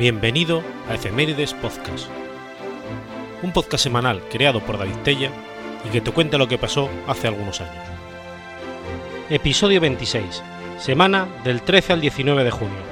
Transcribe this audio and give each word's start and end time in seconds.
Bienvenido 0.00 0.62
a 0.88 0.94
Efemérides 0.94 1.52
Podcast, 1.52 2.08
un 3.42 3.52
podcast 3.52 3.84
semanal 3.84 4.22
creado 4.30 4.60
por 4.60 4.78
David 4.78 4.96
Tella 5.04 5.30
y 5.86 5.90
que 5.90 6.00
te 6.00 6.10
cuenta 6.10 6.38
lo 6.38 6.48
que 6.48 6.56
pasó 6.56 6.88
hace 7.06 7.28
algunos 7.28 7.60
años. 7.60 7.84
Episodio 9.28 9.78
26, 9.78 10.42
semana 10.78 11.28
del 11.44 11.60
13 11.60 11.92
al 11.92 12.00
19 12.00 12.44
de 12.44 12.50
junio. 12.50 12.89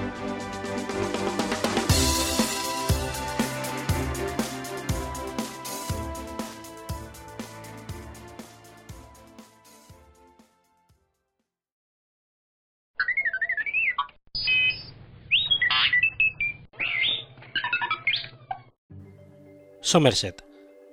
Somerset, 19.88 20.44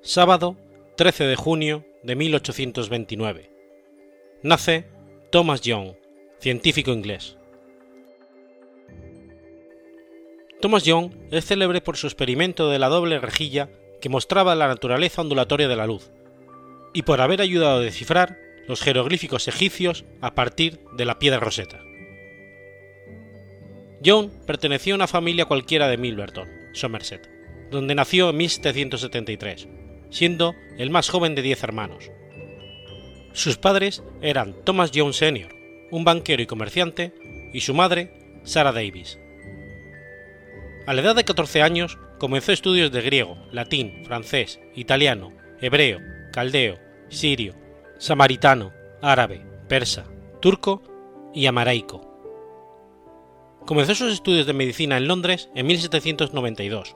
sábado 0.02 0.56
13 0.96 1.26
de 1.26 1.36
junio 1.36 1.86
de 2.04 2.16
1829. 2.16 3.52
Nace 4.42 4.86
Thomas 5.34 5.60
Young, 5.60 5.96
científico 6.40 6.92
inglés. 6.92 7.36
Thomas 10.62 10.86
Young 10.86 11.12
es 11.30 11.44
célebre 11.44 11.82
por 11.82 11.98
su 11.98 12.08
experimento 12.08 12.70
de 12.70 12.80
la 12.80 12.88
doble 12.88 13.20
rejilla 13.20 13.70
que 14.00 14.08
mostraba 14.08 14.56
la 14.56 14.70
naturaleza 14.70 15.24
ondulatoria 15.24 15.68
de 15.68 15.76
la 15.76 15.88
luz, 15.88 16.14
y 16.94 17.02
por 17.02 17.20
haber 17.20 17.42
ayudado 17.42 17.80
a 17.80 17.82
descifrar 17.82 18.38
los 18.66 18.80
jeroglíficos 18.80 19.50
egipcios 19.50 20.06
a 20.22 20.36
partir 20.36 20.80
de 20.94 21.04
la 21.04 21.20
piedra 21.20 21.42
roseta. 21.42 21.82
Young 24.00 24.30
pertenecía 24.48 24.94
a 24.94 24.96
una 24.96 25.08
familia 25.08 25.44
cualquiera 25.44 25.90
de 25.90 25.98
Milverton, 25.98 26.48
Somerset 26.72 27.35
donde 27.76 27.94
nació 27.94 28.30
en 28.30 28.38
1773, 28.38 29.68
siendo 30.10 30.56
el 30.78 30.90
más 30.90 31.10
joven 31.10 31.36
de 31.36 31.42
diez 31.42 31.62
hermanos. 31.62 32.10
Sus 33.34 33.58
padres 33.58 34.02
eran 34.22 34.56
Thomas 34.64 34.92
Jones 34.96 35.18
Sr., 35.18 35.54
un 35.92 36.04
banquero 36.04 36.42
y 36.42 36.48
comerciante, 36.48 37.14
y 37.54 37.62
su 37.62 37.74
madre, 37.74 38.40
Sarah 38.44 38.72
Davis. 38.72 39.20
A 40.88 40.94
la 40.94 41.02
edad 41.02 41.16
de 41.16 41.26
14 41.26 41.62
años 41.62 41.98
comenzó 42.18 42.52
estudios 42.52 42.92
de 42.92 43.02
griego, 43.02 43.38
latín, 43.52 44.04
francés, 44.06 44.60
italiano, 44.76 45.34
hebreo, 45.62 46.00
caldeo, 46.32 46.80
sirio, 47.10 47.56
samaritano, 47.98 48.72
árabe, 49.02 49.42
persa, 49.68 50.06
turco 50.42 50.82
y 51.34 51.46
amaraico. 51.48 52.02
Comenzó 53.66 53.96
sus 53.96 54.14
estudios 54.14 54.46
de 54.46 54.54
medicina 54.54 54.98
en 54.98 55.08
Londres 55.08 55.50
en 55.56 55.66
1792 55.66 56.96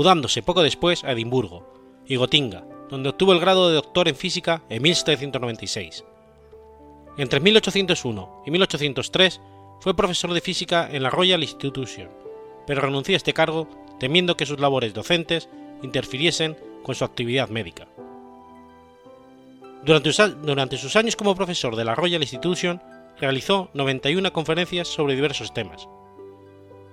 mudándose 0.00 0.42
poco 0.42 0.62
después 0.62 1.04
a 1.04 1.12
Edimburgo 1.12 1.62
y 2.06 2.16
Gotinga, 2.16 2.64
donde 2.88 3.10
obtuvo 3.10 3.34
el 3.34 3.38
grado 3.38 3.68
de 3.68 3.74
doctor 3.74 4.08
en 4.08 4.16
física 4.16 4.62
en 4.70 4.80
1796. 4.80 6.06
Entre 7.18 7.38
1801 7.38 8.42
y 8.46 8.50
1803 8.50 9.42
fue 9.78 9.94
profesor 9.94 10.32
de 10.32 10.40
física 10.40 10.88
en 10.90 11.02
la 11.02 11.10
Royal 11.10 11.42
Institution, 11.42 12.08
pero 12.66 12.80
renunció 12.80 13.14
a 13.14 13.18
este 13.18 13.34
cargo 13.34 13.68
temiendo 13.98 14.38
que 14.38 14.46
sus 14.46 14.58
labores 14.58 14.94
docentes 14.94 15.50
interfiriesen 15.82 16.56
con 16.82 16.94
su 16.94 17.04
actividad 17.04 17.50
médica. 17.50 17.86
Durante, 19.84 20.78
sus 20.78 20.96
años 20.96 21.14
como 21.14 21.34
profesor 21.34 21.76
de 21.76 21.84
la 21.84 21.94
Royal 21.94 22.22
Institution, 22.22 22.80
realizó 23.18 23.68
91 23.74 24.32
conferencias 24.32 24.88
sobre 24.88 25.14
diversos 25.14 25.52
temas, 25.52 25.90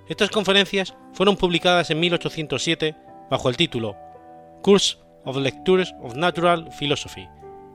estas 0.08 0.30
conferencias 0.30 0.94
fueron 1.12 1.36
publicadas 1.36 1.90
en 1.90 2.00
1807 2.00 2.96
bajo 3.30 3.48
el 3.48 3.56
título 3.56 3.96
Course 4.62 4.96
of 5.24 5.36
Lectures 5.36 5.94
of 6.02 6.14
Natural 6.14 6.70
Philosophy 6.78 7.28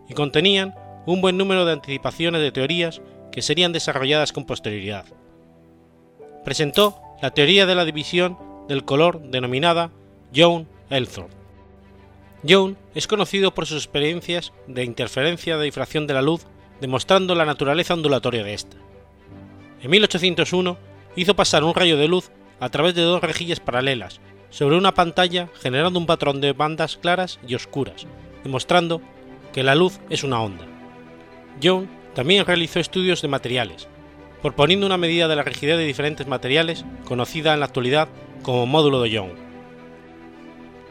y 0.09 0.13
contenían 0.13 0.75
un 1.05 1.21
buen 1.21 1.37
número 1.37 1.65
de 1.65 1.73
anticipaciones 1.73 2.41
de 2.41 2.51
teorías 2.51 3.01
que 3.31 3.41
serían 3.41 3.73
desarrolladas 3.73 4.31
con 4.31 4.45
posterioridad. 4.45 5.05
Presentó 6.43 6.99
la 7.21 7.31
teoría 7.31 7.65
de 7.65 7.75
la 7.75 7.85
división 7.85 8.37
del 8.67 8.85
color 8.85 9.21
denominada 9.21 9.91
John 10.35 10.67
Elthorpe. 10.89 11.35
John 12.47 12.77
es 12.95 13.07
conocido 13.07 13.53
por 13.53 13.65
sus 13.65 13.77
experiencias 13.77 14.51
de 14.67 14.83
interferencia 14.83 15.57
de 15.57 15.65
difracción 15.65 16.07
de 16.07 16.13
la 16.13 16.21
luz 16.21 16.45
demostrando 16.81 17.35
la 17.35 17.45
naturaleza 17.45 17.93
ondulatoria 17.93 18.43
de 18.43 18.53
esta. 18.53 18.77
En 19.81 19.89
1801 19.89 20.77
hizo 21.15 21.35
pasar 21.35 21.63
un 21.63 21.73
rayo 21.73 21.97
de 21.97 22.07
luz 22.07 22.31
a 22.59 22.69
través 22.69 22.95
de 22.95 23.01
dos 23.01 23.21
rejillas 23.21 23.59
paralelas 23.59 24.19
sobre 24.49 24.77
una 24.77 24.93
pantalla 24.93 25.49
generando 25.61 25.99
un 25.99 26.05
patrón 26.05 26.39
de 26.39 26.53
bandas 26.53 26.97
claras 26.97 27.39
y 27.47 27.55
oscuras, 27.55 28.05
demostrando 28.43 29.01
que 29.51 29.63
la 29.63 29.75
luz 29.75 29.99
es 30.09 30.23
una 30.23 30.41
onda. 30.41 30.65
Young 31.59 31.87
también 32.13 32.45
realizó 32.45 32.79
estudios 32.79 33.21
de 33.21 33.27
materiales, 33.27 33.87
proponiendo 34.41 34.85
una 34.85 34.97
medida 34.97 35.27
de 35.27 35.35
la 35.35 35.43
rigidez 35.43 35.77
de 35.77 35.85
diferentes 35.85 36.27
materiales 36.27 36.85
conocida 37.05 37.53
en 37.53 37.61
la 37.61 37.65
actualidad 37.65 38.09
como 38.43 38.65
módulo 38.65 39.01
de 39.01 39.09
Young. 39.09 39.31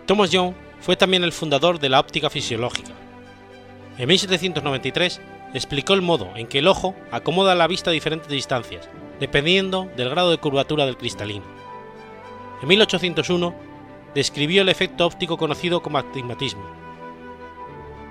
Thomas 0.07 0.31
Young 0.31 0.55
fue 0.81 0.97
también 0.97 1.23
el 1.23 1.33
fundador 1.33 1.79
de 1.79 1.89
la 1.89 2.01
óptica 2.01 2.31
fisiológica. 2.31 2.93
En 3.99 4.09
1793 4.09 5.21
explicó 5.55 5.95
el 5.95 6.03
modo 6.03 6.31
en 6.35 6.47
que 6.49 6.59
el 6.59 6.67
ojo 6.67 6.97
acomoda 7.11 7.55
la 7.55 7.69
vista 7.69 7.91
a 7.91 7.93
diferentes 7.93 8.29
distancias 8.29 8.89
dependiendo 9.21 9.91
del 9.97 10.11
grado 10.11 10.31
de 10.31 10.39
curvatura 10.39 10.87
del 10.87 10.97
cristalino. 10.97 11.45
En 12.63 12.69
1801 12.69 13.55
describió 14.15 14.63
el 14.63 14.69
efecto 14.69 15.07
óptico 15.07 15.37
conocido 15.37 15.83
como 15.83 15.99
astigmatismo. 15.99 16.63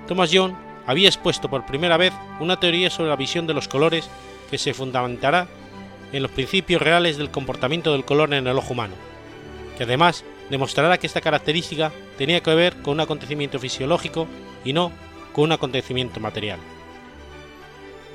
Thomas 0.06 0.30
Young 0.30 0.54
había 0.86 1.08
expuesto 1.08 1.48
por 1.48 1.64
primera 1.64 1.96
vez 1.96 2.12
una 2.40 2.58
teoría 2.58 2.90
sobre 2.90 3.10
la 3.10 3.16
visión 3.16 3.46
de 3.46 3.54
los 3.54 3.68
colores 3.68 4.10
que 4.50 4.58
se 4.58 4.74
fundamentará 4.74 5.46
en 6.12 6.22
los 6.22 6.30
principios 6.30 6.82
reales 6.82 7.16
del 7.16 7.30
comportamiento 7.30 7.92
del 7.92 8.04
color 8.04 8.34
en 8.34 8.46
el 8.46 8.58
ojo 8.58 8.72
humano, 8.72 8.94
que 9.76 9.84
además 9.84 10.24
demostrará 10.50 10.98
que 10.98 11.06
esta 11.06 11.20
característica 11.20 11.92
tenía 12.18 12.42
que 12.42 12.54
ver 12.54 12.76
con 12.82 12.94
un 12.94 13.00
acontecimiento 13.00 13.58
fisiológico 13.58 14.26
y 14.64 14.72
no 14.72 14.92
con 15.32 15.44
un 15.44 15.52
acontecimiento 15.52 16.20
material. 16.20 16.58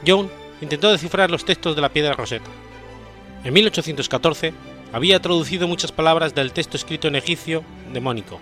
Young 0.03 0.27
intentó 0.61 0.91
descifrar 0.91 1.31
los 1.31 1.45
textos 1.45 1.75
de 1.75 1.81
la 1.81 1.89
piedra 1.89 2.13
roseta, 2.13 2.49
en 3.43 3.53
1814 3.53 4.53
había 4.93 5.21
traducido 5.21 5.67
muchas 5.67 5.91
palabras 5.91 6.33
del 6.33 6.51
texto 6.51 6.77
escrito 6.77 7.07
en 7.07 7.15
egipcio 7.15 7.63
demónico, 7.93 8.39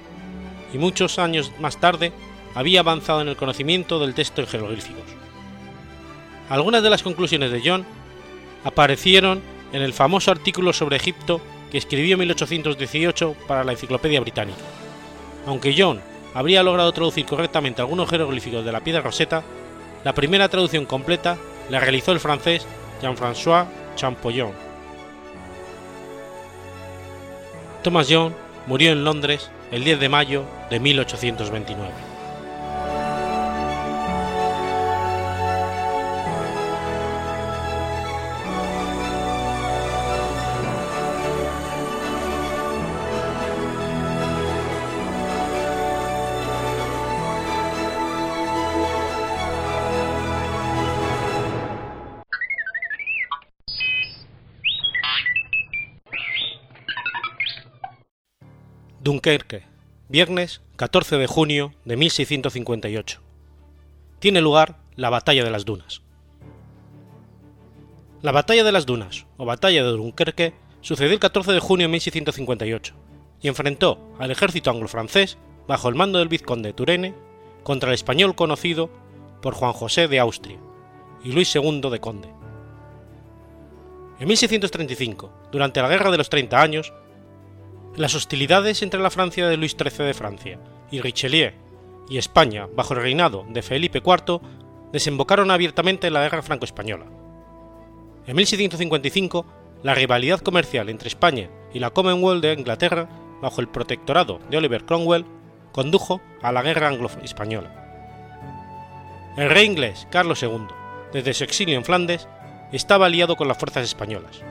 y 0.74 0.78
muchos 0.78 1.20
años 1.20 1.52
más 1.60 1.80
tarde 1.80 2.12
había 2.54 2.82
avanzado 2.82 3.22
en 3.22 3.28
el 3.28 3.36
conocimiento 3.36 4.00
del 4.00 4.14
texto 4.14 4.42
en 4.42 4.48
jeroglíficos. 4.48 5.04
Algunas 6.50 6.84
de 6.84 6.90
las 6.90 7.04
conclusiones 7.04 7.52
de 7.52 7.62
John 7.64 7.86
aparecieron 8.64 9.42
en 9.74 9.82
el 9.82 9.94
famoso 9.94 10.32
artículo 10.32 10.74
sobre 10.74 10.96
Egipto 10.96 11.42
que 11.72 11.78
escribió 11.78 12.14
en 12.14 12.20
1818 12.20 13.36
para 13.48 13.64
la 13.64 13.72
Enciclopedia 13.74 14.22
Británica. 14.22 14.60
Aunque 15.48 15.76
John 15.78 16.02
habría 16.34 16.64
logrado 16.64 16.92
traducir 16.92 17.26
correctamente 17.26 17.82
algunos 17.82 18.10
jeroglíficos 18.10 18.64
de 18.64 18.72
la 18.72 18.82
piedra 18.82 19.02
roseta, 19.02 19.44
la 20.04 20.14
primera 20.14 20.50
traducción 20.50 20.86
completa 20.86 21.38
la 21.70 21.80
realizó 21.80 22.12
el 22.12 22.20
francés 22.20 22.66
Jean-François 23.02 23.68
Champollion 23.96 24.65
Thomas 27.86 28.10
Young 28.10 28.34
murió 28.66 28.92
en 28.92 29.04
Londres 29.04 29.52
el 29.70 29.84
10 29.84 30.00
de 30.00 30.10
mayo 30.10 30.44
de 30.72 30.80
1829. 30.80 32.15
Dunkerque, 59.06 59.62
viernes 60.10 60.62
14 60.78 61.18
de 61.18 61.28
junio 61.28 61.76
de 61.86 61.96
1658. 61.96 63.22
Tiene 64.18 64.42
lugar 64.42 64.80
la 64.96 65.12
Batalla 65.12 65.44
de 65.44 65.52
las 65.52 65.64
Dunas. 65.64 66.02
La 68.24 68.32
Batalla 68.32 68.64
de 68.64 68.72
las 68.72 68.88
Dunas, 68.88 69.28
o 69.38 69.46
Batalla 69.46 69.84
de 69.84 69.92
Dunkerque, 69.92 70.56
sucedió 70.82 71.14
el 71.14 71.20
14 71.20 71.52
de 71.52 71.60
junio 71.60 71.86
de 71.86 71.92
1658 71.92 72.96
y 73.44 73.48
enfrentó 73.48 74.00
al 74.18 74.32
ejército 74.32 74.72
anglo-francés 74.72 75.38
bajo 75.68 75.88
el 75.88 75.94
mando 75.94 76.18
del 76.18 76.28
vizconde 76.28 76.70
de 76.70 76.74
Turenne 76.74 77.14
contra 77.62 77.90
el 77.90 77.94
español 77.94 78.34
conocido 78.34 78.90
por 79.40 79.54
Juan 79.54 79.74
José 79.74 80.08
de 80.08 80.18
Austria 80.18 80.58
y 81.24 81.32
Luis 81.32 81.56
II 81.56 81.92
de 81.92 82.00
Conde. 82.00 82.30
En 84.20 84.28
1635, 84.28 85.32
durante 85.52 85.80
la 85.84 85.90
Guerra 85.90 86.10
de 86.10 86.18
los 86.18 86.30
Treinta 86.30 86.60
Años, 86.60 86.92
Las 87.96 88.14
hostilidades 88.14 88.82
entre 88.82 89.00
la 89.00 89.10
Francia 89.10 89.48
de 89.48 89.56
Luis 89.56 89.78
XIII 89.80 90.06
de 90.06 90.14
Francia 90.14 90.60
y 90.92 91.00
Richelieu 91.00 91.54
y 92.10 92.18
España 92.18 92.68
bajo 92.76 92.94
el 92.94 93.02
reinado 93.02 93.46
de 93.48 93.62
Felipe 93.62 94.02
IV 94.06 94.42
desembocaron 94.92 95.50
abiertamente 95.50 96.08
en 96.08 96.14
la 96.14 96.22
guerra 96.22 96.42
franco-española. 96.42 97.06
En 98.28 98.36
1655, 98.36 99.46
la 99.82 99.96
rivalidad 99.96 100.42
comercial 100.42 100.90
entre 100.90 101.08
España 101.08 101.50
y 101.74 101.80
la 101.80 101.92
Commonwealth 101.92 102.42
de 102.42 102.54
Inglaterra, 102.54 103.08
bajo 103.42 103.62
el 103.62 103.70
protectorado 103.70 104.40
de 104.50 104.58
Oliver 104.58 104.84
Cromwell, 104.84 105.26
condujo 105.72 106.22
a 106.42 106.52
la 106.52 106.64
guerra 106.64 106.90
anglo-española. 106.90 107.72
El 109.38 109.50
rey 109.50 109.66
inglés 109.66 110.06
Carlos 110.12 110.44
II, 110.44 110.68
desde 111.14 111.34
su 111.34 111.46
exilio 111.46 111.78
en 111.78 111.86
Flandes, 111.86 112.28
estaba 112.74 113.06
aliado 113.06 113.38
con 113.38 113.48
las 113.48 113.58
fuerzas 113.58 113.86
españolas. 113.86 114.42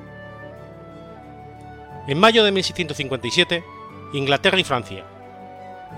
En 2.07 2.19
mayo 2.19 2.45
de 2.45 2.53
1657, 2.53 3.65
Inglaterra 4.13 4.61
y 4.61 4.65
Francia, 4.65 5.07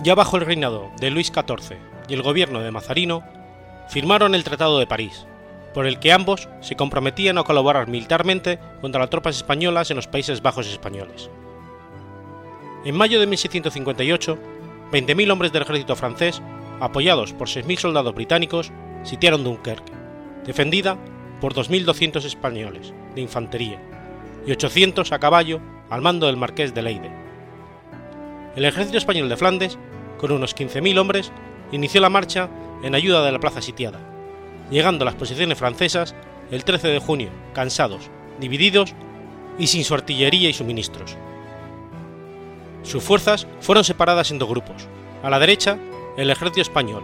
ya 0.05 0.15
bajo 0.15 0.37
el 0.37 0.47
reinado 0.47 0.89
de 1.01 1.11
Luis 1.11 1.33
XIV 1.35 1.79
y 2.09 2.15
el 2.15 2.23
gobierno 2.23 2.61
de 2.61 2.71
Mazarino, 2.71 3.25
firmaron 3.89 4.37
el 4.37 4.45
Tratado 4.45 4.79
de 4.79 4.87
París, 4.87 5.27
por 5.75 5.85
el 5.85 5.99
que 5.99 6.13
ambos 6.13 6.49
se 6.61 6.77
comprometían 6.77 7.39
a 7.39 7.43
colaborar 7.43 7.89
militarmente 7.89 8.61
contra 8.81 9.01
las 9.01 9.11
tropas 9.11 9.35
españolas 9.35 9.91
en 9.91 9.97
los 9.97 10.07
Países 10.07 10.43
Bajos 10.43 10.69
españoles. 10.69 11.29
En 12.85 12.95
mayo 12.95 13.19
de 13.19 13.27
1658, 13.27 14.39
20.000 14.93 15.33
hombres 15.33 15.51
del 15.51 15.63
ejército 15.63 15.97
francés, 15.97 16.41
apoyados 16.79 17.33
por 17.33 17.49
6.000 17.49 17.79
soldados 17.79 18.15
británicos, 18.15 18.71
sitiaron 19.03 19.43
Dunkerque, 19.43 19.93
defendida 20.45 20.97
por 21.41 21.53
2.200 21.53 22.25
españoles 22.25 22.95
de 23.17 23.23
infantería 23.23 23.83
y 24.47 24.53
800 24.53 25.11
a 25.11 25.19
caballo 25.19 25.61
al 25.91 26.03
mando 26.03 26.27
del 26.27 26.37
marqués 26.37 26.75
de 26.75 26.83
Leyde. 26.83 27.11
El 28.57 28.65
ejército 28.65 28.99
español 28.99 29.29
de 29.29 29.37
Flandes, 29.37 29.79
con 30.19 30.33
unos 30.33 30.57
15.000 30.57 30.99
hombres, 30.99 31.33
inició 31.73 32.01
la 32.01 32.09
marcha 32.09 32.49
en 32.83 32.95
ayuda 32.95 33.25
de 33.25 33.33
la 33.33 33.41
plaza 33.41 33.61
sitiada, 33.61 34.01
llegando 34.71 35.03
a 35.03 35.07
las 35.07 35.15
posiciones 35.15 35.59
francesas 35.59 36.15
el 36.51 36.65
13 36.65 36.89
de 36.89 36.99
junio, 36.99 37.31
cansados, 37.53 38.11
divididos 38.41 38.95
y 39.59 39.67
sin 39.67 39.85
su 39.85 39.95
artillería 39.95 40.49
y 40.49 40.53
suministros. 40.53 41.17
Sus 42.83 43.03
fuerzas 43.03 43.47
fueron 43.61 43.85
separadas 43.85 44.31
en 44.31 44.39
dos 44.39 44.49
grupos, 44.49 44.89
a 45.23 45.31
la 45.31 45.39
derecha 45.39 45.79
el 46.17 46.31
ejército 46.31 46.61
español 46.61 47.03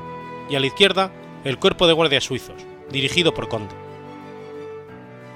y 0.49 0.57
a 0.57 0.61
la 0.61 0.67
izquierda 0.67 1.11
el 1.45 1.59
cuerpo 1.59 1.87
de 1.87 1.93
guardias 1.93 2.25
suizos, 2.25 2.63
dirigido 2.91 3.35
por 3.35 3.49
Conde. 3.49 3.82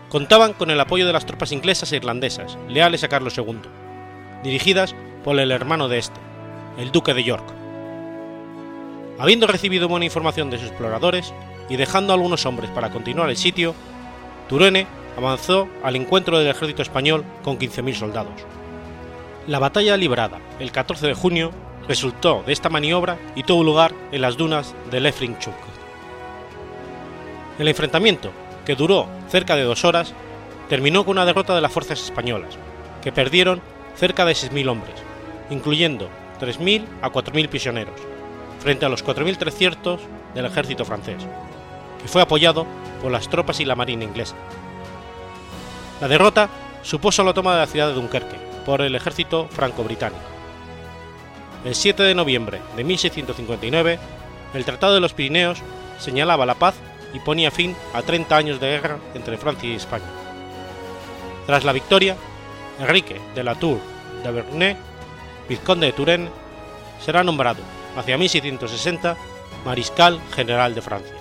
Contaban 0.09 0.53
con 0.53 0.71
el 0.71 0.81
apoyo 0.81 1.07
de 1.07 1.13
las 1.13 1.27
tropas 1.27 1.53
inglesas 1.53 1.91
e 1.93 1.97
irlandesas, 1.97 2.57
leales 2.69 3.03
a 3.03 3.09
Carlos 3.09 3.37
II, 3.37 3.59
dirigidas 4.45 4.95
por 5.25 5.39
el 5.39 5.51
hermano 5.51 5.89
de 5.89 5.99
este, 5.99 6.21
el 6.79 6.93
duque 6.93 7.13
de 7.13 7.25
York. 7.25 7.45
Habiendo 9.19 9.47
recibido 9.47 9.89
buena 9.89 10.05
información 10.05 10.51
de 10.51 10.59
sus 10.59 10.69
exploradores 10.69 11.35
y 11.69 11.77
dejando 11.77 12.13
algunos 12.13 12.47
hombres 12.47 12.71
para 12.71 12.91
continuar 12.91 13.31
el 13.31 13.37
sitio, 13.37 13.75
Turenne 14.49 14.87
avanzó 15.17 15.69
al 15.83 15.97
encuentro 15.97 16.39
del 16.39 16.49
ejército 16.49 16.83
español 16.83 17.25
con 17.43 17.59
15.000 17.59 17.95
soldados. 17.95 18.35
La 19.47 19.59
batalla 19.59 19.97
librada 19.97 20.39
el 20.61 20.71
14 20.71 21.07
de 21.07 21.15
junio 21.15 21.51
resultó 21.89 22.43
de 22.47 22.53
esta 22.53 22.69
maniobra 22.69 23.19
y 23.35 23.43
tuvo 23.43 23.65
lugar 23.65 23.93
en 24.13 24.21
las 24.21 24.37
dunas 24.37 24.75
de 24.91 25.01
Lefrinchuk. 25.01 25.55
El 27.59 27.69
enfrentamiento, 27.69 28.31
que 28.67 28.75
duró 28.75 29.09
cerca 29.31 29.57
de 29.57 29.63
dos 29.63 29.85
horas, 29.85 30.13
terminó 30.69 31.05
con 31.05 31.13
una 31.13 31.25
derrota 31.25 31.55
de 31.55 31.61
las 31.61 31.73
fuerzas 31.73 32.03
españolas, 32.03 32.59
que 33.01 33.13
perdieron 33.13 33.63
cerca 33.95 34.25
de 34.25 34.33
6.000 34.33 34.69
hombres, 34.69 34.97
incluyendo 35.49 36.11
3.000 36.41 36.85
a 37.01 37.11
4.000 37.11 37.49
prisioneros, 37.49 37.95
frente 38.61 38.85
a 38.85 38.89
los 38.89 39.05
4.300 39.05 40.01
del 40.35 40.47
ejército 40.47 40.85
francés, 40.85 41.25
que 42.03 42.09
fue 42.09 42.21
apoyado 42.21 42.67
por 43.01 43.13
las 43.13 43.29
tropas 43.31 43.61
y 43.61 43.65
la 43.65 43.77
marina 43.77 44.05
inglesa. 44.05 44.35
La 46.01 46.09
derrota 46.09 46.51
supuso 46.83 47.23
la 47.23 47.33
toma 47.33 47.55
de 47.55 47.61
la 47.61 47.67
ciudad 47.67 47.89
de 47.89 47.95
Dunkerque 47.95 48.37
por 48.67 48.83
el 48.83 48.97
ejército 48.97 49.47
franco-británico. 49.49 50.21
El 51.65 51.75
7 51.75 52.03
de 52.03 52.15
noviembre 52.15 52.61
de 52.77 52.85
1659, 52.85 53.99
el 54.55 54.65
Tratado 54.65 54.95
de 54.95 55.01
los 55.01 55.15
Pirineos 55.15 55.63
señalaba 55.99 56.47
la 56.47 56.55
paz 56.55 56.75
y 57.17 57.19
ponía 57.19 57.51
fin 57.51 57.75
a 57.95 58.03
30 58.03 58.37
años 58.37 58.61
de 58.61 58.69
guerra 58.69 58.99
entre 59.15 59.39
Francia 59.39 59.71
y 59.71 59.75
España. 59.75 60.05
Tras 61.47 61.65
la 61.65 61.73
victoria, 61.73 62.15
Enrique 62.79 63.19
de 63.35 63.43
la 63.43 63.55
Tour 63.55 63.79
de 64.23 64.31
Bernay, 64.31 64.77
vizconde 65.49 65.87
de 65.87 65.93
Turenne, 65.95 66.29
será 67.03 67.25
nombrado, 67.25 67.63
hacia 67.97 68.19
1660, 68.19 69.17
mariscal 69.65 70.21
general 70.35 70.75
de 70.75 70.83
Francia. 70.83 71.15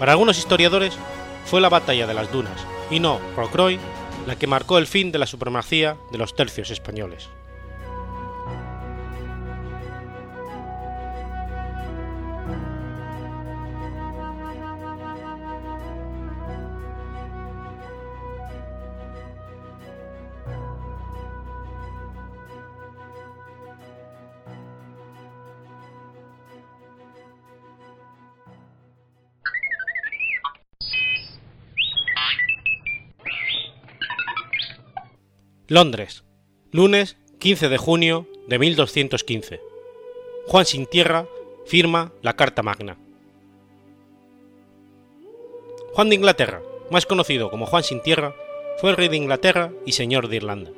Para 0.00 0.12
algunos 0.12 0.38
historiadores, 0.38 0.98
fue 1.44 1.60
la 1.60 1.68
batalla 1.68 2.08
de 2.08 2.14
las 2.14 2.32
Dunas, 2.32 2.66
y 2.90 2.98
no 2.98 3.20
Rocroi, 3.36 3.78
la 4.26 4.34
que 4.34 4.48
marcó 4.48 4.78
el 4.78 4.88
fin 4.88 5.12
de 5.12 5.20
la 5.20 5.26
supremacía 5.26 5.96
de 6.10 6.18
los 6.18 6.34
tercios 6.34 6.70
españoles. 6.72 7.28
Londres, 35.70 36.24
lunes 36.72 37.16
15 37.38 37.68
de 37.68 37.78
junio 37.78 38.26
de 38.48 38.58
1215. 38.58 39.60
Juan 40.48 40.66
sin 40.66 40.84
tierra 40.84 41.28
firma 41.64 42.10
la 42.22 42.34
Carta 42.34 42.64
Magna. 42.64 42.96
Juan 45.92 46.08
de 46.08 46.16
Inglaterra, 46.16 46.60
más 46.90 47.06
conocido 47.06 47.52
como 47.52 47.66
Juan 47.66 47.84
sin 47.84 48.02
tierra, 48.02 48.34
fue 48.78 48.96
rey 48.96 49.06
de 49.06 49.18
Inglaterra 49.18 49.70
y 49.86 49.92
señor 49.92 50.26
de 50.26 50.38
Irlanda. 50.38 50.72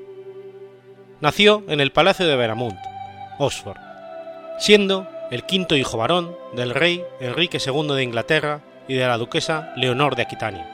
Nació 1.22 1.64
en 1.68 1.80
el 1.80 1.90
Palacio 1.92 2.26
de 2.26 2.36
Veramount, 2.36 2.78
Oxford, 3.38 3.78
siendo 4.58 5.08
el 5.30 5.46
quinto 5.46 5.74
hijo 5.74 5.96
varón 5.96 6.36
del 6.54 6.74
rey 6.74 7.02
Enrique 7.18 7.56
II 7.64 7.94
de 7.94 8.02
Inglaterra 8.02 8.60
y 8.88 8.92
de 8.92 9.06
la 9.06 9.16
duquesa 9.16 9.72
Leonor 9.74 10.16
de 10.16 10.22
Aquitania. 10.24 10.68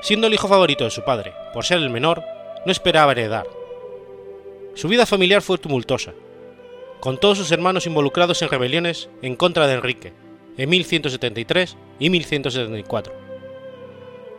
Siendo 0.00 0.28
el 0.28 0.32
hijo 0.32 0.48
favorito 0.48 0.84
de 0.84 0.90
su 0.90 1.04
padre, 1.04 1.34
por 1.52 1.66
ser 1.66 1.76
el 1.76 1.90
menor, 1.90 2.24
no 2.64 2.72
esperaba 2.72 3.12
heredar. 3.12 3.46
Su 4.74 4.88
vida 4.88 5.06
familiar 5.06 5.42
fue 5.42 5.58
tumultuosa, 5.58 6.14
con 7.00 7.18
todos 7.18 7.38
sus 7.38 7.52
hermanos 7.52 7.86
involucrados 7.86 8.40
en 8.42 8.48
rebeliones 8.48 9.08
en 9.22 9.36
contra 9.36 9.66
de 9.66 9.74
Enrique, 9.74 10.12
en 10.56 10.70
1173 10.70 11.76
y 11.98 12.10
1174. 12.10 13.12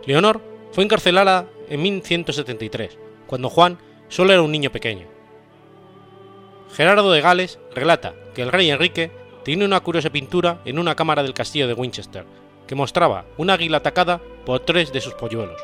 Leonor 0.06 0.42
fue 0.72 0.84
encarcelada 0.84 1.48
en 1.70 1.82
1173, 1.82 2.98
cuando 3.28 3.50
Juan 3.50 3.78
solo 4.08 4.34
era 4.34 4.42
un 4.42 4.52
niño 4.52 4.72
pequeño. 4.72 5.08
Gerardo 6.74 7.12
de 7.12 7.22
Gales 7.22 7.60
relata 7.74 8.14
que 8.34 8.42
el 8.42 8.52
rey 8.52 8.70
Enrique 8.70 9.12
tiene 9.44 9.64
una 9.64 9.80
curiosa 9.80 10.10
pintura 10.10 10.60
en 10.66 10.80
una 10.80 10.96
cámara 10.96 11.24
del 11.24 11.34
castillo 11.34 11.68
de 11.68 11.74
Winchester, 11.74 12.26
que 12.68 12.76
mostraba 12.76 13.26
un 13.38 13.50
águila 13.50 13.78
atacada 13.78 14.20
por 14.46 14.60
tres 14.62 14.92
de 14.92 15.02
sus 15.02 15.14
polluelos, 15.14 15.62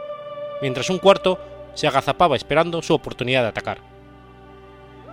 mientras 0.61 0.89
un 0.89 0.99
cuarto 0.99 1.39
se 1.73 1.87
agazapaba 1.87 2.35
esperando 2.35 2.81
su 2.81 2.93
oportunidad 2.93 3.43
de 3.43 3.49
atacar. 3.49 3.79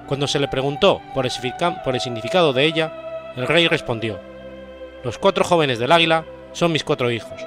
Cuando 0.07 0.27
se 0.27 0.38
le 0.38 0.49
preguntó 0.49 1.00
por 1.15 1.27
el, 1.27 2.00
significado 2.00 2.53
de 2.53 2.65
ella, 2.65 3.33
el 3.37 3.47
rey 3.47 3.69
respondió, 3.69 4.19
Los 5.05 5.19
cuatro 5.19 5.45
jóvenes 5.45 5.79
del 5.79 5.93
águila 5.93 6.25
son 6.53 6.73
mis 6.73 6.85
cuatro 6.85 7.11
hijos, 7.11 7.41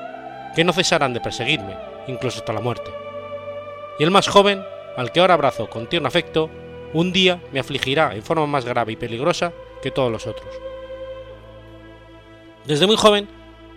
que 0.56 0.64
no 0.64 0.74
cesarán 0.74 1.14
de 1.14 1.22
perseguirme, 1.22 1.76
incluso 2.08 2.40
hasta 2.40 2.54
la 2.54 2.62
muerte. 2.62 2.92
Y 3.98 4.04
el 4.04 4.12
más 4.12 4.28
joven, 4.28 4.64
al 4.96 5.12
que 5.12 5.20
ahora 5.20 5.34
abrazo 5.34 5.70
con 5.70 5.88
tierno 5.88 6.08
afecto, 6.08 6.50
un 6.94 7.12
día 7.12 7.42
me 7.52 7.60
afligirá 7.60 8.14
en 8.14 8.22
forma 8.22 8.46
más 8.46 8.66
grave 8.66 8.94
y 8.94 8.96
peligrosa 8.96 9.54
que 9.82 9.92
todos 9.92 10.12
los 10.12 10.28
otros. 10.28 10.54
Desde 12.66 12.86
muy 12.86 12.96
joven, 12.96 13.28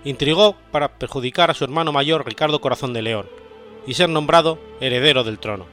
intrigó 0.05 0.57
para 0.71 0.99
perjudicar 0.99 1.51
a 1.51 1.55
su 1.55 1.65
hermano 1.65 1.91
mayor 1.91 2.27
Ricardo 2.27 2.61
Corazón 2.61 2.93
de 2.93 3.03
León, 3.03 3.27
y 3.87 3.95
ser 3.95 4.09
nombrado 4.09 4.59
heredero 4.81 5.25
del 5.25 5.39
trono. 5.39 5.67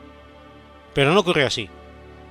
Pero 0.94 1.12
no 1.12 1.20
ocurrió 1.20 1.48
así. 1.48 1.70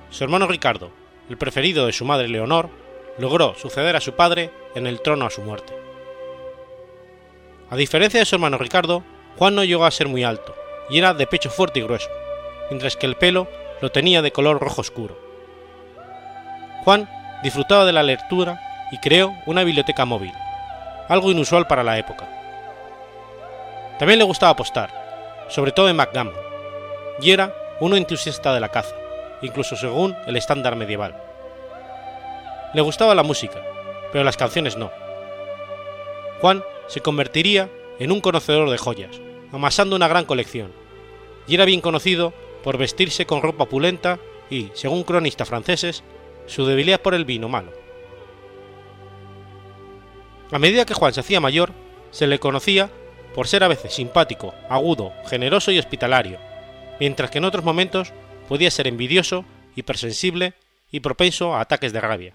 Su 0.09 0.23
hermano 0.23 0.47
Ricardo, 0.47 0.91
el 1.29 1.37
preferido 1.37 1.85
de 1.85 1.93
su 1.93 2.05
madre 2.05 2.27
Leonor, 2.27 2.69
logró 3.17 3.55
suceder 3.55 3.95
a 3.95 4.01
su 4.01 4.13
padre 4.13 4.51
en 4.75 4.87
el 4.87 5.01
trono 5.01 5.25
a 5.25 5.29
su 5.29 5.41
muerte. 5.41 5.73
A 7.69 7.75
diferencia 7.75 8.19
de 8.19 8.25
su 8.25 8.35
hermano 8.35 8.57
Ricardo, 8.57 9.03
Juan 9.37 9.55
no 9.55 9.63
llegó 9.63 9.85
a 9.85 9.91
ser 9.91 10.07
muy 10.07 10.23
alto 10.23 10.53
y 10.89 10.97
era 10.97 11.13
de 11.13 11.27
pecho 11.27 11.49
fuerte 11.49 11.79
y 11.79 11.83
grueso, 11.83 12.09
mientras 12.69 12.97
que 12.97 13.05
el 13.05 13.15
pelo 13.15 13.47
lo 13.81 13.91
tenía 13.91 14.21
de 14.21 14.31
color 14.31 14.59
rojo 14.59 14.81
oscuro. 14.81 15.17
Juan 16.83 17.09
disfrutaba 17.43 17.85
de 17.85 17.93
la 17.93 18.03
lectura 18.03 18.59
y 18.91 18.97
creó 18.97 19.33
una 19.45 19.63
biblioteca 19.63 20.05
móvil, 20.05 20.33
algo 21.07 21.31
inusual 21.31 21.65
para 21.67 21.83
la 21.83 21.97
época. 21.97 22.27
También 23.99 24.19
le 24.19 24.25
gustaba 24.25 24.51
apostar, 24.51 25.00
sobre 25.51 25.73
todo 25.73 25.89
en 25.89 25.97
backgammon, 25.97 26.33
y 27.21 27.31
era 27.31 27.53
un 27.81 27.95
entusiasta 27.95 28.53
de 28.53 28.61
la 28.61 28.69
caza, 28.69 28.95
incluso 29.41 29.75
según 29.75 30.15
el 30.25 30.37
estándar 30.37 30.75
medieval. 30.75 31.21
Le 32.73 32.81
gustaba 32.81 33.13
la 33.13 33.23
música, 33.23 33.61
pero 34.11 34.23
las 34.23 34.37
canciones 34.37 34.77
no. 34.77 34.91
Juan 36.39 36.63
se 36.87 37.01
convertiría 37.01 37.69
en 37.99 38.11
un 38.11 38.21
conocedor 38.21 38.69
de 38.69 38.77
joyas, 38.77 39.19
amasando 39.51 39.95
una 39.95 40.07
gran 40.07 40.25
colección, 40.25 40.71
y 41.47 41.55
era 41.55 41.65
bien 41.65 41.81
conocido 41.81 42.33
por 42.63 42.77
vestirse 42.77 43.25
con 43.25 43.41
ropa 43.41 43.65
opulenta 43.65 44.19
y, 44.49 44.71
según 44.73 45.03
cronistas 45.03 45.49
franceses, 45.49 46.03
su 46.45 46.65
debilidad 46.65 47.01
por 47.01 47.13
el 47.13 47.25
vino 47.25 47.49
malo. 47.49 47.71
A 50.51 50.59
medida 50.59 50.85
que 50.85 50.93
Juan 50.93 51.13
se 51.13 51.19
hacía 51.19 51.39
mayor, 51.39 51.71
se 52.11 52.27
le 52.27 52.39
conocía 52.39 52.89
por 53.33 53.47
ser 53.47 53.63
a 53.63 53.67
veces 53.67 53.93
simpático, 53.93 54.53
agudo, 54.69 55.13
generoso 55.27 55.71
y 55.71 55.79
hospitalario, 55.79 56.37
mientras 56.99 57.31
que 57.31 57.37
en 57.37 57.45
otros 57.45 57.63
momentos 57.63 58.13
podía 58.47 58.71
ser 58.71 58.87
envidioso, 58.87 59.45
hipersensible 59.75 60.53
y 60.91 60.99
propenso 60.99 61.55
a 61.55 61.61
ataques 61.61 61.93
de 61.93 62.01
rabia, 62.01 62.33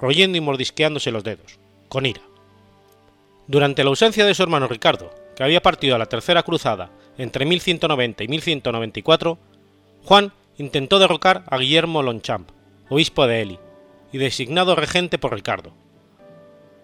royendo 0.00 0.36
y 0.36 0.40
mordisqueándose 0.40 1.10
los 1.10 1.24
dedos, 1.24 1.58
con 1.88 2.06
ira. 2.06 2.22
Durante 3.46 3.82
la 3.82 3.90
ausencia 3.90 4.26
de 4.26 4.34
su 4.34 4.42
hermano 4.42 4.68
Ricardo, 4.68 5.10
que 5.34 5.42
había 5.42 5.62
partido 5.62 5.94
a 5.94 5.98
la 5.98 6.06
Tercera 6.06 6.42
Cruzada 6.42 6.90
entre 7.16 7.46
1190 7.46 8.24
y 8.24 8.28
1194, 8.28 9.38
Juan 10.04 10.32
intentó 10.58 10.98
derrocar 10.98 11.44
a 11.46 11.56
Guillermo 11.56 12.02
Lonchamp, 12.02 12.50
obispo 12.90 13.26
de 13.26 13.40
Ely, 13.40 13.58
y 14.12 14.18
designado 14.18 14.74
regente 14.74 15.18
por 15.18 15.34
Ricardo. 15.34 15.72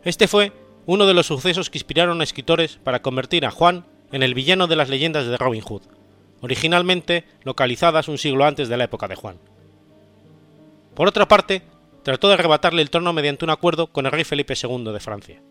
Este 0.05 0.29
fue 0.29 0.53
uno 0.87 1.07
de 1.07 1.15
los 1.15 1.27
sucesos 1.27 1.71
que 1.71 1.79
inspiraron 1.79 2.21
a 2.21 2.25
escritores 2.25 2.79
para 2.83 3.03
convertir 3.03 3.47
a 3.47 3.51
Juan 3.51 3.85
en 4.13 4.23
el 4.23 4.35
villano 4.35 4.67
de 4.67 4.77
las 4.77 4.89
leyendas 4.89 5.27
de 5.27 5.37
Robin 5.37 5.63
Hood, 5.63 5.83
originalmente 6.41 7.25
localizadas 7.43 8.09
un 8.09 8.19
siglo 8.19 8.45
antes 8.45 8.69
de 8.69 8.77
la 8.77 8.85
época 8.85 9.09
de 9.09 9.17
Juan. 9.17 9.39
Por 10.95 11.09
otra 11.09 11.27
parte, 11.27 11.63
trató 12.03 12.29
de 12.29 12.35
arrebatarle 12.35 12.83
el 12.83 12.91
trono 12.91 13.13
mediante 13.13 13.45
un 13.45 13.51
acuerdo 13.51 13.89
con 13.89 14.07
el 14.07 14.13
rey 14.13 14.25
Felipe 14.25 14.55
II 14.61 14.93
de 14.93 15.01
Francia. 15.01 15.43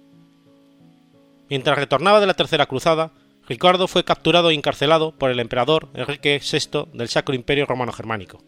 Mientras 1.49 1.77
retornaba 1.77 2.19
de 2.19 2.27
la 2.27 2.35
Tercera 2.35 2.67
Cruzada, 2.67 3.11
Ricardo 3.47 3.87
fue 3.87 4.05
capturado 4.05 4.51
e 4.51 4.53
encarcelado 4.53 5.11
por 5.11 5.29
el 5.29 5.39
emperador 5.39 5.89
Enrique 5.93 6.39
VI 6.39 6.85
del 6.93 7.09
Sacro 7.09 7.35
Imperio 7.35 7.65
Romano 7.65 7.91
Germánico. 7.91 8.41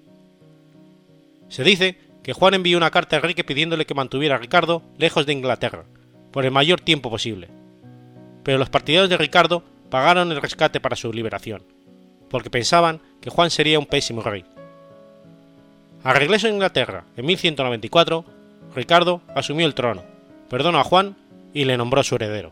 Se 1.49 1.63
dice 1.63 1.99
que 2.23 2.33
Juan 2.33 2.53
envió 2.53 2.77
una 2.77 2.91
carta 2.91 3.15
a 3.15 3.19
Enrique 3.19 3.43
pidiéndole 3.43 3.85
que 3.85 3.93
mantuviera 3.93 4.35
a 4.35 4.39
Ricardo 4.39 4.81
lejos 4.97 5.25
de 5.25 5.33
Inglaterra, 5.33 5.83
por 6.35 6.43
el 6.43 6.51
mayor 6.51 6.81
tiempo 6.81 7.09
posible, 7.09 7.47
pero 8.43 8.57
los 8.57 8.67
partidarios 8.67 9.09
de 9.09 9.15
Ricardo 9.15 9.63
pagaron 9.89 10.33
el 10.33 10.41
rescate 10.41 10.81
para 10.81 10.97
su 10.97 11.13
liberación, 11.13 11.63
porque 12.29 12.49
pensaban 12.49 12.99
que 13.21 13.29
Juan 13.29 13.49
sería 13.49 13.79
un 13.79 13.85
pésimo 13.85 14.21
rey. 14.21 14.43
Al 16.03 16.17
regreso 16.17 16.47
a 16.47 16.49
Inglaterra 16.49 17.05
en 17.15 17.25
1194, 17.25 18.25
Ricardo 18.75 19.21
asumió 19.33 19.65
el 19.65 19.75
trono, 19.75 20.03
perdonó 20.49 20.79
a 20.79 20.83
Juan 20.83 21.15
y 21.53 21.63
le 21.63 21.77
nombró 21.77 22.03
su 22.03 22.15
heredero. 22.15 22.51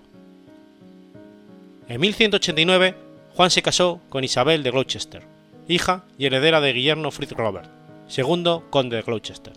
En 1.90 2.00
1189, 2.00 2.96
Juan 3.36 3.52
se 3.52 3.64
casó 3.64 4.00
con 4.08 4.24
Isabel 4.24 4.64
de 4.64 4.72
Gloucester, 4.72 5.24
hija 5.68 6.06
y 6.18 6.28
heredera 6.28 6.62
de 6.62 6.72
Guillermo 6.72 7.12
Fritz 7.12 7.34
Robert, 7.34 7.70
segundo 8.08 8.64
conde 8.70 8.96
de 8.96 9.02
Gloucester. 9.02 9.52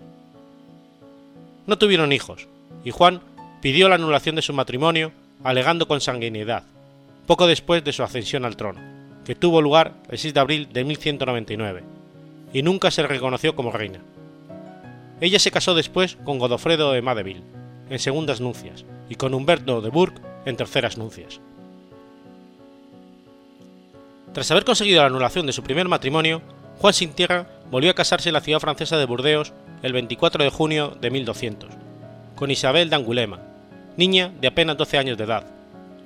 No 1.69 1.79
tuvieron 1.79 2.13
hijos, 2.13 2.49
y 2.85 2.91
Juan 2.91 3.21
pidió 3.67 3.89
la 3.89 3.97
anulación 3.97 4.37
de 4.37 4.43
su 4.43 4.53
matrimonio 4.53 5.11
alegando 5.43 5.89
consanguinidad, 5.89 6.63
poco 7.27 7.49
después 7.49 7.83
de 7.83 7.93
su 7.93 8.05
ascensión 8.05 8.45
al 8.45 8.57
trono, 8.57 8.81
que 9.25 9.35
tuvo 9.35 9.61
lugar 9.61 9.95
el 10.09 10.19
6 10.19 10.35
de 10.35 10.39
abril 10.39 10.69
de 10.73 10.85
1199, 10.85 11.83
y 12.53 12.63
nunca 12.63 12.93
se 12.93 13.03
reconoció 13.03 13.57
como 13.57 13.73
reina. 13.73 13.99
Ella 15.21 15.41
se 15.41 15.51
casó 15.51 15.75
después 15.75 16.17
con 16.25 16.39
Godofredo 16.39 16.93
de 16.93 17.03
Madeville, 17.03 17.43
en 17.91 17.99
segundas 17.99 18.41
nupcias, 18.41 18.85
y 19.11 19.17
con 19.17 19.35
Humberto 19.35 19.81
de 19.81 19.91
Burgh 19.91 20.15
en 20.45 20.57
terceras 20.57 20.97
nupcias. 20.97 21.41
Tras 24.33 24.49
haber 24.53 24.65
conseguido 24.65 25.01
la 25.01 25.09
anulación 25.09 25.45
de 25.45 25.53
su 25.53 25.65
primer 25.65 25.89
matrimonio, 25.89 26.41
Juan 26.79 26.95
sin 26.95 27.15
tierra 27.15 27.49
volvió 27.73 27.91
a 27.91 27.95
casarse 27.95 28.29
en 28.29 28.35
la 28.35 28.43
ciudad 28.43 28.61
francesa 28.61 28.97
de 28.97 29.07
Burdeos 29.07 29.55
el 29.83 29.93
24 29.93 30.45
de 30.45 30.51
junio 30.51 30.97
de 31.01 31.11
1200, 31.11 31.69
con 32.37 32.53
Isabel 32.53 32.91
de 32.91 32.95
Angulema, 32.95 33.46
niña 33.97 34.33
de 34.41 34.49
apenas 34.49 34.77
12 34.77 34.99
años 34.99 35.19
de 35.19 35.25
edad, 35.25 35.45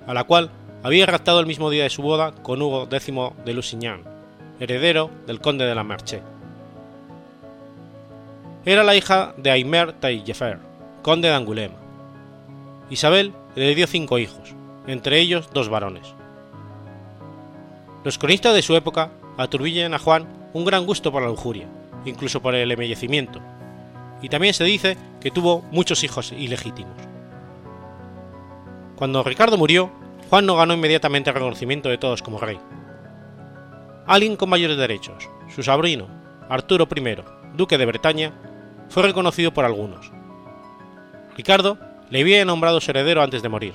a 0.07 0.15
la 0.15 0.25
cual 0.25 0.51
había 0.83 1.07
raptado 1.07 1.41
el 1.41 1.47
mismo 1.47 1.71
día 1.71 1.83
de 1.83 1.91
su 1.91 2.03
boda 2.03 2.33
con 2.33 2.63
Hugo 2.63 2.89
X 2.91 3.15
de 3.45 3.53
Lusignan, 3.53 4.03
heredero 4.59 5.11
del 5.27 5.41
conde 5.41 5.67
de 5.67 5.75
la 5.75 5.85
Marche. 5.85 6.23
Era 8.65 8.85
la 8.85 8.95
hija 8.95 9.35
de 9.37 9.51
Aymer 9.51 9.93
Taillefer, 9.93 10.59
conde 11.03 11.29
de 11.29 11.35
Angulema. 11.35 11.77
Isabel 12.91 13.33
le 13.57 13.75
dio 13.75 13.87
cinco 13.87 14.19
hijos, 14.19 14.55
entre 14.87 15.19
ellos 15.19 15.49
dos 15.53 15.69
varones. 15.69 16.15
Los 18.05 18.19
cronistas 18.19 18.55
de 18.55 18.63
su 18.63 18.77
época 18.77 19.11
atribuyen 19.37 19.95
a 19.95 19.99
Juan 19.99 20.27
un 20.53 20.65
gran 20.65 20.87
gusto 20.87 21.13
por 21.13 21.23
la 21.23 21.29
lujuria, 21.29 21.69
incluso 22.05 22.41
por 22.41 22.55
el 22.55 22.71
embellecimiento, 22.71 23.41
y 24.23 24.29
también 24.29 24.55
se 24.55 24.65
dice 24.65 24.97
que 25.21 25.31
tuvo 25.31 25.63
muchos 25.71 26.05
hijos 26.05 26.33
ilegítimos. 26.33 27.10
Cuando 29.01 29.23
Ricardo 29.23 29.57
murió, 29.57 29.91
Juan 30.29 30.45
no 30.45 30.57
ganó 30.57 30.75
inmediatamente 30.75 31.31
el 31.31 31.35
reconocimiento 31.35 31.89
de 31.89 31.97
todos 31.97 32.21
como 32.21 32.39
rey. 32.39 32.61
Alguien 34.07 34.37
con 34.37 34.51
mayores 34.51 34.77
derechos, 34.77 35.31
su 35.49 35.63
sobrino, 35.63 36.07
Arturo 36.51 36.87
I, 36.95 37.17
duque 37.57 37.79
de 37.79 37.87
Bretaña, 37.87 38.35
fue 38.91 39.05
reconocido 39.05 39.55
por 39.55 39.65
algunos. 39.65 40.13
Ricardo 41.35 41.79
le 42.11 42.21
había 42.21 42.45
nombrado 42.45 42.79
su 42.79 42.91
heredero 42.91 43.23
antes 43.23 43.41
de 43.41 43.49
morir. 43.49 43.73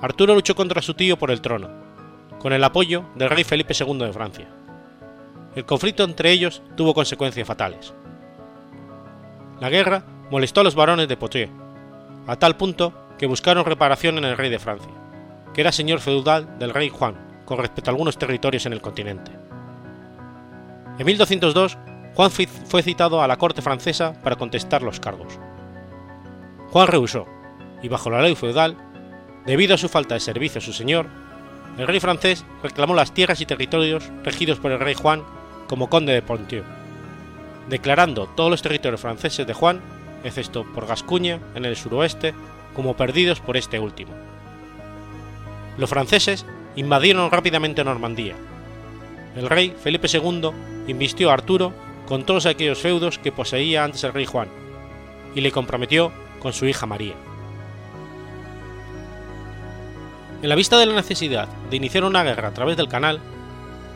Arturo 0.00 0.34
luchó 0.34 0.54
contra 0.54 0.80
su 0.80 0.94
tío 0.94 1.18
por 1.18 1.30
el 1.30 1.42
trono, 1.42 1.68
con 2.38 2.54
el 2.54 2.64
apoyo 2.64 3.04
del 3.14 3.28
rey 3.28 3.44
Felipe 3.44 3.74
II 3.78 3.98
de 3.98 4.12
Francia. 4.14 4.48
El 5.54 5.66
conflicto 5.66 6.02
entre 6.04 6.30
ellos 6.30 6.62
tuvo 6.78 6.94
consecuencias 6.94 7.46
fatales. 7.46 7.92
La 9.60 9.68
guerra 9.68 10.02
molestó 10.30 10.62
a 10.62 10.64
los 10.64 10.74
varones 10.74 11.08
de 11.08 11.18
Poitiers, 11.18 11.52
a 12.26 12.36
tal 12.36 12.56
punto 12.56 13.03
que 13.18 13.26
buscaron 13.26 13.64
reparación 13.64 14.18
en 14.18 14.24
el 14.24 14.36
rey 14.36 14.50
de 14.50 14.58
Francia, 14.58 14.90
que 15.52 15.60
era 15.60 15.72
señor 15.72 16.00
feudal 16.00 16.58
del 16.58 16.74
rey 16.74 16.88
Juan 16.88 17.16
con 17.44 17.58
respecto 17.58 17.90
a 17.90 17.92
algunos 17.92 18.18
territorios 18.18 18.66
en 18.66 18.72
el 18.72 18.80
continente. 18.80 19.32
En 20.98 21.06
1202, 21.06 21.78
Juan 22.14 22.30
fue 22.30 22.82
citado 22.82 23.22
a 23.22 23.28
la 23.28 23.36
corte 23.36 23.62
francesa 23.62 24.14
para 24.22 24.36
contestar 24.36 24.82
los 24.82 25.00
cargos. 25.00 25.38
Juan 26.70 26.86
rehusó, 26.88 27.26
y 27.82 27.88
bajo 27.88 28.10
la 28.10 28.22
ley 28.22 28.34
feudal, 28.34 28.76
debido 29.44 29.74
a 29.74 29.78
su 29.78 29.88
falta 29.88 30.14
de 30.14 30.20
servicio 30.20 30.58
a 30.58 30.62
su 30.62 30.72
señor, 30.72 31.06
el 31.78 31.86
rey 31.86 32.00
francés 32.00 32.44
reclamó 32.62 32.94
las 32.94 33.12
tierras 33.12 33.40
y 33.40 33.46
territorios 33.46 34.10
regidos 34.22 34.58
por 34.58 34.70
el 34.70 34.80
rey 34.80 34.94
Juan 34.94 35.22
como 35.68 35.90
conde 35.90 36.12
de 36.12 36.22
Ponthieu, 36.22 36.64
declarando 37.68 38.28
todos 38.28 38.50
los 38.50 38.62
territorios 38.62 39.00
franceses 39.00 39.46
de 39.46 39.54
Juan, 39.54 39.80
excepto 40.22 40.64
por 40.72 40.86
Gascuña 40.86 41.40
en 41.54 41.64
el 41.64 41.76
suroeste, 41.76 42.32
como 42.74 42.96
perdidos 42.96 43.40
por 43.40 43.56
este 43.56 43.78
último. 43.78 44.12
Los 45.78 45.90
franceses 45.90 46.44
invadieron 46.76 47.30
rápidamente 47.30 47.84
Normandía. 47.84 48.34
El 49.36 49.48
rey 49.48 49.74
Felipe 49.82 50.08
II 50.12 50.50
invistió 50.86 51.30
a 51.30 51.34
Arturo 51.34 51.72
con 52.06 52.24
todos 52.24 52.46
aquellos 52.46 52.78
feudos 52.78 53.18
que 53.18 53.32
poseía 53.32 53.84
antes 53.84 54.04
el 54.04 54.12
rey 54.12 54.26
Juan, 54.26 54.48
y 55.34 55.40
le 55.40 55.50
comprometió 55.50 56.12
con 56.40 56.52
su 56.52 56.66
hija 56.66 56.86
María. 56.86 57.14
En 60.42 60.48
la 60.48 60.54
vista 60.54 60.78
de 60.78 60.86
la 60.86 60.94
necesidad 60.94 61.48
de 61.70 61.76
iniciar 61.76 62.04
una 62.04 62.22
guerra 62.22 62.48
a 62.48 62.54
través 62.54 62.76
del 62.76 62.88
canal, 62.88 63.18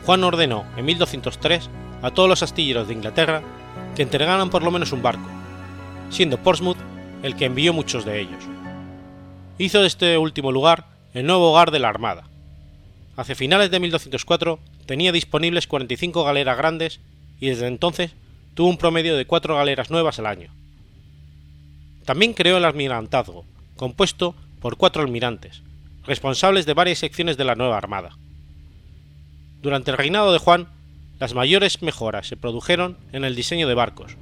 Juan 0.05 0.23
ordenó 0.23 0.65
en 0.75 0.85
1203 0.85 1.69
a 2.01 2.11
todos 2.11 2.27
los 2.27 2.41
astilleros 2.41 2.87
de 2.87 2.95
Inglaterra 2.95 3.43
que 3.95 4.01
entregaran 4.01 4.49
por 4.49 4.63
lo 4.63 4.71
menos 4.71 4.91
un 4.91 5.03
barco, 5.03 5.27
siendo 6.09 6.37
Portsmouth 6.37 6.77
el 7.21 7.35
que 7.35 7.45
envió 7.45 7.73
muchos 7.73 8.05
de 8.05 8.21
ellos. 8.21 8.43
Hizo 9.59 9.81
de 9.81 9.87
este 9.87 10.17
último 10.17 10.53
lugar 10.53 10.85
el 11.13 11.25
nuevo 11.25 11.51
hogar 11.51 11.71
de 11.71 11.79
la 11.79 11.89
Armada. 11.89 12.23
Hacia 13.17 13.35
finales 13.35 13.69
de 13.69 13.81
1204 13.81 14.57
tenía 14.85 15.11
disponibles 15.11 15.67
45 15.67 16.23
galeras 16.23 16.57
grandes 16.57 17.01
y 17.41 17.49
desde 17.49 17.67
entonces 17.67 18.13
tuvo 18.53 18.69
un 18.69 18.77
promedio 18.77 19.17
de 19.17 19.25
4 19.25 19.57
galeras 19.57 19.91
nuevas 19.91 20.17
al 20.17 20.27
año. 20.27 20.49
También 22.05 22.33
creó 22.33 22.55
el 22.55 22.63
almirantazgo, 22.63 23.43
compuesto 23.75 24.33
por 24.61 24.77
cuatro 24.77 25.01
almirantes, 25.01 25.61
responsables 26.05 26.65
de 26.65 26.73
varias 26.73 26.99
secciones 26.99 27.35
de 27.35 27.43
la 27.43 27.55
nueva 27.55 27.77
armada. 27.77 28.17
Durante 29.61 29.91
el 29.91 29.97
reinado 29.97 30.31
de 30.31 30.39
Juan, 30.39 30.69
las 31.19 31.33
mayores 31.33 31.81
mejoras 31.81 32.27
se 32.27 32.37
produjeron 32.37 32.97
en 33.11 33.25
el 33.25 33.35
diseño 33.35 33.67
de 33.67 33.73
barcos, 33.73 34.15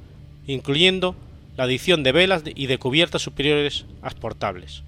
incluyendo 0.48 1.14
la 1.56 1.64
adición 1.64 2.02
de 2.02 2.10
velas 2.10 2.42
y 2.44 2.66
de 2.66 2.78
cubiertas 2.78 3.22
superiores 3.22 3.84
exportables. 4.02 4.82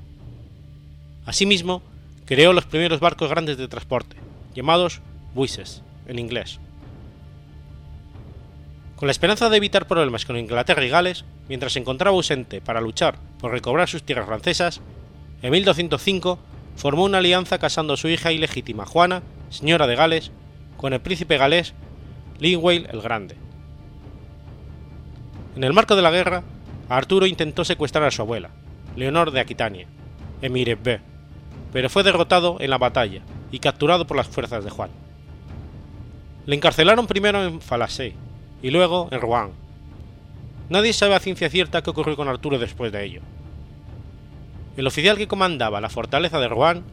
Asimismo, 1.26 1.82
creó 2.24 2.52
los 2.52 2.64
primeros 2.64 3.00
barcos 3.00 3.30
grandes 3.30 3.56
de 3.56 3.68
transporte, 3.68 4.16
llamados 4.54 5.00
buises 5.34 5.82
en 6.06 6.18
inglés. 6.18 6.60
Con 8.96 9.06
la 9.06 9.12
esperanza 9.12 9.48
de 9.48 9.56
evitar 9.56 9.86
problemas 9.86 10.24
con 10.24 10.36
Inglaterra 10.36 10.84
y 10.84 10.88
Gales, 10.88 11.24
mientras 11.48 11.72
se 11.72 11.78
encontraba 11.78 12.16
ausente 12.16 12.60
para 12.60 12.80
luchar 12.80 13.16
por 13.38 13.50
recobrar 13.50 13.88
sus 13.88 14.02
tierras 14.02 14.26
francesas, 14.26 14.80
en 15.42 15.52
1205 15.52 16.38
formó 16.76 17.04
una 17.04 17.18
alianza 17.18 17.58
casando 17.58 17.94
a 17.94 17.96
su 17.96 18.08
hija 18.08 18.30
ilegítima 18.32 18.86
Juana, 18.86 19.22
señora 19.48 19.86
de 19.86 19.96
Gales, 19.96 20.30
con 20.76 20.92
el 20.92 21.00
príncipe 21.00 21.38
galés 21.38 21.74
Linwale 22.38 22.88
el 22.90 23.00
Grande. 23.00 23.36
En 25.56 25.64
el 25.64 25.72
marco 25.72 25.96
de 25.96 26.02
la 26.02 26.10
guerra, 26.10 26.42
Arturo 26.88 27.26
intentó 27.26 27.64
secuestrar 27.64 28.04
a 28.04 28.10
su 28.10 28.22
abuela, 28.22 28.50
Leonor 28.96 29.30
de 29.30 29.40
Aquitania, 29.40 29.86
Emire 30.42 30.74
B, 30.74 31.00
pero 31.72 31.88
fue 31.88 32.02
derrotado 32.02 32.56
en 32.60 32.70
la 32.70 32.78
batalla 32.78 33.22
y 33.52 33.58
capturado 33.58 34.06
por 34.06 34.16
las 34.16 34.28
fuerzas 34.28 34.64
de 34.64 34.70
Juan. 34.70 34.90
Le 36.46 36.56
encarcelaron 36.56 37.06
primero 37.06 37.44
en 37.44 37.60
Falasé 37.60 38.14
y 38.62 38.70
luego 38.70 39.08
en 39.10 39.20
Rouen. 39.20 39.50
Nadie 40.68 40.92
sabe 40.92 41.14
a 41.14 41.20
ciencia 41.20 41.50
cierta 41.50 41.82
qué 41.82 41.90
ocurrió 41.90 42.16
con 42.16 42.28
Arturo 42.28 42.58
después 42.58 42.92
de 42.92 43.04
ello. 43.04 43.20
El 44.76 44.86
oficial 44.86 45.16
que 45.16 45.28
comandaba 45.28 45.80
la 45.80 45.90
fortaleza 45.90 46.38
de 46.38 46.48
Rouen, 46.48 46.84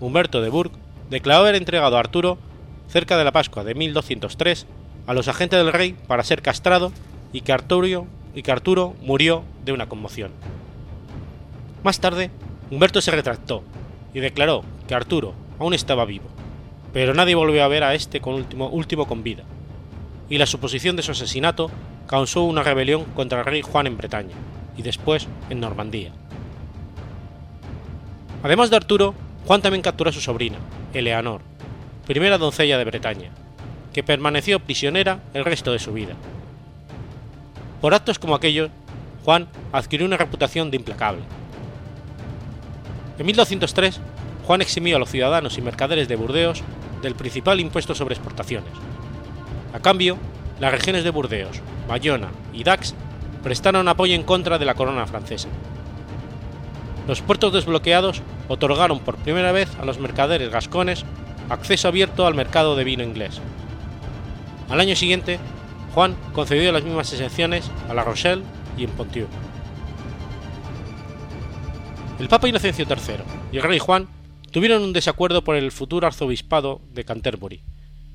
Humberto 0.00 0.40
de 0.40 0.48
Burg, 0.48 0.72
declaró 1.10 1.40
haber 1.40 1.54
entregado 1.54 1.96
a 1.96 2.00
Arturo, 2.00 2.38
cerca 2.88 3.16
de 3.16 3.24
la 3.24 3.32
Pascua 3.32 3.62
de 3.62 3.74
1203, 3.74 4.66
a 5.06 5.14
los 5.14 5.28
agentes 5.28 5.58
del 5.58 5.72
rey 5.72 5.94
para 6.06 6.24
ser 6.24 6.42
castrado 6.42 6.92
y 7.32 7.42
que 7.42 7.52
Arturo, 7.52 8.06
y 8.34 8.42
que 8.42 8.52
Arturo 8.52 8.94
murió 9.02 9.44
de 9.64 9.72
una 9.72 9.88
conmoción. 9.88 10.32
Más 11.84 12.00
tarde, 12.00 12.30
Humberto 12.70 13.00
se 13.00 13.12
retractó 13.12 13.62
y 14.12 14.20
declaró 14.20 14.64
que 14.88 14.94
Arturo 14.94 15.34
aún 15.58 15.74
estaba 15.74 16.04
vivo, 16.04 16.26
pero 16.92 17.14
nadie 17.14 17.34
volvió 17.34 17.62
a 17.62 17.68
ver 17.68 17.84
a 17.84 17.94
este 17.94 18.20
con 18.20 18.34
último, 18.34 18.68
último 18.68 19.06
con 19.06 19.22
vida, 19.22 19.44
y 20.28 20.38
la 20.38 20.46
suposición 20.46 20.96
de 20.96 21.02
su 21.02 21.12
asesinato 21.12 21.70
causó 22.06 22.42
una 22.42 22.62
rebelión 22.62 23.04
contra 23.14 23.40
el 23.40 23.44
rey 23.44 23.62
Juan 23.62 23.86
en 23.86 23.96
Bretaña 23.96 24.34
y 24.76 24.82
después 24.82 25.28
en 25.48 25.60
Normandía. 25.60 26.12
Además 28.42 28.70
de 28.70 28.76
Arturo, 28.76 29.14
Juan 29.46 29.62
también 29.62 29.82
capturó 29.82 30.10
a 30.10 30.12
su 30.12 30.20
sobrina, 30.20 30.58
Eleanor, 30.92 31.40
primera 32.06 32.38
doncella 32.38 32.78
de 32.78 32.84
Bretaña, 32.84 33.30
que 33.92 34.02
permaneció 34.02 34.58
prisionera 34.60 35.20
el 35.34 35.44
resto 35.44 35.72
de 35.72 35.78
su 35.78 35.92
vida. 35.92 36.14
Por 37.80 37.94
actos 37.94 38.18
como 38.18 38.34
aquellos, 38.34 38.70
Juan 39.24 39.48
adquirió 39.72 40.06
una 40.06 40.16
reputación 40.16 40.70
de 40.70 40.76
implacable. 40.76 41.22
En 43.18 43.26
1203, 43.26 44.00
Juan 44.46 44.62
eximió 44.62 44.96
a 44.96 44.98
los 44.98 45.10
ciudadanos 45.10 45.58
y 45.58 45.62
mercaderes 45.62 46.08
de 46.08 46.16
Burdeos 46.16 46.62
del 47.02 47.14
principal 47.14 47.60
impuesto 47.60 47.94
sobre 47.94 48.14
exportaciones. 48.14 48.72
A 49.72 49.80
cambio, 49.80 50.18
las 50.60 50.72
regiones 50.72 51.04
de 51.04 51.10
Burdeos, 51.10 51.60
Bayona 51.88 52.28
y 52.52 52.64
Dax 52.64 52.94
prestaron 53.42 53.88
apoyo 53.88 54.14
en 54.14 54.22
contra 54.22 54.58
de 54.58 54.64
la 54.64 54.74
corona 54.74 55.06
francesa. 55.06 55.48
Los 57.06 57.20
puertos 57.22 57.52
desbloqueados 57.52 58.22
otorgaron 58.48 59.00
por 59.00 59.16
primera 59.16 59.52
vez 59.52 59.70
a 59.80 59.84
los 59.84 59.98
mercaderes 59.98 60.50
gascones 60.50 61.04
acceso 61.48 61.88
abierto 61.88 62.26
al 62.26 62.34
mercado 62.34 62.76
de 62.76 62.84
vino 62.84 63.04
inglés. 63.04 63.40
Al 64.68 64.80
año 64.80 64.96
siguiente, 64.96 65.38
Juan 65.94 66.16
concedió 66.32 66.72
las 66.72 66.82
mismas 66.82 67.12
exenciones 67.12 67.70
a 67.88 67.94
La 67.94 68.02
Rochelle 68.02 68.42
y 68.76 68.84
en 68.84 68.90
Ponthieu. 68.90 69.28
El 72.18 72.28
Papa 72.28 72.48
Inocencio 72.48 72.86
III 72.88 73.16
y 73.52 73.58
el 73.58 73.62
rey 73.62 73.78
Juan 73.78 74.08
tuvieron 74.50 74.82
un 74.82 74.94
desacuerdo 74.94 75.44
por 75.44 75.54
el 75.54 75.70
futuro 75.70 76.06
arzobispado 76.06 76.80
de 76.94 77.04
Canterbury, 77.04 77.60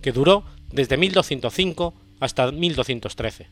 que 0.01 0.11
duró 0.11 0.43
desde 0.71 0.97
1205 0.97 1.93
hasta 2.19 2.51
1213. 2.51 3.47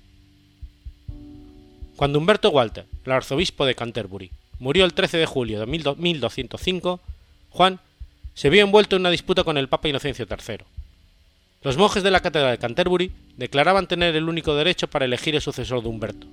Cuando 1.96 2.18
Humberto 2.18 2.50
Walter, 2.50 2.86
el 3.06 3.12
arzobispo 3.12 3.66
de 3.66 3.76
Canterbury, 3.76 4.32
murió 4.58 4.86
el 4.86 4.94
13 4.94 5.18
de 5.18 5.26
julio 5.28 5.60
de 5.60 5.66
1205, 5.68 7.00
Juan 7.52 7.80
se 8.34 8.50
vio 8.50 8.64
envuelto 8.64 8.96
en 8.96 9.04
una 9.04 9.12
disputa 9.12 9.44
con 9.44 9.58
el 9.58 9.68
Papa 9.68 9.90
Inocencio 9.90 10.26
III. 10.28 10.66
Los 11.62 11.78
monjes 11.78 12.02
de 12.02 12.10
la 12.10 12.22
Catedral 12.22 12.52
de 12.52 12.58
Canterbury 12.58 13.12
declaraban 13.38 13.88
tener 13.88 14.16
el 14.16 14.28
único 14.28 14.56
derecho 14.56 14.88
para 14.88 15.06
elegir 15.06 15.36
el 15.36 15.42
sucesor 15.42 15.84
de 15.84 15.90
Humberto, 15.90 16.26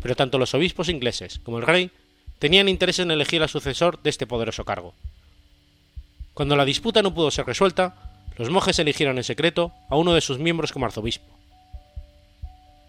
pero 0.00 0.16
tanto 0.16 0.38
los 0.38 0.54
obispos 0.54 0.88
ingleses 0.88 1.40
como 1.42 1.58
el 1.58 1.66
rey 1.66 1.90
tenían 2.38 2.68
interés 2.68 2.98
en 2.98 3.10
elegir 3.10 3.42
al 3.42 3.48
sucesor 3.48 4.00
de 4.02 4.10
este 4.10 4.26
poderoso 4.26 4.64
cargo. 4.64 4.94
Cuando 6.34 6.56
la 6.56 6.64
disputa 6.64 7.02
no 7.02 7.14
pudo 7.14 7.30
ser 7.30 7.46
resuelta, 7.46 7.96
los 8.36 8.50
monjes 8.50 8.78
eligieron 8.78 9.18
en 9.18 9.24
secreto 9.24 9.72
a 9.90 9.96
uno 9.96 10.14
de 10.14 10.20
sus 10.20 10.38
miembros 10.38 10.72
como 10.72 10.86
arzobispo. 10.86 11.26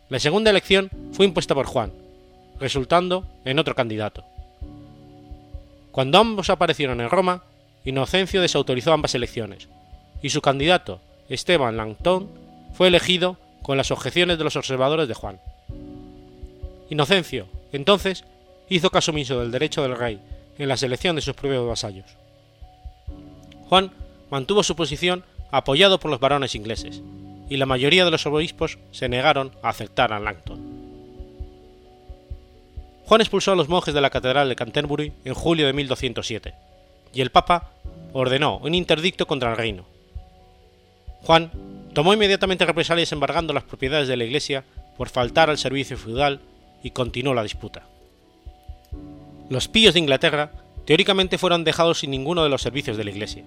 La 0.09 0.19
segunda 0.19 0.51
elección 0.51 0.89
fue 1.13 1.25
impuesta 1.25 1.55
por 1.55 1.65
Juan, 1.65 1.91
resultando 2.59 3.25
en 3.45 3.57
otro 3.59 3.75
candidato. 3.75 4.23
Cuando 5.91 6.19
ambos 6.19 6.49
aparecieron 6.49 7.01
en 7.01 7.09
Roma, 7.09 7.43
Inocencio 7.85 8.41
desautorizó 8.41 8.93
ambas 8.93 9.15
elecciones, 9.15 9.67
y 10.21 10.29
su 10.29 10.41
candidato, 10.41 11.01
Esteban 11.29 11.77
Langton, 11.77 12.29
fue 12.73 12.87
elegido 12.87 13.37
con 13.63 13.77
las 13.77 13.91
objeciones 13.91 14.37
de 14.37 14.43
los 14.43 14.55
observadores 14.55 15.07
de 15.07 15.13
Juan. 15.13 15.39
Inocencio, 16.89 17.47
entonces, 17.71 18.25
hizo 18.69 18.89
caso 18.89 19.11
omiso 19.11 19.39
del 19.39 19.51
derecho 19.51 19.81
del 19.81 19.97
rey 19.97 20.19
en 20.57 20.67
la 20.67 20.77
selección 20.77 21.15
de 21.15 21.21
sus 21.21 21.33
propios 21.33 21.67
vasallos. 21.67 22.05
Juan 23.67 23.91
mantuvo 24.29 24.63
su 24.63 24.75
posición 24.75 25.23
apoyado 25.51 25.99
por 25.99 26.11
los 26.11 26.19
varones 26.19 26.55
ingleses, 26.55 27.01
y 27.49 27.57
la 27.57 27.65
mayoría 27.65 28.05
de 28.05 28.11
los 28.11 28.25
obispos 28.25 28.77
se 28.91 29.09
negaron 29.09 29.51
a 29.63 29.69
aceptar 29.69 30.13
a 30.13 30.19
Langton. 30.19 30.59
Juan 33.05 33.21
expulsó 33.21 33.53
a 33.53 33.55
los 33.55 33.69
monjes 33.69 33.93
de 33.93 34.01
la 34.01 34.11
Catedral 34.11 34.49
de 34.49 34.55
Canterbury 34.55 35.13
en 35.25 35.33
julio 35.33 35.65
de 35.65 35.73
1207, 35.73 36.53
y 37.13 37.21
el 37.21 37.31
Papa 37.31 37.71
ordenó 38.13 38.57
un 38.57 38.75
interdicto 38.75 39.25
contra 39.25 39.51
el 39.51 39.57
reino. 39.57 39.85
Juan 41.23 41.51
tomó 41.93 42.13
inmediatamente 42.13 42.65
represalias 42.65 43.11
embargando 43.11 43.53
las 43.53 43.63
propiedades 43.63 44.07
de 44.07 44.17
la 44.17 44.25
Iglesia 44.25 44.63
por 44.95 45.09
faltar 45.09 45.49
al 45.49 45.57
servicio 45.57 45.97
feudal 45.97 46.39
y 46.83 46.91
continuó 46.91 47.33
la 47.33 47.43
disputa. 47.43 47.83
Los 49.49 49.67
píos 49.67 49.95
de 49.95 49.99
Inglaterra 49.99 50.51
teóricamente 50.85 51.37
fueron 51.37 51.63
dejados 51.63 51.99
sin 51.99 52.11
ninguno 52.11 52.43
de 52.43 52.49
los 52.49 52.61
servicios 52.61 52.97
de 52.97 53.03
la 53.03 53.09
Iglesia, 53.09 53.43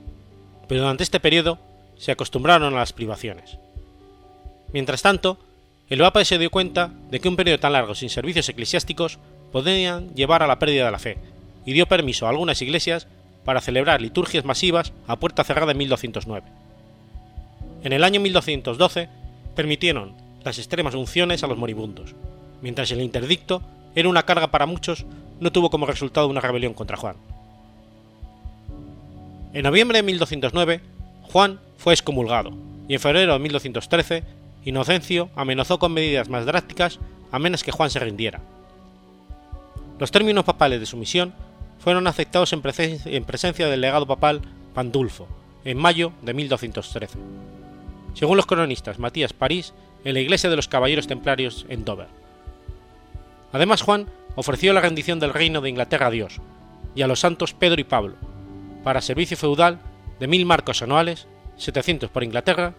pero 0.68 0.82
durante 0.82 1.04
este 1.04 1.20
periodo 1.20 1.58
se 1.96 2.10
acostumbraron 2.10 2.74
a 2.74 2.78
las 2.78 2.92
privaciones. 2.92 3.58
Mientras 4.72 5.02
tanto, 5.02 5.38
el 5.88 6.00
Papa 6.00 6.24
se 6.24 6.38
dio 6.38 6.50
cuenta 6.50 6.90
de 7.10 7.20
que 7.20 7.28
un 7.28 7.36
periodo 7.36 7.60
tan 7.60 7.74
largo 7.74 7.94
sin 7.94 8.10
servicios 8.10 8.48
eclesiásticos 8.48 9.18
podían 9.52 10.14
llevar 10.14 10.42
a 10.42 10.46
la 10.46 10.58
pérdida 10.58 10.86
de 10.86 10.90
la 10.90 10.98
fe, 10.98 11.18
y 11.64 11.72
dio 11.72 11.86
permiso 11.86 12.26
a 12.26 12.30
algunas 12.30 12.60
iglesias 12.62 13.06
para 13.44 13.60
celebrar 13.60 14.00
liturgias 14.00 14.44
masivas 14.44 14.92
a 15.06 15.16
puerta 15.16 15.44
cerrada 15.44 15.72
en 15.72 15.78
1209. 15.78 16.46
En 17.84 17.92
el 17.92 18.04
año 18.04 18.20
1212 18.20 19.08
permitieron 19.54 20.14
las 20.42 20.58
extremas 20.58 20.94
unciones 20.94 21.44
a 21.44 21.46
los 21.46 21.58
moribundos, 21.58 22.14
mientras 22.60 22.90
el 22.90 23.02
interdicto 23.02 23.62
era 23.94 24.08
una 24.08 24.24
carga 24.24 24.50
para 24.50 24.66
muchos, 24.66 25.04
no 25.42 25.50
tuvo 25.50 25.70
como 25.70 25.86
resultado 25.86 26.28
una 26.28 26.40
rebelión 26.40 26.72
contra 26.72 26.96
Juan. 26.96 27.16
En 29.52 29.64
noviembre 29.64 29.98
de 29.98 30.02
1209, 30.04 30.80
Juan 31.24 31.60
fue 31.76 31.92
excomulgado, 31.92 32.52
y 32.88 32.94
en 32.94 33.00
febrero 33.00 33.32
de 33.32 33.38
1213, 33.40 34.22
Inocencio 34.64 35.30
amenazó 35.34 35.80
con 35.80 35.92
medidas 35.92 36.28
más 36.28 36.46
drásticas 36.46 37.00
a 37.32 37.40
menos 37.40 37.64
que 37.64 37.72
Juan 37.72 37.90
se 37.90 37.98
rindiera. 37.98 38.40
Los 39.98 40.12
términos 40.12 40.44
papales 40.44 40.78
de 40.78 40.86
su 40.86 40.96
misión 40.96 41.34
fueron 41.80 42.06
aceptados 42.06 42.52
en, 42.52 42.62
presencia 42.62 43.66
del 43.66 43.80
legado 43.80 44.06
papal 44.06 44.42
Pandulfo, 44.74 45.26
en 45.64 45.76
mayo 45.76 46.12
de 46.22 46.34
1213. 46.34 47.18
Según 48.14 48.36
los 48.36 48.46
cronistas 48.46 49.00
Matías 49.00 49.32
París, 49.32 49.74
en 50.04 50.14
la 50.14 50.20
iglesia 50.20 50.48
de 50.48 50.56
los 50.56 50.68
Caballeros 50.68 51.08
Templarios 51.08 51.66
en 51.68 51.84
Dover. 51.84 52.08
Además, 53.52 53.82
Juan 53.82 54.06
ofreció 54.34 54.72
la 54.72 54.80
rendición 54.80 55.20
del 55.20 55.34
reino 55.34 55.60
de 55.60 55.70
Inglaterra 55.70 56.06
a 56.06 56.10
Dios 56.10 56.40
y 56.94 57.02
a 57.02 57.06
los 57.06 57.20
santos 57.20 57.54
Pedro 57.54 57.80
y 57.80 57.84
Pablo, 57.84 58.16
para 58.84 59.00
servicio 59.00 59.36
feudal 59.36 59.80
de 60.18 60.26
mil 60.26 60.46
marcos 60.46 60.82
anuales, 60.82 61.26
700 61.56 62.10
por 62.10 62.24
Inglaterra 62.24 62.74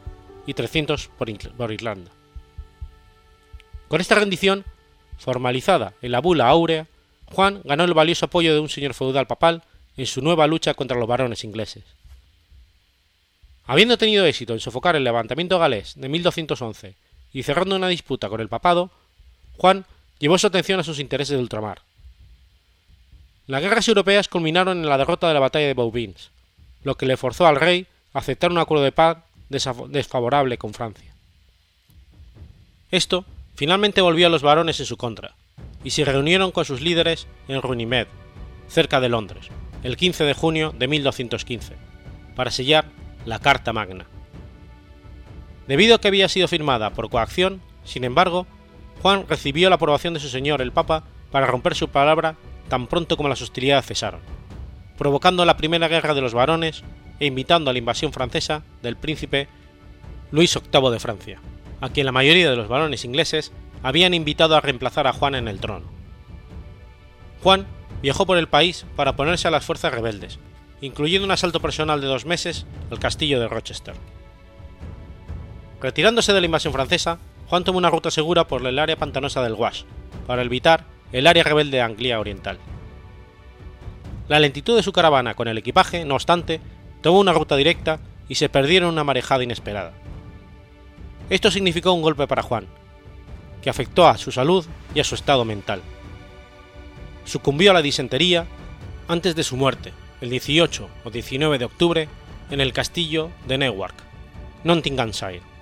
y 0.45 0.53
300 0.53 1.09
por, 1.17 1.71
Irlanda. 1.71 2.11
Con 3.87 4.01
esta 4.01 4.15
rendición, 4.15 4.65
formalizada 5.17 5.93
en 6.01 6.11
la 6.11 6.21
bula 6.21 6.47
áurea, 6.47 6.87
Juan 7.31 7.61
ganó 7.63 7.83
el 7.83 7.93
valioso 7.93 8.25
apoyo 8.25 8.53
de 8.53 8.59
un 8.59 8.69
señor 8.69 8.93
feudal 8.93 9.27
papal 9.27 9.63
en 9.97 10.05
su 10.05 10.21
nueva 10.21 10.47
lucha 10.47 10.73
contra 10.73 10.97
los 10.97 11.07
varones 11.07 11.43
ingleses. 11.43 11.83
Habiendo 13.65 13.97
tenido 13.97 14.25
éxito 14.25 14.53
en 14.53 14.59
sofocar 14.59 14.95
el 14.95 15.03
levantamiento 15.03 15.57
galés 15.57 15.93
de 15.95 16.09
1211 16.09 16.95
y 17.31 17.43
cerrando 17.43 17.75
una 17.75 17.87
disputa 17.87 18.27
con 18.27 18.41
el 18.41 18.49
papado, 18.49 18.91
Juan 19.57 19.85
llevó 20.23 20.37
su 20.37 20.47
atención 20.47 20.79
a 20.79 20.85
sus 20.85 20.99
intereses 20.99 21.35
de 21.35 21.43
ultramar. 21.43 21.81
Las 23.45 23.61
guerras 23.61 23.85
europeas 23.89 24.29
culminaron 24.29 24.77
en 24.77 24.87
la 24.87 24.97
derrota 24.97 25.27
de 25.27 25.33
la 25.33 25.41
batalla 25.41 25.67
de 25.67 25.73
Bouvines, 25.73 26.31
lo 26.81 26.95
que 26.95 27.05
le 27.05 27.17
forzó 27.17 27.45
al 27.45 27.57
rey 27.57 27.87
a 28.13 28.19
aceptar 28.19 28.49
un 28.49 28.57
acuerdo 28.57 28.85
de 28.85 28.93
paz 28.93 29.17
desfavorable 29.49 30.57
con 30.57 30.73
Francia. 30.73 31.13
Esto 32.89 33.25
finalmente 33.55 33.99
volvió 33.99 34.27
a 34.27 34.29
los 34.29 34.43
varones 34.43 34.79
en 34.79 34.85
su 34.85 34.95
contra, 34.95 35.35
y 35.83 35.89
se 35.89 36.05
reunieron 36.05 36.51
con 36.51 36.63
sus 36.63 36.79
líderes 36.79 37.27
en 37.49 37.61
Runnymede, 37.61 38.07
cerca 38.69 39.01
de 39.01 39.09
Londres, 39.09 39.49
el 39.83 39.97
15 39.97 40.23
de 40.23 40.33
junio 40.33 40.71
de 40.71 40.87
1215, 40.87 41.75
para 42.37 42.49
sellar 42.49 42.85
la 43.25 43.39
Carta 43.39 43.73
Magna. 43.73 44.05
Debido 45.67 45.95
a 45.95 45.99
que 45.99 46.07
había 46.07 46.29
sido 46.29 46.47
firmada 46.47 46.91
por 46.91 47.09
coacción, 47.09 47.61
sin 47.83 48.05
embargo, 48.05 48.47
Juan 49.03 49.25
recibió 49.27 49.67
la 49.67 49.75
aprobación 49.75 50.13
de 50.13 50.21
su 50.21 50.29
señor 50.29 50.61
el 50.61 50.71
Papa 50.71 51.03
para 51.29 51.45
romper 51.45 51.75
su 51.75 51.89
palabra 51.89 52.37
tan 52.69 52.87
pronto 52.87 53.17
como 53.17 53.27
las 53.27 53.41
hostilidades 53.41 53.85
cesaron, 53.85 54.21
provocando 54.97 55.43
la 55.43 55.57
primera 55.57 55.89
guerra 55.89 56.13
de 56.13 56.21
los 56.21 56.33
varones 56.33 56.85
e 57.19 57.25
invitando 57.25 57.69
a 57.69 57.73
la 57.73 57.79
invasión 57.79 58.13
francesa 58.13 58.63
del 58.81 58.95
príncipe 58.95 59.49
Luis 60.31 60.57
VIII 60.71 60.89
de 60.89 61.01
Francia, 61.01 61.41
a 61.81 61.89
quien 61.89 62.05
la 62.05 62.13
mayoría 62.13 62.49
de 62.49 62.55
los 62.55 62.69
varones 62.69 63.03
ingleses 63.03 63.51
habían 63.83 64.13
invitado 64.13 64.55
a 64.55 64.61
reemplazar 64.61 65.05
a 65.05 65.11
Juan 65.11 65.35
en 65.35 65.49
el 65.49 65.59
trono. 65.59 65.87
Juan 67.43 67.67
viajó 68.01 68.25
por 68.25 68.37
el 68.37 68.47
país 68.47 68.85
para 68.95 69.11
oponerse 69.11 69.49
a 69.49 69.51
las 69.51 69.65
fuerzas 69.65 69.93
rebeldes, 69.93 70.39
incluyendo 70.79 71.25
un 71.25 71.31
asalto 71.31 71.59
personal 71.59 71.99
de 71.99 72.07
dos 72.07 72.25
meses 72.25 72.65
al 72.89 72.99
castillo 72.99 73.41
de 73.41 73.49
Rochester. 73.49 73.95
Retirándose 75.81 76.31
de 76.31 76.39
la 76.39 76.45
invasión 76.45 76.71
francesa, 76.71 77.19
Juan 77.53 77.63
tomó 77.63 77.77
una 77.77 77.91
ruta 77.91 78.09
segura 78.09 78.47
por 78.47 78.65
el 78.65 78.79
área 78.79 78.95
pantanosa 78.95 79.43
del 79.43 79.53
Wash, 79.53 79.83
para 80.25 80.41
evitar 80.41 80.85
el 81.11 81.27
área 81.27 81.43
rebelde 81.43 81.77
de 81.77 81.83
Anglia 81.83 82.19
Oriental. 82.19 82.57
La 84.27 84.39
lentitud 84.39 84.75
de 84.75 84.81
su 84.81 84.91
caravana 84.91 85.35
con 85.35 85.47
el 85.47 85.59
equipaje, 85.59 86.03
no 86.03 86.15
obstante, 86.15 86.61
tomó 87.01 87.19
una 87.19 87.31
ruta 87.31 87.55
directa 87.55 87.99
y 88.27 88.33
se 88.33 88.49
perdieron 88.49 88.89
una 88.89 89.03
marejada 89.03 89.43
inesperada. 89.43 89.93
Esto 91.29 91.51
significó 91.51 91.93
un 91.93 92.01
golpe 92.01 92.25
para 92.25 92.41
Juan, 92.41 92.65
que 93.61 93.69
afectó 93.69 94.07
a 94.07 94.17
su 94.17 94.31
salud 94.31 94.65
y 94.95 94.99
a 94.99 95.03
su 95.03 95.13
estado 95.13 95.45
mental. 95.45 95.83
Sucumbió 97.23 97.69
a 97.69 97.75
la 97.75 97.83
disentería 97.83 98.47
antes 99.07 99.35
de 99.35 99.43
su 99.43 99.57
muerte, 99.57 99.93
el 100.21 100.31
18 100.31 100.89
o 101.03 101.09
19 101.11 101.59
de 101.59 101.65
octubre, 101.65 102.09
en 102.49 102.61
el 102.61 102.73
castillo 102.73 103.29
de 103.47 103.59
Newark, 103.59 103.93
Nottinghamshire. 104.63 105.52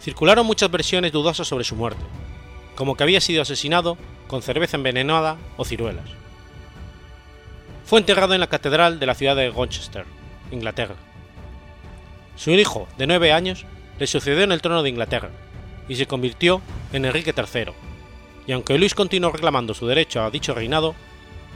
Circularon 0.00 0.46
muchas 0.46 0.70
versiones 0.70 1.12
dudosas 1.12 1.48
sobre 1.48 1.64
su 1.64 1.74
muerte, 1.74 2.02
como 2.76 2.96
que 2.96 3.02
había 3.02 3.20
sido 3.20 3.42
asesinado 3.42 3.98
con 4.28 4.42
cerveza 4.42 4.76
envenenada 4.76 5.36
o 5.56 5.64
ciruelas. 5.64 6.08
Fue 7.84 7.98
enterrado 7.98 8.34
en 8.34 8.40
la 8.40 8.46
catedral 8.46 9.00
de 9.00 9.06
la 9.06 9.14
ciudad 9.14 9.34
de 9.34 9.50
Rochester, 9.50 10.04
Inglaterra. 10.52 10.94
Su 12.36 12.50
hijo, 12.50 12.86
de 12.98 13.06
nueve 13.06 13.32
años, 13.32 13.64
le 13.98 14.06
sucedió 14.06 14.44
en 14.44 14.52
el 14.52 14.62
trono 14.62 14.82
de 14.82 14.90
Inglaterra 14.90 15.30
y 15.88 15.96
se 15.96 16.06
convirtió 16.06 16.60
en 16.92 17.04
Enrique 17.04 17.34
III, 17.36 17.72
y 18.46 18.52
aunque 18.52 18.78
Luis 18.78 18.94
continuó 18.94 19.30
reclamando 19.30 19.74
su 19.74 19.86
derecho 19.86 20.22
a 20.22 20.30
dicho 20.30 20.54
reinado, 20.54 20.94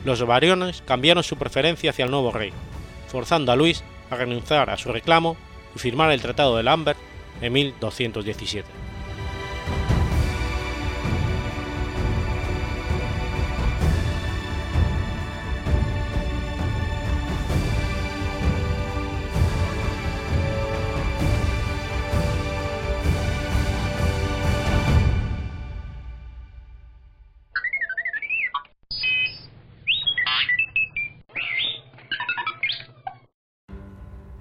los 0.05 0.25
variones 0.27 0.83
cambiaron 0.85 1.23
su 1.23 1.37
preferencia 1.37 1.91
hacia 1.91 2.05
el 2.05 2.11
nuevo 2.11 2.33
rey, 2.33 2.53
forzando 3.09 3.53
a 3.53 3.57
Luis 3.57 3.85
a 4.11 4.17
renunciar 4.17 4.69
a 4.69 4.77
su 4.77 4.93
reclamo 4.93 5.37
y 5.75 5.79
firmar 5.79 6.11
el 6.11 6.21
Tratado 6.21 6.57
de 6.57 6.63
Lambert 6.63 6.99
en 7.43 7.53
1217. 7.53 8.83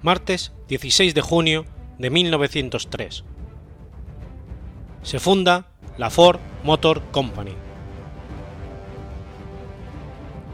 martes 0.02 0.52
16 0.68 1.14
de 1.14 1.20
junio 1.20 1.64
de 2.02 2.10
1903. 2.10 3.22
Se 5.02 5.20
funda 5.20 5.66
la 5.96 6.10
Ford 6.10 6.40
Motor 6.64 7.00
Company. 7.12 7.52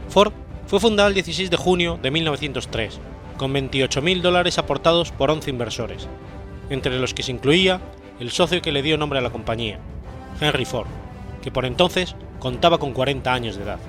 Ford 0.09 0.31
fue 0.67 0.79
fundada 0.79 1.09
el 1.09 1.15
16 1.15 1.49
de 1.49 1.57
junio 1.57 1.97
de 1.99 2.11
1903, 2.11 2.99
con 3.37 3.51
28.000 3.51 4.21
dólares 4.21 4.59
aportados 4.59 5.11
por 5.11 5.31
11 5.31 5.49
inversores, 5.49 6.07
entre 6.69 6.99
los 6.99 7.15
que 7.15 7.23
se 7.23 7.31
incluía 7.31 7.81
el 8.19 8.29
socio 8.29 8.61
que 8.61 8.71
le 8.71 8.83
dio 8.83 8.99
nombre 8.99 9.17
a 9.17 9.23
la 9.23 9.31
compañía, 9.31 9.79
Henry 10.39 10.65
Ford, 10.65 10.87
que 11.41 11.49
por 11.49 11.65
entonces 11.65 12.15
contaba 12.37 12.77
con 12.77 12.93
40 12.93 13.33
años 13.33 13.55
de 13.55 13.63
edad. 13.63 13.79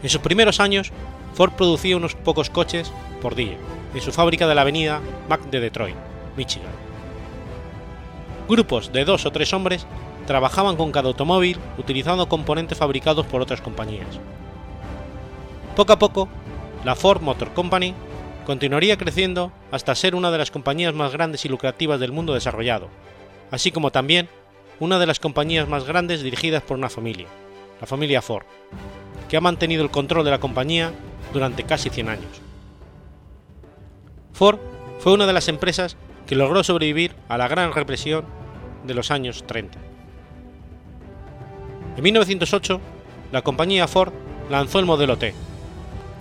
En 0.00 0.08
sus 0.08 0.20
primeros 0.20 0.60
años, 0.60 0.92
Ford 1.34 1.50
producía 1.54 1.96
unos 1.96 2.14
pocos 2.14 2.50
coches 2.50 2.92
por 3.20 3.34
día 3.34 3.56
en 3.94 4.00
su 4.00 4.12
fábrica 4.12 4.46
de 4.46 4.54
la 4.54 4.62
avenida 4.62 5.00
Mac 5.28 5.42
de 5.50 5.60
Detroit, 5.60 5.96
Michigan. 6.36 6.70
Grupos 8.48 8.92
de 8.92 9.04
dos 9.04 9.26
o 9.26 9.30
tres 9.32 9.52
hombres 9.52 9.86
trabajaban 10.26 10.76
con 10.76 10.92
cada 10.92 11.08
automóvil 11.08 11.58
utilizando 11.78 12.28
componentes 12.28 12.78
fabricados 12.78 13.26
por 13.26 13.40
otras 13.40 13.60
compañías. 13.60 14.06
Poco 15.76 15.92
a 15.92 15.98
poco, 15.98 16.28
la 16.84 16.94
Ford 16.94 17.22
Motor 17.22 17.52
Company 17.52 17.94
continuaría 18.44 18.96
creciendo 18.96 19.52
hasta 19.70 19.94
ser 19.94 20.14
una 20.14 20.30
de 20.30 20.38
las 20.38 20.50
compañías 20.50 20.94
más 20.94 21.12
grandes 21.12 21.44
y 21.44 21.48
lucrativas 21.48 22.00
del 22.00 22.12
mundo 22.12 22.34
desarrollado, 22.34 22.88
así 23.50 23.70
como 23.70 23.90
también 23.90 24.28
una 24.80 24.98
de 24.98 25.06
las 25.06 25.20
compañías 25.20 25.68
más 25.68 25.84
grandes 25.84 26.22
dirigidas 26.22 26.62
por 26.62 26.76
una 26.76 26.90
familia, 26.90 27.28
la 27.80 27.86
familia 27.86 28.20
Ford, 28.20 28.44
que 29.28 29.36
ha 29.36 29.40
mantenido 29.40 29.82
el 29.82 29.90
control 29.90 30.24
de 30.24 30.30
la 30.32 30.40
compañía 30.40 30.92
durante 31.32 31.62
casi 31.64 31.88
100 31.88 32.08
años. 32.08 32.51
Ford 34.32 34.58
fue 34.98 35.12
una 35.12 35.26
de 35.26 35.32
las 35.32 35.48
empresas 35.48 35.96
que 36.26 36.34
logró 36.34 36.64
sobrevivir 36.64 37.14
a 37.28 37.36
la 37.36 37.48
gran 37.48 37.72
represión 37.72 38.24
de 38.84 38.94
los 38.94 39.10
años 39.10 39.44
30. 39.46 39.78
En 41.96 42.02
1908, 42.02 42.80
la 43.32 43.42
compañía 43.42 43.88
Ford 43.88 44.12
lanzó 44.50 44.78
el 44.78 44.86
modelo 44.86 45.18
T, 45.18 45.34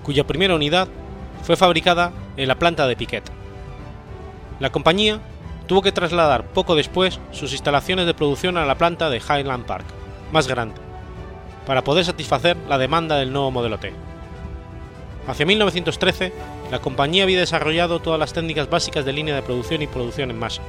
cuya 0.03 0.27
primera 0.27 0.55
unidad 0.55 0.87
fue 1.43 1.55
fabricada 1.55 2.11
en 2.37 2.47
la 2.47 2.59
planta 2.59 2.87
de 2.87 2.95
Piquet. 2.95 3.23
La 4.59 4.71
compañía 4.71 5.19
tuvo 5.67 5.81
que 5.81 5.91
trasladar 5.91 6.45
poco 6.45 6.75
después 6.75 7.19
sus 7.31 7.53
instalaciones 7.53 8.05
de 8.05 8.13
producción 8.13 8.57
a 8.57 8.65
la 8.65 8.77
planta 8.77 9.09
de 9.09 9.17
Highland 9.17 9.65
Park, 9.65 9.85
más 10.31 10.47
grande, 10.47 10.75
para 11.65 11.83
poder 11.83 12.05
satisfacer 12.05 12.57
la 12.67 12.77
demanda 12.77 13.17
del 13.17 13.31
nuevo 13.31 13.51
modelo 13.51 13.79
T. 13.79 13.93
Hacia 15.31 15.45
1913, 15.45 16.33
la 16.71 16.79
compañía 16.79 17.23
había 17.23 17.39
desarrollado 17.39 18.01
todas 18.01 18.19
las 18.19 18.33
técnicas 18.33 18.69
básicas 18.69 19.05
de 19.05 19.13
línea 19.13 19.33
de 19.33 19.41
producción 19.41 19.81
y 19.81 19.87
producción 19.87 20.29
en 20.29 20.37
masa. 20.37 20.61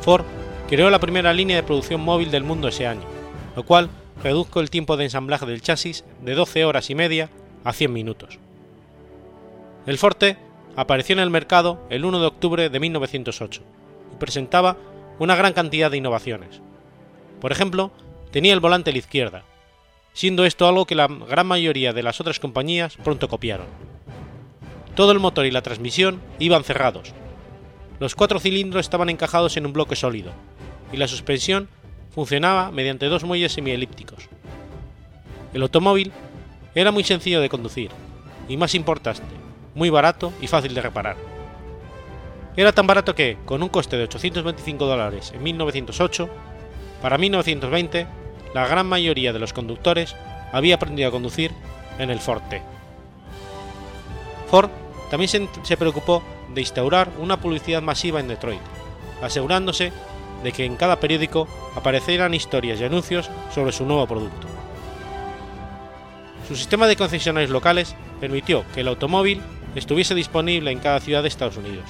Ford 0.00 0.24
creó 0.66 0.88
la 0.88 0.98
primera 0.98 1.34
línea 1.34 1.56
de 1.56 1.62
producción 1.62 2.00
móvil 2.00 2.30
del 2.30 2.42
mundo 2.42 2.68
ese 2.68 2.86
año, 2.86 3.02
lo 3.54 3.66
cual 3.66 3.90
redujo 4.22 4.60
el 4.60 4.70
tiempo 4.70 4.96
de 4.96 5.04
ensamblaje 5.04 5.44
del 5.44 5.60
chasis 5.60 6.06
de 6.22 6.34
12 6.34 6.64
horas 6.64 6.88
y 6.88 6.94
media 6.94 7.28
a 7.62 7.74
100 7.74 7.92
minutos. 7.92 8.38
El 9.84 9.98
Forte 9.98 10.38
apareció 10.74 11.12
en 11.12 11.20
el 11.20 11.28
mercado 11.28 11.86
el 11.90 12.06
1 12.06 12.18
de 12.18 12.26
octubre 12.28 12.70
de 12.70 12.80
1908 12.80 13.60
y 14.14 14.16
presentaba 14.16 14.78
una 15.18 15.36
gran 15.36 15.52
cantidad 15.52 15.90
de 15.90 15.98
innovaciones. 15.98 16.62
Por 17.42 17.52
ejemplo, 17.52 17.90
tenía 18.30 18.54
el 18.54 18.60
volante 18.60 18.88
a 18.88 18.94
la 18.94 19.00
izquierda, 19.00 19.44
siendo 20.12 20.44
esto 20.44 20.66
algo 20.66 20.86
que 20.86 20.94
la 20.94 21.06
gran 21.06 21.46
mayoría 21.46 21.92
de 21.92 22.02
las 22.02 22.20
otras 22.20 22.40
compañías 22.40 22.96
pronto 22.96 23.28
copiaron. 23.28 23.66
Todo 24.94 25.12
el 25.12 25.20
motor 25.20 25.46
y 25.46 25.50
la 25.50 25.62
transmisión 25.62 26.20
iban 26.38 26.64
cerrados. 26.64 27.12
Los 27.98 28.14
cuatro 28.14 28.40
cilindros 28.40 28.86
estaban 28.86 29.10
encajados 29.10 29.56
en 29.56 29.66
un 29.66 29.72
bloque 29.72 29.96
sólido, 29.96 30.32
y 30.92 30.96
la 30.96 31.08
suspensión 31.08 31.68
funcionaba 32.14 32.70
mediante 32.70 33.06
dos 33.06 33.24
muelles 33.24 33.52
semielípticos. 33.52 34.28
El 35.54 35.62
automóvil 35.62 36.12
era 36.74 36.92
muy 36.92 37.04
sencillo 37.04 37.40
de 37.40 37.48
conducir, 37.48 37.90
y 38.48 38.56
más 38.56 38.74
importante, 38.74 39.22
muy 39.74 39.90
barato 39.90 40.32
y 40.40 40.46
fácil 40.46 40.74
de 40.74 40.82
reparar. 40.82 41.16
Era 42.56 42.72
tan 42.72 42.86
barato 42.86 43.14
que, 43.14 43.38
con 43.44 43.62
un 43.62 43.68
coste 43.68 43.96
de 43.96 44.04
825 44.04 44.84
dólares 44.84 45.32
en 45.34 45.42
1908, 45.42 46.28
para 47.00 47.16
1920 47.16 48.06
la 48.54 48.66
gran 48.66 48.86
mayoría 48.86 49.32
de 49.32 49.38
los 49.38 49.52
conductores 49.52 50.16
había 50.52 50.76
aprendido 50.76 51.08
a 51.08 51.12
conducir 51.12 51.52
en 51.98 52.10
el 52.10 52.18
Ford 52.18 52.42
T. 52.48 52.62
Ford 54.50 54.70
también 55.10 55.48
se, 55.62 55.76
preocupó 55.76 56.22
de 56.54 56.60
instaurar 56.60 57.10
una 57.18 57.40
publicidad 57.40 57.82
masiva 57.82 58.20
en 58.20 58.28
Detroit, 58.28 58.60
asegurándose 59.22 59.92
de 60.42 60.52
que 60.52 60.64
en 60.64 60.76
cada 60.76 60.98
periódico 60.98 61.46
aparecieran 61.76 62.34
historias 62.34 62.80
y 62.80 62.84
anuncios 62.84 63.30
sobre 63.54 63.72
su 63.72 63.84
nuevo 63.84 64.06
producto. 64.06 64.46
Su 66.48 66.56
sistema 66.56 66.86
de 66.86 66.96
concesionarios 66.96 67.50
locales 67.50 67.94
permitió 68.20 68.64
que 68.74 68.80
el 68.80 68.88
automóvil 68.88 69.40
estuviese 69.74 70.14
disponible 70.14 70.70
en 70.70 70.80
cada 70.80 71.00
ciudad 71.00 71.22
de 71.22 71.28
Estados 71.28 71.56
Unidos. 71.56 71.84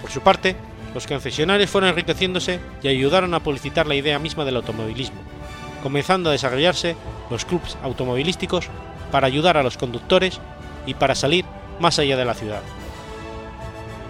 Por 0.00 0.10
su 0.10 0.20
parte, 0.20 0.56
los 0.94 1.06
concesionarios 1.06 1.70
fueron 1.70 1.90
enriqueciéndose 1.90 2.60
y 2.82 2.88
ayudaron 2.88 3.34
a 3.34 3.40
publicitar 3.40 3.86
la 3.86 3.94
idea 3.94 4.18
misma 4.18 4.44
del 4.44 4.56
automovilismo, 4.56 5.20
comenzando 5.82 6.30
a 6.30 6.32
desarrollarse 6.32 6.96
los 7.30 7.44
clubes 7.44 7.76
automovilísticos 7.82 8.68
para 9.10 9.26
ayudar 9.26 9.56
a 9.56 9.62
los 9.62 9.76
conductores 9.76 10.40
y 10.86 10.94
para 10.94 11.14
salir 11.14 11.44
más 11.80 11.98
allá 11.98 12.16
de 12.16 12.24
la 12.24 12.34
ciudad. 12.34 12.62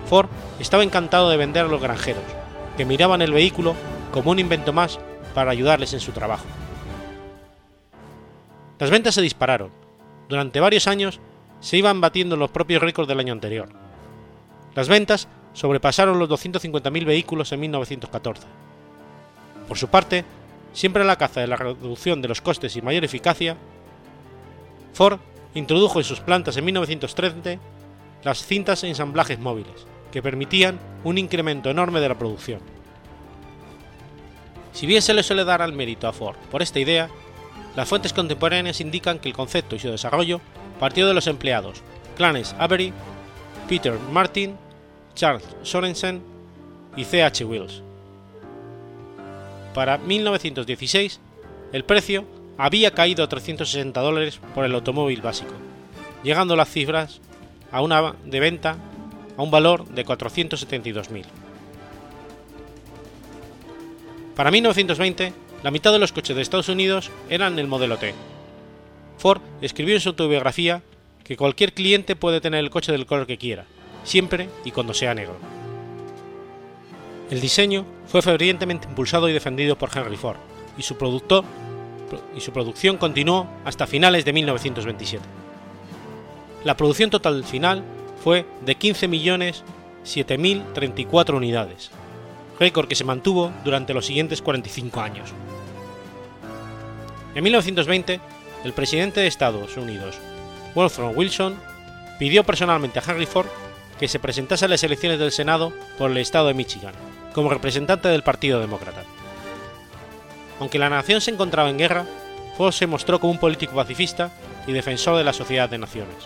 Ford 0.08 0.28
estaba 0.58 0.82
encantado 0.82 1.28
de 1.28 1.36
vender 1.36 1.66
a 1.66 1.68
los 1.68 1.82
granjeros, 1.82 2.22
que 2.76 2.84
miraban 2.84 3.22
el 3.22 3.32
vehículo 3.32 3.74
como 4.12 4.30
un 4.30 4.38
invento 4.38 4.72
más 4.72 4.98
para 5.34 5.50
ayudarles 5.50 5.92
en 5.92 6.00
su 6.00 6.12
trabajo. 6.12 6.46
Las 8.78 8.90
ventas 8.90 9.14
se 9.14 9.22
dispararon. 9.22 9.70
Durante 10.28 10.60
varios 10.60 10.86
años 10.86 11.20
se 11.60 11.76
iban 11.76 12.00
batiendo 12.00 12.36
los 12.36 12.50
propios 12.50 12.80
récords 12.80 13.08
del 13.08 13.18
año 13.18 13.32
anterior. 13.32 13.68
Las 14.74 14.88
ventas 14.88 15.28
sobrepasaron 15.58 16.20
los 16.20 16.28
250.000 16.28 17.04
vehículos 17.04 17.50
en 17.50 17.58
1914. 17.58 18.46
Por 19.66 19.76
su 19.76 19.88
parte, 19.88 20.24
siempre 20.72 21.02
a 21.02 21.04
la 21.04 21.16
caza 21.16 21.40
de 21.40 21.48
la 21.48 21.56
reducción 21.56 22.22
de 22.22 22.28
los 22.28 22.40
costes 22.40 22.76
y 22.76 22.82
mayor 22.82 23.02
eficacia, 23.02 23.56
Ford 24.92 25.18
introdujo 25.54 25.98
en 25.98 26.04
sus 26.04 26.20
plantas 26.20 26.56
en 26.56 26.64
1930 26.64 27.56
las 28.22 28.46
cintas 28.46 28.84
e 28.84 28.88
ensamblajes 28.88 29.40
móviles, 29.40 29.84
que 30.12 30.22
permitían 30.22 30.78
un 31.02 31.18
incremento 31.18 31.70
enorme 31.70 31.98
de 31.98 32.08
la 32.08 32.18
producción. 32.18 32.60
Si 34.72 34.86
bien 34.86 35.02
se 35.02 35.12
le 35.12 35.24
suele 35.24 35.44
dar 35.44 35.60
al 35.60 35.72
mérito 35.72 36.06
a 36.06 36.12
Ford 36.12 36.36
por 36.52 36.62
esta 36.62 36.78
idea, 36.78 37.08
las 37.74 37.88
fuentes 37.88 38.12
contemporáneas 38.12 38.80
indican 38.80 39.18
que 39.18 39.28
el 39.28 39.34
concepto 39.34 39.74
y 39.74 39.80
su 39.80 39.90
desarrollo 39.90 40.40
partió 40.78 41.08
de 41.08 41.14
los 41.14 41.26
empleados 41.26 41.82
Clarence 42.16 42.54
Avery, 42.60 42.92
Peter 43.68 43.98
Martin, 44.12 44.56
Charles 45.18 45.42
Sorensen 45.64 46.22
y 46.96 47.02
C.H. 47.04 47.44
Wills. 47.44 47.82
Para 49.74 49.98
1916, 49.98 51.18
el 51.72 51.84
precio 51.84 52.24
había 52.56 52.92
caído 52.92 53.24
a 53.24 53.28
360 53.28 54.00
dólares 54.00 54.38
por 54.54 54.64
el 54.64 54.74
automóvil 54.76 55.20
básico, 55.20 55.52
llegando 56.22 56.54
las 56.54 56.70
cifras 56.70 57.20
a 57.72 57.82
una 57.82 58.14
de 58.24 58.38
venta 58.38 58.76
a 59.36 59.42
un 59.42 59.50
valor 59.50 59.88
de 59.88 60.06
472.000. 60.06 61.24
Para 64.36 64.52
1920, 64.52 65.32
la 65.64 65.72
mitad 65.72 65.90
de 65.90 65.98
los 65.98 66.12
coches 66.12 66.36
de 66.36 66.42
Estados 66.42 66.68
Unidos 66.68 67.10
eran 67.28 67.58
el 67.58 67.66
modelo 67.66 67.98
T. 67.98 68.14
Ford 69.16 69.42
escribió 69.62 69.96
en 69.96 70.00
su 70.00 70.10
autobiografía 70.10 70.82
que 71.24 71.36
cualquier 71.36 71.74
cliente 71.74 72.14
puede 72.14 72.40
tener 72.40 72.60
el 72.60 72.70
coche 72.70 72.92
del 72.92 73.04
color 73.04 73.26
que 73.26 73.36
quiera, 73.36 73.66
siempre 74.08 74.48
y 74.64 74.72
cuando 74.72 74.94
sea 74.94 75.14
negro. 75.14 75.36
El 77.30 77.40
diseño 77.40 77.84
fue 78.06 78.22
fervientemente 78.22 78.88
impulsado 78.88 79.28
y 79.28 79.32
defendido 79.32 79.76
por 79.76 79.90
Henry 79.94 80.16
Ford, 80.16 80.38
y 80.78 80.82
su, 80.82 80.96
y 82.34 82.40
su 82.40 82.52
producción 82.52 82.96
continuó 82.96 83.46
hasta 83.64 83.86
finales 83.86 84.24
de 84.24 84.32
1927. 84.32 85.22
La 86.64 86.76
producción 86.76 87.10
total 87.10 87.44
final 87.44 87.84
fue 88.24 88.46
de 88.64 88.76
15.007.034 88.78 91.34
unidades, 91.34 91.90
récord 92.58 92.88
que 92.88 92.94
se 92.94 93.04
mantuvo 93.04 93.52
durante 93.64 93.92
los 93.94 94.06
siguientes 94.06 94.42
45 94.42 95.00
años. 95.00 95.30
En 97.34 97.44
1920, 97.44 98.20
el 98.64 98.72
presidente 98.72 99.20
de 99.20 99.26
Estados 99.26 99.76
Unidos, 99.76 100.16
Wolfram 100.74 101.12
Wilson, 101.14 101.56
pidió 102.18 102.42
personalmente 102.42 102.98
a 102.98 103.02
Henry 103.06 103.26
Ford 103.26 103.48
que 103.98 104.08
se 104.08 104.18
presentase 104.18 104.64
a 104.64 104.68
las 104.68 104.82
elecciones 104.82 105.18
del 105.18 105.32
Senado 105.32 105.72
por 105.96 106.10
el 106.10 106.16
estado 106.18 106.48
de 106.48 106.54
Michigan, 106.54 106.94
como 107.34 107.50
representante 107.50 108.08
del 108.08 108.22
Partido 108.22 108.60
Demócrata. 108.60 109.02
Aunque 110.60 110.78
la 110.78 110.90
nación 110.90 111.20
se 111.20 111.30
encontraba 111.30 111.70
en 111.70 111.78
guerra, 111.78 112.06
Ford 112.56 112.72
se 112.72 112.86
mostró 112.86 113.20
como 113.20 113.32
un 113.32 113.38
político 113.38 113.74
pacifista 113.74 114.32
y 114.66 114.72
defensor 114.72 115.16
de 115.16 115.24
la 115.24 115.32
sociedad 115.32 115.68
de 115.68 115.78
naciones. 115.78 116.16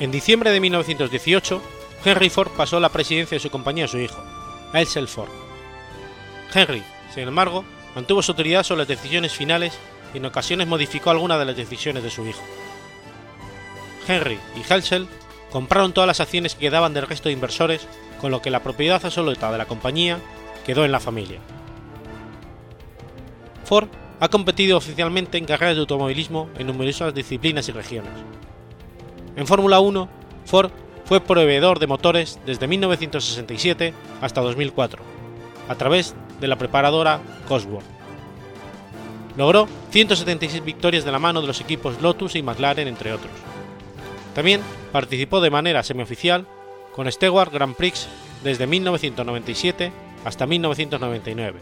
En 0.00 0.12
diciembre 0.12 0.50
de 0.52 0.60
1918, 0.60 1.60
Henry 2.04 2.30
Ford 2.30 2.50
pasó 2.56 2.78
la 2.78 2.88
presidencia 2.90 3.34
de 3.34 3.40
su 3.40 3.50
compañía 3.50 3.86
a 3.86 3.88
su 3.88 3.98
hijo, 3.98 4.22
Elsel 4.72 5.08
Ford. 5.08 5.30
Henry, 6.54 6.82
sin 7.12 7.26
embargo, 7.26 7.64
mantuvo 7.94 8.22
su 8.22 8.32
autoridad 8.32 8.62
sobre 8.62 8.80
las 8.80 8.88
decisiones 8.88 9.32
finales 9.32 9.76
y 10.14 10.18
en 10.18 10.26
ocasiones 10.26 10.68
modificó 10.68 11.10
algunas 11.10 11.38
de 11.38 11.44
las 11.44 11.56
decisiones 11.56 12.04
de 12.04 12.10
su 12.10 12.24
hijo. 12.26 12.42
Henry 14.08 14.38
y 14.56 14.72
Helsel 14.72 15.06
compraron 15.52 15.92
todas 15.92 16.08
las 16.08 16.20
acciones 16.20 16.54
que 16.54 16.62
quedaban 16.62 16.94
del 16.94 17.06
resto 17.06 17.28
de 17.28 17.34
inversores, 17.34 17.86
con 18.20 18.30
lo 18.30 18.42
que 18.42 18.50
la 18.50 18.62
propiedad 18.62 19.04
absoluta 19.04 19.52
de 19.52 19.58
la 19.58 19.66
compañía 19.66 20.18
quedó 20.66 20.84
en 20.84 20.92
la 20.92 21.00
familia. 21.00 21.40
Ford 23.64 23.88
ha 24.20 24.28
competido 24.28 24.76
oficialmente 24.76 25.38
en 25.38 25.44
carreras 25.44 25.76
de 25.76 25.80
automovilismo 25.80 26.48
en 26.58 26.66
numerosas 26.66 27.14
disciplinas 27.14 27.68
y 27.68 27.72
regiones. 27.72 28.12
En 29.36 29.46
Fórmula 29.46 29.80
1, 29.80 30.08
Ford 30.44 30.70
fue 31.04 31.20
proveedor 31.20 31.78
de 31.78 31.86
motores 31.86 32.38
desde 32.44 32.66
1967 32.66 33.94
hasta 34.20 34.40
2004, 34.40 35.02
a 35.68 35.74
través 35.76 36.14
de 36.40 36.48
la 36.48 36.56
preparadora 36.56 37.20
Cosworth. 37.46 37.86
Logró 39.36 39.68
176 39.90 40.64
victorias 40.64 41.04
de 41.04 41.12
la 41.12 41.20
mano 41.20 41.40
de 41.40 41.46
los 41.46 41.60
equipos 41.60 42.02
Lotus 42.02 42.34
y 42.34 42.42
McLaren, 42.42 42.88
entre 42.88 43.12
otros. 43.12 43.30
También 44.34 44.60
participó 44.92 45.40
de 45.40 45.50
manera 45.50 45.82
semioficial 45.82 46.46
con 46.94 47.10
Stewart 47.10 47.52
Grand 47.52 47.74
Prix 47.74 48.08
desde 48.42 48.66
1997 48.66 49.92
hasta 50.24 50.46
1999 50.46 51.60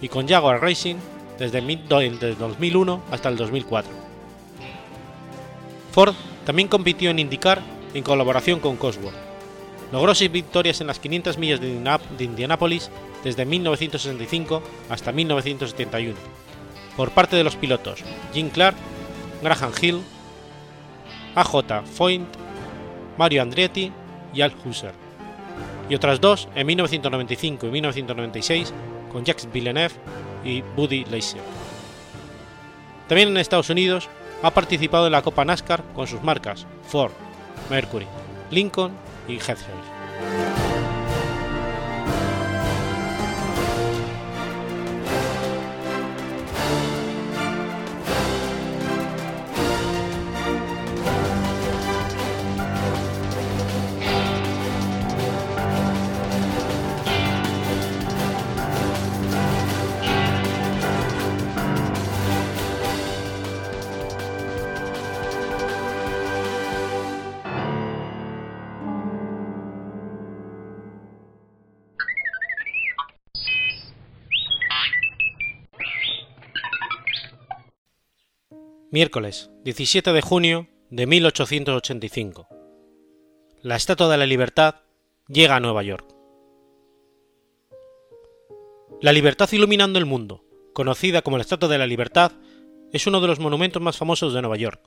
y 0.00 0.08
con 0.08 0.26
Jaguar 0.28 0.60
Racing 0.60 0.96
desde 1.38 1.60
2001 1.60 3.02
hasta 3.10 3.28
el 3.28 3.36
2004. 3.36 3.92
Ford 5.92 6.14
también 6.44 6.68
compitió 6.68 7.10
en 7.10 7.18
IndyCar 7.18 7.60
en 7.94 8.02
colaboración 8.02 8.60
con 8.60 8.76
Cosworth. 8.76 9.14
Logró 9.92 10.14
seis 10.14 10.32
victorias 10.32 10.80
en 10.80 10.86
las 10.86 10.98
500 10.98 11.36
millas 11.36 11.60
de 11.60 12.24
Indianápolis 12.24 12.90
desde 13.22 13.44
1965 13.44 14.62
hasta 14.88 15.12
1971, 15.12 16.16
por 16.96 17.10
parte 17.10 17.36
de 17.36 17.44
los 17.44 17.56
pilotos 17.56 18.00
Jim 18.32 18.48
Clark, 18.48 18.76
Graham 19.42 19.72
Hill, 19.80 20.00
AJ 21.34 21.84
Foyt, 21.84 22.22
Mario 23.18 23.42
Andretti 23.42 23.92
y 24.34 24.40
Al 24.40 24.54
Husser, 24.64 24.92
y 25.88 25.94
otras 25.94 26.20
dos 26.20 26.48
en 26.54 26.66
1995 26.66 27.66
y 27.66 27.70
1996 27.70 28.72
con 29.12 29.24
Jacques 29.24 29.50
Villeneuve 29.52 29.94
y 30.44 30.62
Buddy 30.76 31.04
Leiser. 31.04 31.42
También 33.08 33.28
en 33.28 33.36
Estados 33.36 33.70
Unidos 33.70 34.08
ha 34.42 34.50
participado 34.52 35.06
en 35.06 35.12
la 35.12 35.22
Copa 35.22 35.44
NASCAR 35.44 35.82
con 35.94 36.06
sus 36.06 36.22
marcas 36.22 36.66
Ford, 36.82 37.12
Mercury, 37.70 38.06
Lincoln 38.50 38.92
y 39.28 39.34
Headhurst. 39.34 40.01
'Miércoles, 78.92 79.50
17 79.64 80.12
de 80.12 80.20
junio 80.20 80.68
de 80.90 81.06
1885. 81.06 82.46
La 83.62 83.76
Estatua 83.76 84.10
de 84.10 84.18
la 84.18 84.26
Libertad 84.26 84.82
llega 85.28 85.56
a 85.56 85.60
Nueva 85.60 85.82
York. 85.82 86.14
La 89.00 89.14
libertad 89.14 89.48
iluminando 89.50 89.98
el 89.98 90.04
mundo, 90.04 90.44
conocida 90.74 91.22
como 91.22 91.38
la 91.38 91.40
Estatua 91.40 91.70
de 91.70 91.78
la 91.78 91.86
Libertad, 91.86 92.32
es 92.92 93.06
uno 93.06 93.22
de 93.22 93.28
los 93.28 93.40
monumentos 93.40 93.80
más 93.80 93.96
famosos 93.96 94.34
de 94.34 94.42
Nueva 94.42 94.58
York, 94.58 94.82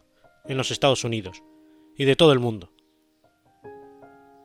en 0.45 0.57
los 0.57 0.69
Estados 0.69 1.03
Unidos, 1.03 1.41
y 1.97 2.05
de 2.05 2.15
todo 2.15 2.31
el 2.31 2.37
mundo. 2.37 2.71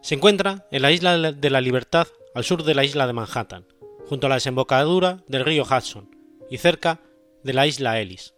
Se 0.01 0.14
encuentra 0.14 0.68
en 0.70 0.81
la 0.81 0.90
isla 0.90 1.33
de 1.33 1.51
la 1.51 1.61
Libertad 1.61 2.09
al 2.35 2.44
sur 2.44 2.64
de 2.64 2.75
la 2.75 2.85
isla 2.85 3.07
de 3.07 3.12
Manhattan, 3.12 3.66
junto 4.09 4.27
a 4.27 4.31
la 4.31 4.37
desembocadura 4.37 5.23
del 5.29 5.44
río 5.44 5.64
Hudson 5.64 6.16
y 6.51 6.57
cerca 6.57 7.03
de 7.44 7.53
la 7.53 7.66
isla 7.66 8.01
Ellis. 8.01 8.33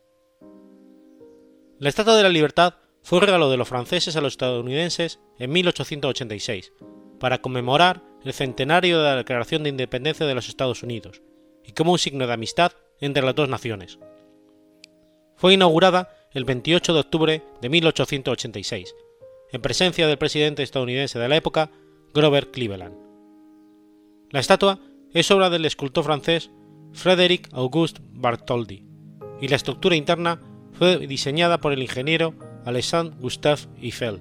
La 1.82 1.88
Estatua 1.88 2.14
de 2.14 2.22
la 2.22 2.28
Libertad 2.28 2.74
fue 3.02 3.18
un 3.18 3.24
regalo 3.24 3.50
de 3.50 3.56
los 3.56 3.66
franceses 3.66 4.14
a 4.14 4.20
los 4.20 4.34
estadounidenses 4.34 5.18
en 5.36 5.50
1886, 5.50 6.72
para 7.18 7.42
conmemorar 7.42 8.04
el 8.22 8.32
centenario 8.32 8.98
de 8.98 9.04
la 9.04 9.16
Declaración 9.16 9.64
de 9.64 9.70
Independencia 9.70 10.24
de 10.24 10.34
los 10.36 10.48
Estados 10.48 10.84
Unidos 10.84 11.22
y 11.64 11.72
como 11.72 11.90
un 11.90 11.98
signo 11.98 12.28
de 12.28 12.34
amistad 12.34 12.70
entre 13.00 13.24
las 13.24 13.34
dos 13.34 13.48
naciones. 13.48 13.98
Fue 15.34 15.54
inaugurada 15.54 16.14
el 16.30 16.44
28 16.44 16.94
de 16.94 17.00
octubre 17.00 17.42
de 17.60 17.68
1886, 17.68 18.94
en 19.50 19.60
presencia 19.60 20.06
del 20.06 20.18
presidente 20.18 20.62
estadounidense 20.62 21.18
de 21.18 21.28
la 21.28 21.36
época, 21.36 21.72
Grover 22.14 22.52
Cleveland. 22.52 22.94
La 24.30 24.38
estatua 24.38 24.78
es 25.12 25.28
obra 25.32 25.50
del 25.50 25.64
escultor 25.64 26.04
francés 26.04 26.52
Frédéric 26.92 27.48
Auguste 27.52 28.00
Bartholdi, 28.04 28.84
y 29.40 29.48
la 29.48 29.56
estructura 29.56 29.96
interna 29.96 30.40
fue 30.82 30.98
diseñada 31.06 31.58
por 31.58 31.72
el 31.72 31.80
ingeniero 31.80 32.34
Alexandre 32.64 33.16
Gustave 33.20 33.68
Eiffel. 33.80 34.18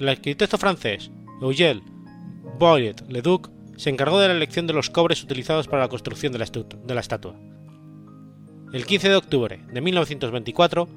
El 0.00 0.08
arquitecto 0.08 0.56
francés 0.56 1.10
Eugène 1.42 1.82
Boyer-Leduc 2.58 3.50
se 3.76 3.90
encargó 3.90 4.18
de 4.18 4.28
la 4.28 4.32
elección 4.32 4.66
de 4.66 4.72
los 4.72 4.88
cobres 4.88 5.22
utilizados 5.22 5.68
para 5.68 5.82
la 5.82 5.90
construcción 5.90 6.32
de 6.32 6.38
la, 6.38 6.46
de 6.46 6.94
la 6.94 7.00
estatua. 7.02 7.34
El 8.72 8.86
15 8.86 9.10
de 9.10 9.16
octubre 9.16 9.60
de 9.70 9.80
1924, 9.82 10.88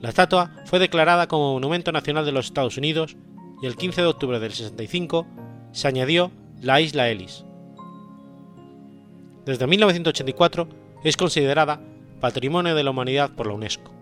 la 0.00 0.08
estatua 0.08 0.50
fue 0.64 0.80
declarada 0.80 1.28
como 1.28 1.52
Monumento 1.52 1.92
Nacional 1.92 2.24
de 2.24 2.32
los 2.32 2.46
Estados 2.46 2.78
Unidos 2.78 3.16
y 3.62 3.66
el 3.66 3.76
15 3.76 4.00
de 4.00 4.08
octubre 4.08 4.40
del 4.40 4.50
65 4.50 5.24
se 5.70 5.86
añadió 5.86 6.32
la 6.60 6.80
isla 6.80 7.08
Ellis. 7.08 7.44
Desde 9.46 9.68
1984 9.68 10.68
es 11.04 11.16
considerada 11.16 11.80
Patrimonio 12.20 12.74
de 12.74 12.82
la 12.82 12.90
Humanidad 12.90 13.30
por 13.30 13.46
la 13.46 13.54
UNESCO. 13.54 13.92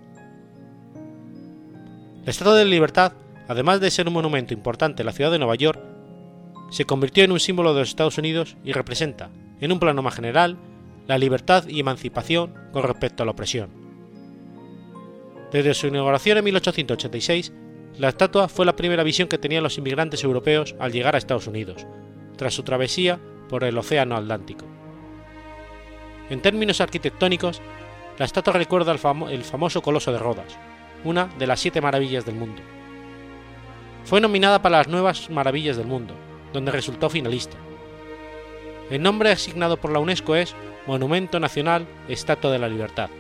La 2.25 2.31
Estatua 2.31 2.55
de 2.55 2.65
la 2.65 2.71
Libertad, 2.71 3.13
además 3.47 3.81
de 3.81 3.91
ser 3.91 4.09
un 4.09 4.15
monumento 4.15 4.55
importante 4.55 5.03
en 5.03 5.07
la 5.07 5.13
ciudad 5.13 5.31
de 5.31 5.39
Nueva 5.39 5.55
York, 5.55 5.81
se 6.71 6.85
convirtió 6.85 7.25
en 7.25 7.33
un 7.33 7.41
símbolo 7.41 7.75
de 7.75 7.81
los 7.81 7.91
Estados 7.91 8.19
Unidos 8.19 8.57
y 8.65 8.73
representa, 8.73 9.31
en 9.61 9.71
un 9.71 9.79
plano 9.79 10.03
más 10.03 10.15
general, 10.15 10.57
la 11.07 11.19
libertad 11.19 11.69
y 11.69 11.81
emancipación 11.81 12.55
con 12.73 12.83
respecto 12.83 13.23
a 13.23 13.27
la 13.27 13.33
opresión. 13.33 13.71
Desde 15.53 15.75
su 15.75 15.87
inauguración 15.87 16.39
en 16.39 16.45
1886, 16.45 17.53
la 17.99 18.09
estatua 18.09 18.49
fue 18.49 18.67
la 18.67 18.77
primera 18.77 19.05
visión 19.05 19.29
que 19.29 19.39
tenían 19.39 19.63
los 19.63 19.79
inmigrantes 19.79 20.25
europeos 20.25 20.75
al 20.79 20.93
llegar 20.93 21.15
a 21.15 21.19
Estados 21.19 21.47
Unidos, 21.47 21.87
tras 22.37 22.55
su 22.55 22.63
travesía 22.63 23.21
por 23.49 23.63
el 23.63 23.79
Océano 23.79 24.17
Atlántico. 24.17 24.67
En 26.29 26.43
términos 26.43 26.81
arquitectónicos, 26.81 27.63
la 28.19 28.25
estatua 28.25 28.55
recuerda 28.55 28.93
el, 28.93 29.45
famoso 29.45 29.83
Coloso 29.83 30.13
de 30.13 30.19
Rodas, 30.19 30.57
una 31.05 31.27
de 31.39 31.47
las 31.47 31.61
siete 31.61 31.81
maravillas 31.81 32.25
del 32.25 32.37
mundo. 32.37 32.63
Fue 34.05 34.21
nominada 34.21 34.63
para 34.63 34.79
las 34.79 34.89
Nuevas 34.89 35.29
Maravillas 35.29 35.77
del 35.77 35.87
Mundo, 35.87 36.15
donde 36.53 36.71
resultó 36.71 37.11
finalista. 37.11 37.57
El 38.91 39.03
nombre 39.03 39.31
asignado 39.31 39.77
por 39.77 39.93
la 39.93 39.99
UNESCO 39.99 40.37
es 40.37 40.55
Monumento 40.87 41.41
Nacional 41.41 41.87
Estatua 42.09 42.53
de 42.53 42.59
la 42.59 42.69
Libertad. 42.69 43.11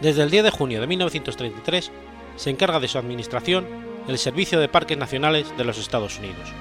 Desde 0.00 0.22
el 0.22 0.30
10 0.30 0.44
de 0.44 0.50
junio 0.50 0.80
de 0.80 0.86
1933 0.86 1.92
se 2.36 2.50
encarga 2.50 2.80
de 2.80 2.88
su 2.88 2.98
administración 2.98 3.66
el 4.08 4.18
Servicio 4.18 4.58
de 4.58 4.68
Parques 4.68 4.98
Nacionales 4.98 5.56
de 5.56 5.64
los 5.64 5.78
Estados 5.78 6.18
Unidos. 6.18 6.52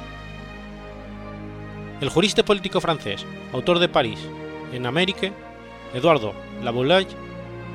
El 2.01 2.09
jurista 2.09 2.43
político 2.43 2.81
francés, 2.81 3.25
autor 3.53 3.79
de 3.79 3.89
París 3.89 4.19
en 4.73 4.85
América, 4.85 5.31
Eduardo 5.93 6.33
Laboulaye, 6.63 7.07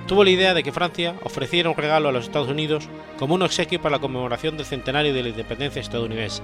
tuvo 0.07 0.24
la 0.24 0.31
idea 0.31 0.55
de 0.55 0.62
que 0.62 0.72
Francia 0.72 1.14
ofreciera 1.22 1.70
un 1.70 1.76
regalo 1.76 2.09
a 2.09 2.12
los 2.12 2.24
Estados 2.24 2.48
Unidos 2.48 2.88
como 3.18 3.35
un 3.35 3.42
obsequio 3.42 3.81
para 3.81 3.96
la 3.96 4.00
conmemoración 4.00 4.57
del 4.57 4.66
centenario 4.66 5.12
de 5.12 5.22
la 5.22 5.29
independencia 5.31 5.81
estadounidense, 5.81 6.42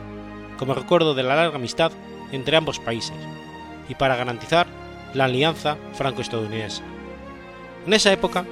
como 0.58 0.74
recuerdo 0.74 1.14
de 1.14 1.22
la 1.22 1.37
larga 1.37 1.56
amistad 1.56 1.92
entre 2.32 2.56
ambos 2.56 2.78
países, 2.78 3.16
y 3.88 3.94
para 3.94 4.16
garantizar 4.16 4.66
la 5.14 5.24
alianza 5.24 5.76
franco-estadounidense. 5.94 6.82
En 7.87 7.92
esa 7.92 8.12
época, 8.12 8.44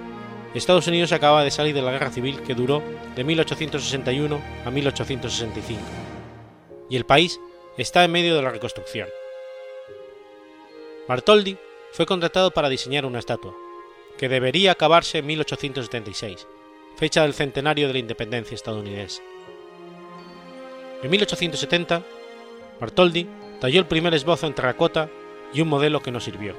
Estados 0.54 0.86
Unidos 0.86 1.12
acababa 1.12 1.44
de 1.44 1.50
salir 1.50 1.74
de 1.74 1.82
la 1.82 1.92
guerra 1.92 2.10
civil 2.10 2.40
que 2.42 2.54
duró 2.54 2.82
de 3.14 3.24
1861 3.24 4.40
a 4.64 4.70
1865, 4.70 5.80
y 6.88 6.96
el 6.96 7.06
país 7.06 7.40
está 7.76 8.04
en 8.04 8.12
medio 8.12 8.34
de 8.34 8.42
la 8.42 8.50
reconstrucción. 8.50 9.08
Bartoldi 11.08 11.56
fue 11.92 12.06
contratado 12.06 12.50
para 12.50 12.68
diseñar 12.68 13.04
una 13.04 13.18
estatua, 13.18 13.54
que 14.18 14.28
debería 14.28 14.72
acabarse 14.72 15.18
en 15.18 15.26
1876, 15.26 16.46
fecha 16.96 17.22
del 17.22 17.34
centenario 17.34 17.86
de 17.86 17.94
la 17.94 17.98
independencia 17.98 18.54
estadounidense. 18.54 19.22
En 21.02 21.10
1870, 21.10 22.02
Bartoldi 22.80 23.26
talló 23.60 23.80
el 23.80 23.86
primer 23.86 24.14
esbozo 24.14 24.46
en 24.46 24.54
terracota 24.54 25.08
y 25.52 25.60
un 25.60 25.68
modelo 25.68 26.00
que 26.00 26.12
no 26.12 26.20
sirvió. 26.20 26.54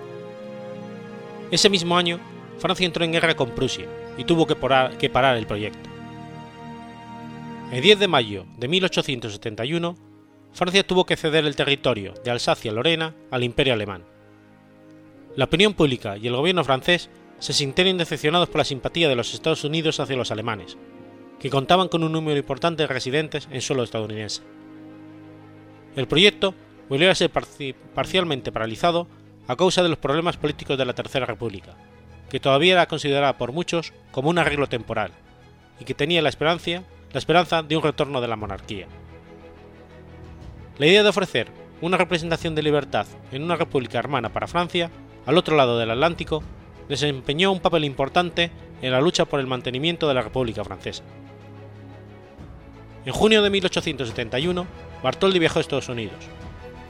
Ese 1.51 1.69
mismo 1.69 1.97
año, 1.97 2.19
Francia 2.57 2.85
entró 2.85 3.03
en 3.05 3.11
guerra 3.11 3.35
con 3.35 3.51
Prusia 3.51 3.87
y 4.17 4.23
tuvo 4.23 4.47
que, 4.47 4.55
que 4.97 5.09
parar 5.09 5.37
el 5.37 5.47
proyecto. 5.47 5.89
El 7.71 7.81
10 7.81 7.99
de 7.99 8.07
mayo 8.07 8.45
de 8.57 8.67
1871, 8.67 9.95
Francia 10.53 10.85
tuvo 10.85 11.05
que 11.05 11.15
ceder 11.15 11.45
el 11.45 11.55
territorio 11.55 12.13
de 12.23 12.31
Alsacia-Lorena 12.31 13.15
al 13.31 13.43
Imperio 13.43 13.73
alemán. 13.73 14.10
La 15.35 15.45
opinión 15.45 15.73
pública 15.73 16.17
y 16.17 16.27
el 16.27 16.35
gobierno 16.35 16.63
francés 16.63 17.09
se 17.39 17.53
sintieron 17.53 17.97
decepcionados 17.97 18.49
por 18.49 18.59
la 18.59 18.65
simpatía 18.65 19.07
de 19.07 19.15
los 19.15 19.33
Estados 19.33 19.63
Unidos 19.63 19.99
hacia 19.99 20.17
los 20.17 20.29
alemanes, 20.29 20.77
que 21.39 21.49
contaban 21.49 21.87
con 21.87 22.03
un 22.03 22.11
número 22.11 22.37
importante 22.37 22.83
de 22.83 22.87
residentes 22.87 23.47
en 23.49 23.61
suelo 23.61 23.83
estadounidense. 23.83 24.41
El 25.95 26.07
proyecto 26.07 26.53
volvió 26.89 27.09
a 27.09 27.15
ser 27.15 27.31
parcialmente 27.31 28.51
paralizado 28.51 29.07
a 29.47 29.55
causa 29.55 29.81
de 29.83 29.89
los 29.89 29.97
problemas 29.97 30.35
políticos 30.35 30.77
de 30.77 30.85
la 30.85 30.93
Tercera 30.93 31.25
República, 31.25 31.75
que 32.29 32.41
todavía 32.41 32.73
era 32.73 32.87
considerada 32.87 33.37
por 33.37 33.53
muchos 33.53 33.93
como 34.11 34.29
un 34.29 34.37
arreglo 34.37 34.67
temporal, 34.67 35.11
y 35.79 35.85
que 35.85 35.93
tenía 35.93 36.21
la 36.21 36.29
esperanza, 36.29 36.83
la 37.11 37.17
esperanza 37.17 37.63
de 37.63 37.77
un 37.77 37.83
retorno 37.83 38.19
de 38.19 38.27
la 38.27 38.35
monarquía. 38.35 38.87
La 40.77 40.87
idea 40.87 41.03
de 41.03 41.09
ofrecer 41.09 41.47
una 41.81 41.97
representación 41.97 42.53
de 42.53 42.63
libertad 42.63 43.07
en 43.31 43.43
una 43.43 43.55
república 43.55 43.97
hermana 43.97 44.29
para 44.29 44.47
Francia, 44.47 44.91
al 45.25 45.37
otro 45.37 45.55
lado 45.55 45.77
del 45.77 45.91
Atlántico, 45.91 46.43
desempeñó 46.89 47.51
un 47.51 47.59
papel 47.59 47.85
importante 47.85 48.51
en 48.81 48.91
la 48.91 49.01
lucha 49.01 49.25
por 49.25 49.39
el 49.39 49.47
mantenimiento 49.47 50.07
de 50.07 50.13
la 50.13 50.21
República 50.21 50.63
Francesa. 50.63 51.03
En 53.05 53.13
junio 53.13 53.41
de 53.41 53.49
1871, 53.49 54.65
Bartholdi 55.03 55.39
viajó 55.39 55.59
a 55.59 55.61
Estados 55.61 55.89
Unidos. 55.89 56.17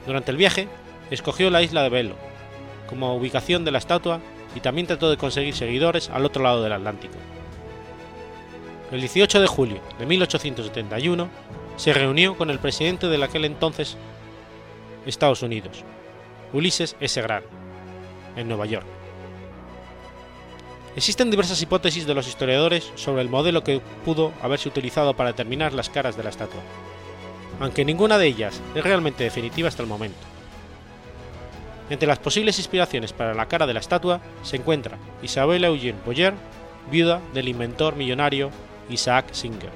Durante 0.06 0.30
el 0.30 0.36
viaje, 0.36 0.68
escogió 1.10 1.50
la 1.50 1.62
isla 1.62 1.82
de 1.82 1.88
Belo 1.88 2.14
como 2.86 3.14
ubicación 3.14 3.64
de 3.64 3.70
la 3.70 3.78
estatua 3.78 4.20
y 4.54 4.60
también 4.60 4.86
trató 4.86 5.10
de 5.10 5.16
conseguir 5.16 5.54
seguidores 5.54 6.10
al 6.10 6.26
otro 6.26 6.42
lado 6.42 6.62
del 6.62 6.72
Atlántico. 6.72 7.14
El 8.90 9.00
18 9.00 9.40
de 9.40 9.46
julio 9.46 9.80
de 9.98 10.04
1871 10.04 11.28
se 11.76 11.94
reunió 11.94 12.36
con 12.36 12.50
el 12.50 12.58
presidente 12.58 13.08
de 13.08 13.24
aquel 13.24 13.46
entonces 13.46 13.96
Estados 15.06 15.42
Unidos, 15.42 15.84
Ulises 16.52 16.96
S. 17.00 17.22
Grant, 17.22 17.46
en 18.36 18.48
Nueva 18.48 18.66
York. 18.66 18.86
Existen 20.94 21.30
diversas 21.30 21.62
hipótesis 21.62 22.06
de 22.06 22.14
los 22.14 22.28
historiadores 22.28 22.92
sobre 22.96 23.22
el 23.22 23.30
modelo 23.30 23.64
que 23.64 23.80
pudo 24.04 24.32
haberse 24.42 24.68
utilizado 24.68 25.14
para 25.14 25.30
determinar 25.30 25.72
las 25.72 25.88
caras 25.88 26.16
de 26.16 26.22
la 26.22 26.30
estatua, 26.30 26.60
aunque 27.60 27.84
ninguna 27.84 28.18
de 28.18 28.26
ellas 28.26 28.60
es 28.74 28.84
realmente 28.84 29.24
definitiva 29.24 29.68
hasta 29.68 29.82
el 29.82 29.88
momento. 29.88 30.18
Entre 31.88 32.06
las 32.06 32.18
posibles 32.18 32.58
inspiraciones 32.58 33.12
para 33.12 33.34
la 33.34 33.48
cara 33.48 33.66
de 33.66 33.74
la 33.74 33.80
estatua 33.80 34.20
se 34.42 34.56
encuentra 34.56 34.98
Isabella 35.22 35.68
Eugene 35.68 35.98
Boyer, 36.04 36.34
viuda 36.90 37.20
del 37.32 37.48
inventor 37.48 37.96
millonario 37.96 38.50
Isaac 38.90 39.32
Singer. 39.32 39.70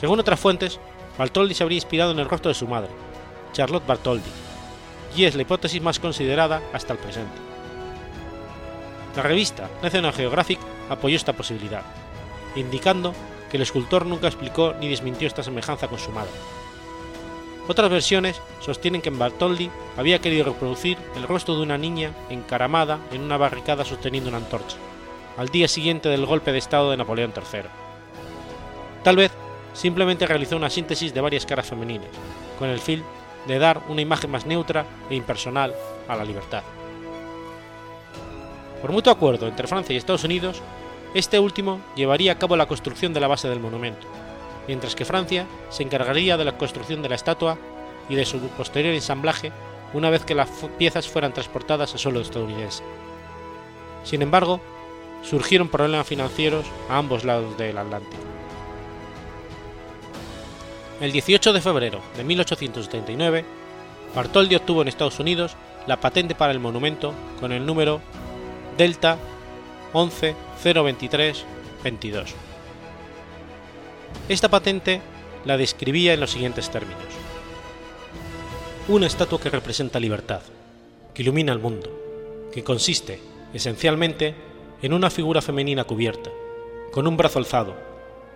Según 0.00 0.18
otras 0.18 0.40
fuentes, 0.40 0.80
Bartoldi 1.16 1.54
se 1.54 1.62
habría 1.62 1.76
inspirado 1.76 2.10
en 2.10 2.18
el 2.18 2.28
rostro 2.28 2.48
de 2.48 2.54
su 2.54 2.66
madre, 2.66 2.90
Charlotte 3.52 3.86
Bartoldi, 3.86 4.30
y 5.16 5.24
es 5.24 5.34
la 5.34 5.42
hipótesis 5.42 5.80
más 5.82 5.98
considerada 5.98 6.62
hasta 6.72 6.92
el 6.92 6.98
presente. 6.98 7.36
La 9.16 9.22
revista 9.22 9.70
National 9.82 10.12
Geographic 10.12 10.58
apoyó 10.88 11.16
esta 11.16 11.32
posibilidad, 11.32 11.82
indicando 12.56 13.14
que 13.50 13.56
el 13.56 13.62
escultor 13.62 14.06
nunca 14.06 14.26
explicó 14.26 14.74
ni 14.80 14.88
desmintió 14.88 15.28
esta 15.28 15.42
semejanza 15.42 15.88
con 15.88 15.98
su 15.98 16.10
madre. 16.10 16.32
Otras 17.66 17.90
versiones 17.90 18.42
sostienen 18.60 19.00
que 19.00 19.10
Bartoldi 19.10 19.70
había 19.96 20.18
querido 20.18 20.44
reproducir 20.44 20.98
el 21.16 21.22
rostro 21.22 21.56
de 21.56 21.62
una 21.62 21.78
niña 21.78 22.12
encaramada 22.28 22.98
en 23.12 23.22
una 23.22 23.38
barricada 23.38 23.84
sosteniendo 23.84 24.28
una 24.28 24.38
antorcha, 24.38 24.76
al 25.38 25.48
día 25.48 25.68
siguiente 25.68 26.08
del 26.08 26.26
golpe 26.26 26.52
de 26.52 26.58
Estado 26.58 26.90
de 26.90 26.96
Napoleón 26.96 27.32
III. 27.34 27.68
Tal 29.02 29.16
vez 29.16 29.32
simplemente 29.72 30.26
realizó 30.26 30.56
una 30.56 30.68
síntesis 30.68 31.14
de 31.14 31.20
varias 31.20 31.46
caras 31.46 31.68
femeninas, 31.68 32.10
con 32.58 32.68
el 32.68 32.80
fin 32.80 33.02
de 33.46 33.58
dar 33.58 33.82
una 33.88 34.00
imagen 34.00 34.30
más 34.30 34.46
neutra 34.46 34.86
e 35.10 35.14
impersonal 35.14 35.74
a 36.08 36.16
la 36.16 36.24
libertad. 36.24 36.62
Por 38.80 38.92
mutuo 38.92 39.12
acuerdo 39.12 39.48
entre 39.48 39.66
Francia 39.66 39.94
y 39.94 39.96
Estados 39.96 40.24
Unidos, 40.24 40.60
este 41.14 41.38
último 41.38 41.80
llevaría 41.94 42.32
a 42.32 42.38
cabo 42.38 42.56
la 42.56 42.66
construcción 42.66 43.14
de 43.14 43.20
la 43.20 43.28
base 43.28 43.48
del 43.48 43.60
monumento, 43.60 44.06
mientras 44.66 44.94
que 44.94 45.04
Francia 45.04 45.46
se 45.70 45.82
encargaría 45.82 46.36
de 46.36 46.44
la 46.44 46.58
construcción 46.58 47.02
de 47.02 47.08
la 47.08 47.14
estatua 47.14 47.56
y 48.08 48.14
de 48.14 48.26
su 48.26 48.40
posterior 48.48 48.94
ensamblaje 48.94 49.52
una 49.92 50.10
vez 50.10 50.24
que 50.24 50.34
las 50.34 50.50
piezas 50.76 51.08
fueran 51.08 51.32
transportadas 51.32 51.94
a 51.94 51.98
suelo 51.98 52.20
estadounidense. 52.20 52.82
Sin 54.02 54.22
embargo, 54.22 54.60
surgieron 55.22 55.68
problemas 55.68 56.06
financieros 56.06 56.66
a 56.90 56.98
ambos 56.98 57.24
lados 57.24 57.56
del 57.56 57.78
Atlántico. 57.78 58.33
El 61.00 61.10
18 61.10 61.52
de 61.52 61.60
febrero 61.60 62.00
de 62.16 62.22
1879, 62.22 63.44
Bartholdi 64.14 64.54
obtuvo 64.54 64.82
en 64.82 64.88
Estados 64.88 65.18
Unidos 65.18 65.56
la 65.88 65.98
patente 66.00 66.36
para 66.36 66.52
el 66.52 66.60
monumento 66.60 67.12
con 67.40 67.50
el 67.52 67.66
número 67.66 68.00
Delta 68.78 69.18
11.023.22. 69.92 72.26
Esta 74.28 74.48
patente 74.48 75.00
la 75.44 75.56
describía 75.56 76.14
en 76.14 76.20
los 76.20 76.30
siguientes 76.30 76.70
términos. 76.70 77.02
Una 78.86 79.08
estatua 79.08 79.40
que 79.40 79.50
representa 79.50 79.98
libertad, 79.98 80.42
que 81.12 81.22
ilumina 81.22 81.52
el 81.52 81.58
mundo, 81.58 81.90
que 82.52 82.62
consiste, 82.62 83.18
esencialmente, 83.52 84.36
en 84.80 84.92
una 84.92 85.10
figura 85.10 85.42
femenina 85.42 85.82
cubierta, 85.84 86.30
con 86.92 87.08
un 87.08 87.16
brazo 87.16 87.40
alzado, 87.40 87.74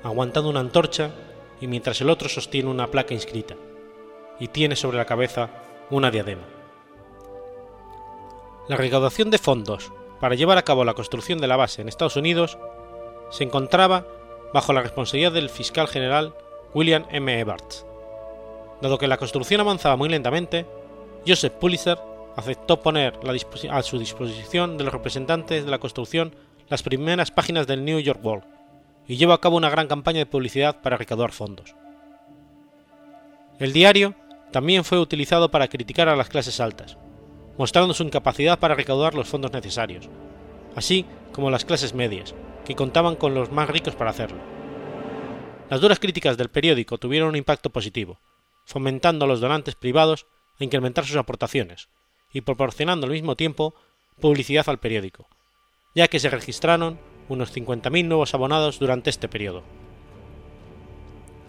aguantando 0.02 0.50
una 0.50 0.58
antorcha 0.60 1.12
y 1.60 1.66
mientras 1.66 2.00
el 2.00 2.10
otro 2.10 2.28
sostiene 2.28 2.70
una 2.70 2.88
placa 2.88 3.14
inscrita, 3.14 3.56
y 4.38 4.48
tiene 4.48 4.76
sobre 4.76 4.98
la 4.98 5.04
cabeza 5.04 5.50
una 5.90 6.10
diadema. 6.10 6.42
La 8.68 8.76
recaudación 8.76 9.30
de 9.30 9.38
fondos 9.38 9.90
para 10.20 10.34
llevar 10.34 10.58
a 10.58 10.62
cabo 10.62 10.84
la 10.84 10.94
construcción 10.94 11.38
de 11.38 11.46
la 11.46 11.56
base 11.56 11.80
en 11.80 11.88
Estados 11.88 12.16
Unidos 12.16 12.58
se 13.30 13.44
encontraba 13.44 14.06
bajo 14.52 14.72
la 14.72 14.82
responsabilidad 14.82 15.32
del 15.32 15.50
fiscal 15.50 15.88
general 15.88 16.34
William 16.74 17.04
M. 17.10 17.40
Evarts. 17.40 17.86
Dado 18.80 18.98
que 18.98 19.08
la 19.08 19.16
construcción 19.16 19.60
avanzaba 19.60 19.96
muy 19.96 20.08
lentamente, 20.08 20.66
Joseph 21.26 21.54
Pulitzer 21.54 21.98
aceptó 22.36 22.80
poner 22.80 23.18
a 23.70 23.82
su 23.82 23.98
disposición 23.98 24.78
de 24.78 24.84
los 24.84 24.92
representantes 24.92 25.64
de 25.64 25.70
la 25.70 25.78
construcción 25.78 26.34
las 26.68 26.82
primeras 26.82 27.30
páginas 27.30 27.66
del 27.66 27.84
New 27.84 27.98
York 27.98 28.20
World 28.22 28.57
y 29.08 29.16
llevó 29.16 29.32
a 29.32 29.40
cabo 29.40 29.56
una 29.56 29.70
gran 29.70 29.88
campaña 29.88 30.18
de 30.18 30.26
publicidad 30.26 30.82
para 30.82 30.98
recaudar 30.98 31.32
fondos. 31.32 31.74
El 33.58 33.72
diario 33.72 34.14
también 34.52 34.84
fue 34.84 35.00
utilizado 35.00 35.50
para 35.50 35.68
criticar 35.68 36.08
a 36.08 36.14
las 36.14 36.28
clases 36.28 36.60
altas, 36.60 36.98
mostrando 37.56 37.94
su 37.94 38.04
incapacidad 38.04 38.58
para 38.58 38.74
recaudar 38.74 39.14
los 39.14 39.26
fondos 39.26 39.52
necesarios, 39.52 40.08
así 40.76 41.06
como 41.32 41.50
las 41.50 41.64
clases 41.64 41.94
medias, 41.94 42.34
que 42.64 42.76
contaban 42.76 43.16
con 43.16 43.34
los 43.34 43.50
más 43.50 43.68
ricos 43.68 43.96
para 43.96 44.10
hacerlo. 44.10 44.38
Las 45.70 45.80
duras 45.80 45.98
críticas 45.98 46.36
del 46.36 46.50
periódico 46.50 46.98
tuvieron 46.98 47.30
un 47.30 47.36
impacto 47.36 47.70
positivo, 47.70 48.20
fomentando 48.64 49.24
a 49.24 49.28
los 49.28 49.40
donantes 49.40 49.74
privados 49.74 50.26
a 50.60 50.64
incrementar 50.64 51.06
sus 51.06 51.16
aportaciones 51.16 51.88
y 52.32 52.42
proporcionando 52.42 53.06
al 53.06 53.12
mismo 53.12 53.36
tiempo 53.36 53.74
publicidad 54.20 54.68
al 54.68 54.78
periódico, 54.78 55.28
ya 55.94 56.08
que 56.08 56.20
se 56.20 56.28
registraron 56.28 56.98
unos 57.28 57.54
50.000 57.54 58.06
nuevos 58.06 58.34
abonados 58.34 58.78
durante 58.78 59.10
este 59.10 59.28
periodo. 59.28 59.62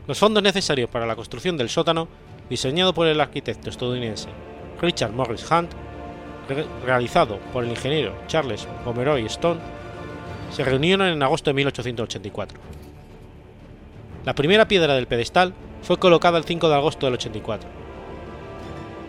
Los 0.08 0.18
fondos 0.18 0.42
necesarios 0.42 0.90
para 0.90 1.06
la 1.06 1.16
construcción 1.16 1.58
del 1.58 1.70
sótano, 1.70 2.08
diseñado 2.50 2.94
por 2.94 3.08
el 3.08 3.22
arquitecto 3.22 3.70
estadounidense 3.70 4.30
Richard 4.82 5.12
Morris 5.12 5.46
Hunt, 5.52 5.72
realizado 6.84 7.38
por 7.54 7.64
el 7.64 7.70
ingeniero 7.70 8.16
Charles 8.28 8.68
Pomeroy 8.84 9.26
Stone, 9.26 9.60
se 10.52 10.64
reunieron 10.64 11.08
en 11.08 11.22
agosto 11.22 11.50
de 11.52 11.54
1884. 11.56 12.60
La 14.26 14.34
primera 14.34 14.68
piedra 14.68 14.96
del 14.96 15.08
pedestal 15.08 15.54
fue 15.84 15.98
colocada 15.98 16.38
el 16.38 16.44
5 16.44 16.70
de 16.70 16.76
agosto 16.76 17.06
del 17.06 17.16
84. 17.16 17.70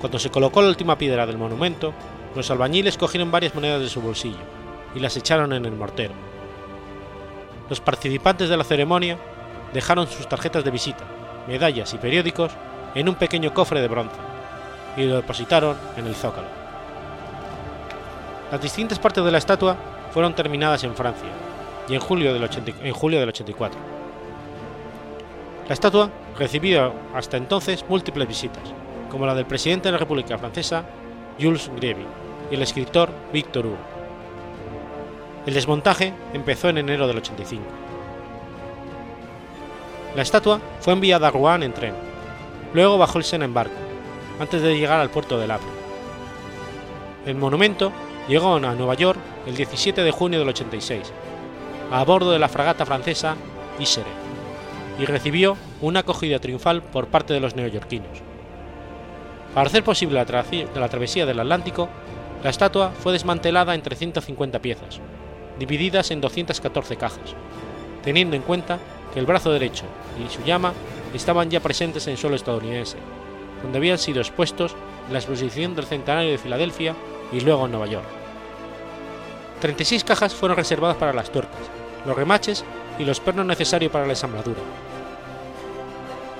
Cuando 0.01 0.19
se 0.19 0.31
colocó 0.31 0.63
la 0.63 0.69
última 0.69 0.99
piedra 0.99 1.27
del 1.27 1.39
monumento, 1.39 1.93
los 2.35 2.51
albañiles 2.51 2.97
cogieron 2.97 3.31
varias 3.31 3.55
monedas 3.55 3.81
de 3.81 3.89
su 3.89 4.01
bolsillo 4.01 4.39
y 4.95 5.01
las 5.01 5.17
echaron 5.17 5.53
en 5.53 5.65
el 5.65 5.73
mortero. 5.73 6.30
Los 7.71 7.81
participantes 7.81 8.49
de 8.49 8.57
la 8.57 8.65
ceremonia 8.65 9.17
dejaron 9.73 10.09
sus 10.09 10.29
tarjetas 10.29 10.65
de 10.65 10.73
visita, 10.73 11.05
medallas 11.47 11.95
y 11.95 11.99
periódicos 11.99 12.51
en 12.97 13.09
un 13.09 13.15
pequeño 13.15 13.55
cofre 13.55 13.81
de 13.81 13.87
bronce 13.87 14.17
y 14.97 15.05
lo 15.05 15.15
depositaron 15.15 15.77
en 15.97 16.07
el 16.07 16.17
zócalo. 16.17 16.49
Las 18.51 18.61
distintas 18.61 18.99
partes 18.99 19.25
de 19.25 19.31
la 19.31 19.39
estatua 19.39 19.77
fueron 20.13 20.35
terminadas 20.35 20.83
en 20.83 20.97
Francia 20.97 21.29
y 21.89 21.95
en 21.95 22.01
julio 22.01 22.35
del, 22.35 22.51
en 22.83 22.93
julio 22.93 23.21
del 23.21 23.29
84. 23.29 23.79
La 25.69 25.75
estatua 25.75 26.11
recibió 26.37 26.93
hasta 27.15 27.37
entonces 27.37 27.85
múltiples 27.89 28.27
visitas, 28.27 28.65
como 29.09 29.27
la 29.27 29.35
del 29.37 29.47
presidente 29.47 29.87
de 29.87 29.93
la 29.93 29.99
República 29.99 30.37
Francesa, 30.39 30.83
Jules 31.41 31.71
Grévy, 31.77 32.05
y 32.51 32.57
el 32.57 32.63
escritor 32.63 33.11
Victor 33.33 33.67
Hugo. 33.67 34.00
El 35.47 35.55
desmontaje 35.55 36.13
empezó 36.35 36.69
en 36.69 36.79
enero 36.79 37.07
del 37.07 37.17
85. 37.17 37.63
La 40.15 40.23
estatua 40.23 40.61
fue 40.81 40.93
enviada 40.93 41.29
a 41.29 41.31
Rouen 41.31 41.63
en 41.63 41.73
tren, 41.73 41.95
luego 42.75 42.99
bajó 42.99 43.19
el 43.19 43.25
Sena 43.25 43.47
en 43.47 43.55
barco, 43.55 43.75
antes 44.39 44.61
de 44.61 44.77
llegar 44.77 45.01
al 45.01 45.11
puerto 45.11 45.39
de 45.39 45.45
Havre. 45.45 45.67
El 47.25 47.37
monumento 47.37 47.93
llegó 48.29 48.57
a 48.57 48.61
Nueva 48.61 48.95
York 48.95 49.19
el 49.47 49.57
17 49.57 50.03
de 50.03 50.11
junio 50.11 50.39
del 50.41 50.49
86, 50.49 51.13
a 51.91 52.05
bordo 52.05 52.33
de 52.33 52.39
la 52.39 52.49
fragata 52.49 52.85
francesa 52.85 53.37
Isere, 53.79 54.11
y 54.99 55.07
recibió 55.07 55.57
una 55.81 56.01
acogida 56.01 56.39
triunfal 56.39 56.83
por 56.83 57.07
parte 57.07 57.33
de 57.33 57.41
los 57.41 57.57
neoyorquinos. 57.57 58.19
Para 59.55 59.69
hacer 59.69 59.83
posible 59.83 60.15
la, 60.15 60.89
travesía 60.89 61.27
del 61.27 61.41
Atlántico, 61.41 61.89
la 62.45 62.51
estatua 62.51 62.91
fue 62.91 63.13
desmantelada 63.13 63.75
en 63.75 63.83
350 63.83 64.59
piezas, 64.61 65.01
divididas 65.61 66.11
en 66.11 66.23
214 66.23 66.97
cajas, 66.97 67.37
teniendo 68.03 68.35
en 68.35 68.43
cuenta 68.43 68.79
que 69.13 69.21
el 69.21 69.27
brazo 69.27 69.53
derecho 69.53 69.85
y 70.19 70.33
su 70.33 70.43
llama 70.43 70.73
estaban 71.15 71.51
ya 71.51 71.61
presentes 71.61 72.07
en 72.07 72.17
suelo 72.17 72.35
estadounidense, 72.35 72.97
donde 73.63 73.77
habían 73.77 73.99
sido 73.99 74.21
expuestos 74.21 74.75
en 75.07 75.13
la 75.13 75.19
exposición 75.19 75.75
del 75.77 75.85
centenario 75.85 76.31
de 76.31 76.39
Filadelfia 76.39 76.97
y 77.31 77.41
luego 77.41 77.67
en 77.67 77.73
Nueva 77.73 77.87
York. 77.87 78.07
36 79.61 80.03
cajas 80.03 80.35
fueron 80.35 80.57
reservadas 80.57 80.97
para 80.97 81.13
las 81.13 81.31
tuercas, 81.31 81.61
los 82.07 82.17
remaches 82.17 82.65
y 82.99 83.05
los 83.05 83.21
pernos 83.21 83.45
necesarios 83.45 83.93
para 83.93 84.07
la 84.07 84.13
ensambladura. 84.13 84.61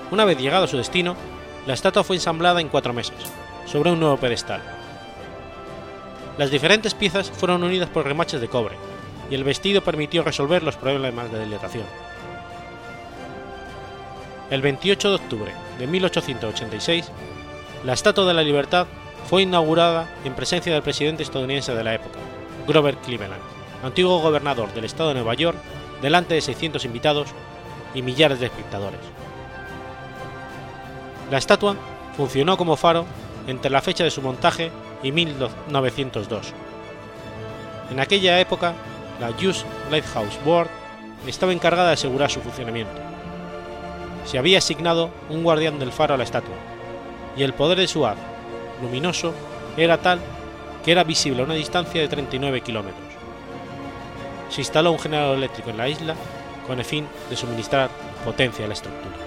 Una 0.09 0.25
vez 0.25 0.39
llegado 0.39 0.65
a 0.65 0.67
su 0.67 0.77
destino, 0.77 1.15
la 1.67 1.75
estatua 1.75 2.03
fue 2.03 2.15
ensamblada 2.15 2.59
en 2.59 2.69
cuatro 2.69 2.91
meses, 2.91 3.15
sobre 3.67 3.91
un 3.91 3.99
nuevo 3.99 4.17
pedestal. 4.17 4.63
Las 6.39 6.49
diferentes 6.49 6.95
piezas 6.95 7.29
fueron 7.29 7.63
unidas 7.63 7.89
por 7.89 8.05
remaches 8.05 8.41
de 8.41 8.47
cobre, 8.47 8.75
y 9.31 9.35
el 9.35 9.45
vestido 9.45 9.81
permitió 9.81 10.23
resolver 10.23 10.61
los 10.61 10.75
problemas 10.75 11.31
de 11.31 11.45
dilatación. 11.45 11.85
El 14.51 14.61
28 14.61 15.09
de 15.09 15.15
octubre 15.15 15.53
de 15.79 15.87
1886, 15.87 17.09
la 17.85 17.93
Estatua 17.93 18.25
de 18.25 18.33
la 18.33 18.43
Libertad 18.43 18.87
fue 19.29 19.43
inaugurada 19.43 20.13
en 20.25 20.35
presencia 20.35 20.73
del 20.73 20.83
presidente 20.83 21.23
estadounidense 21.23 21.73
de 21.73 21.83
la 21.83 21.93
época, 21.93 22.19
Grover 22.67 22.97
Cleveland, 22.97 23.41
antiguo 23.81 24.19
gobernador 24.19 24.73
del 24.73 24.83
estado 24.83 25.09
de 25.09 25.15
Nueva 25.15 25.33
York, 25.35 25.57
delante 26.01 26.33
de 26.33 26.41
600 26.41 26.83
invitados 26.83 27.29
y 27.95 28.01
millares 28.01 28.41
de 28.41 28.47
espectadores. 28.47 28.99
La 31.31 31.37
estatua 31.37 31.77
funcionó 32.17 32.57
como 32.57 32.75
faro 32.75 33.05
entre 33.47 33.71
la 33.71 33.81
fecha 33.81 34.03
de 34.03 34.11
su 34.11 34.21
montaje 34.21 34.71
y 35.01 35.13
1902. 35.13 36.53
En 37.89 37.99
aquella 38.01 38.39
época, 38.41 38.73
la 39.21 39.29
US 39.47 39.63
Lighthouse 39.91 40.39
Board 40.43 40.67
estaba 41.27 41.53
encargada 41.53 41.89
de 41.89 41.93
asegurar 41.93 42.31
su 42.31 42.41
funcionamiento. 42.41 42.99
Se 44.25 44.39
había 44.39 44.57
asignado 44.57 45.11
un 45.29 45.43
guardián 45.43 45.77
del 45.77 45.91
faro 45.91 46.15
a 46.15 46.17
la 46.17 46.23
estatua, 46.23 46.55
y 47.37 47.43
el 47.43 47.53
poder 47.53 47.77
de 47.77 47.87
su 47.87 48.05
haz 48.05 48.17
luminoso 48.81 49.33
era 49.77 49.99
tal 49.99 50.19
que 50.83 50.91
era 50.91 51.03
visible 51.03 51.43
a 51.43 51.45
una 51.45 51.53
distancia 51.53 52.01
de 52.01 52.07
39 52.07 52.61
kilómetros. 52.61 53.11
Se 54.49 54.61
instaló 54.61 54.91
un 54.91 54.99
generador 54.99 55.37
eléctrico 55.37 55.69
en 55.69 55.77
la 55.77 55.87
isla 55.87 56.15
con 56.65 56.79
el 56.79 56.85
fin 56.85 57.07
de 57.29 57.35
suministrar 57.35 57.91
potencia 58.25 58.65
a 58.65 58.67
la 58.67 58.73
estructura. 58.73 59.20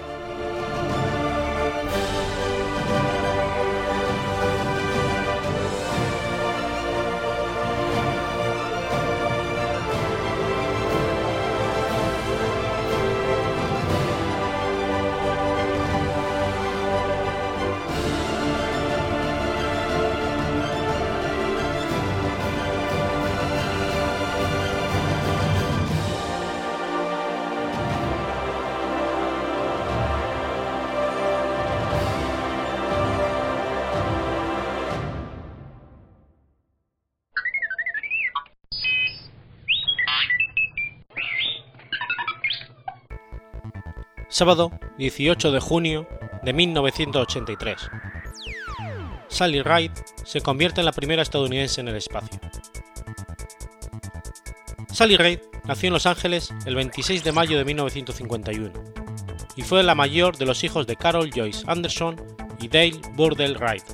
Sábado 44.35 44.69
18 44.97 45.53
de 45.53 45.61
junio 45.61 46.09
de 46.43 46.51
1983. 46.51 47.89
Sally 49.29 49.61
Ride 49.61 49.93
se 50.25 50.41
convierte 50.41 50.81
en 50.81 50.85
la 50.85 50.91
primera 50.91 51.21
estadounidense 51.21 51.79
en 51.79 51.87
el 51.87 51.95
espacio. 51.95 52.37
Sally 54.91 55.15
Ride 55.15 55.41
nació 55.63 55.87
en 55.87 55.93
Los 55.93 56.05
Ángeles 56.05 56.53
el 56.65 56.75
26 56.75 57.23
de 57.23 57.31
mayo 57.31 57.57
de 57.57 57.63
1951 57.63 58.73
y 59.55 59.61
fue 59.61 59.83
la 59.83 59.95
mayor 59.95 60.35
de 60.35 60.45
los 60.45 60.65
hijos 60.65 60.85
de 60.85 60.97
Carol 60.97 61.31
Joyce 61.33 61.63
Anderson 61.67 62.21
y 62.59 62.67
Dale 62.67 62.99
Burdell 63.13 63.57
Wright, 63.57 63.85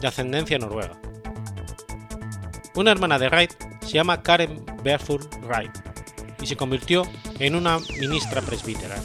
de 0.00 0.08
ascendencia 0.08 0.58
noruega. 0.58 1.00
Una 2.74 2.90
hermana 2.90 3.20
de 3.20 3.28
Wright 3.28 3.52
se 3.82 3.92
llama 3.92 4.22
Karen 4.24 4.66
Barefoot 4.82 5.32
Wright 5.44 5.70
y 6.42 6.48
se 6.48 6.56
convirtió 6.56 7.04
en 7.38 7.54
una 7.54 7.78
ministra 8.00 8.42
presbítera. 8.42 8.96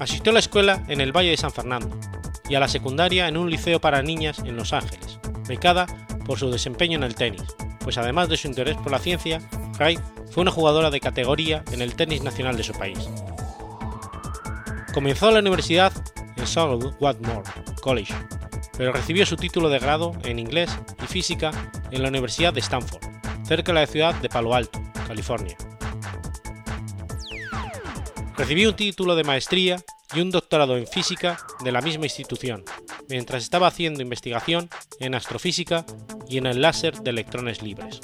Asistió 0.00 0.30
a 0.30 0.34
la 0.34 0.40
escuela 0.40 0.82
en 0.88 1.00
el 1.00 1.12
Valle 1.12 1.30
de 1.30 1.36
San 1.36 1.52
Fernando 1.52 1.90
y 2.48 2.54
a 2.54 2.60
la 2.60 2.68
secundaria 2.68 3.28
en 3.28 3.36
un 3.36 3.50
liceo 3.50 3.80
para 3.80 4.02
niñas 4.02 4.40
en 4.40 4.56
Los 4.56 4.72
Ángeles, 4.72 5.18
becada 5.46 5.86
por 6.26 6.38
su 6.38 6.50
desempeño 6.50 6.96
en 6.96 7.04
el 7.04 7.14
tenis, 7.14 7.42
pues 7.80 7.98
además 7.98 8.28
de 8.28 8.36
su 8.36 8.48
interés 8.48 8.76
por 8.76 8.90
la 8.90 8.98
ciencia, 8.98 9.40
Wright 9.78 10.00
fue 10.30 10.42
una 10.42 10.50
jugadora 10.50 10.90
de 10.90 11.00
categoría 11.00 11.62
en 11.70 11.82
el 11.82 11.94
tenis 11.94 12.22
nacional 12.22 12.56
de 12.56 12.64
su 12.64 12.72
país. 12.72 12.98
Comenzó 14.92 15.30
la 15.30 15.40
universidad 15.40 15.92
en 16.36 16.46
South 16.46 16.94
College, 17.80 18.14
pero 18.76 18.92
recibió 18.92 19.26
su 19.26 19.36
título 19.36 19.68
de 19.68 19.78
grado 19.78 20.12
en 20.24 20.38
inglés 20.38 20.70
y 21.02 21.06
física 21.06 21.50
en 21.90 22.02
la 22.02 22.08
Universidad 22.08 22.52
de 22.52 22.60
Stanford, 22.60 23.02
cerca 23.44 23.72
de 23.72 23.80
la 23.80 23.86
ciudad 23.86 24.14
de 24.16 24.28
Palo 24.28 24.54
Alto, 24.54 24.80
California. 25.06 25.56
Recibió 28.44 28.68
un 28.68 28.76
título 28.76 29.16
de 29.16 29.24
maestría 29.24 29.82
y 30.14 30.20
un 30.20 30.30
doctorado 30.30 30.76
en 30.76 30.86
física 30.86 31.38
de 31.64 31.72
la 31.72 31.80
misma 31.80 32.04
institución, 32.04 32.62
mientras 33.08 33.42
estaba 33.42 33.68
haciendo 33.68 34.02
investigación 34.02 34.68
en 35.00 35.14
astrofísica 35.14 35.86
y 36.28 36.36
en 36.36 36.44
el 36.44 36.60
láser 36.60 37.00
de 37.00 37.08
electrones 37.08 37.62
libres. 37.62 38.02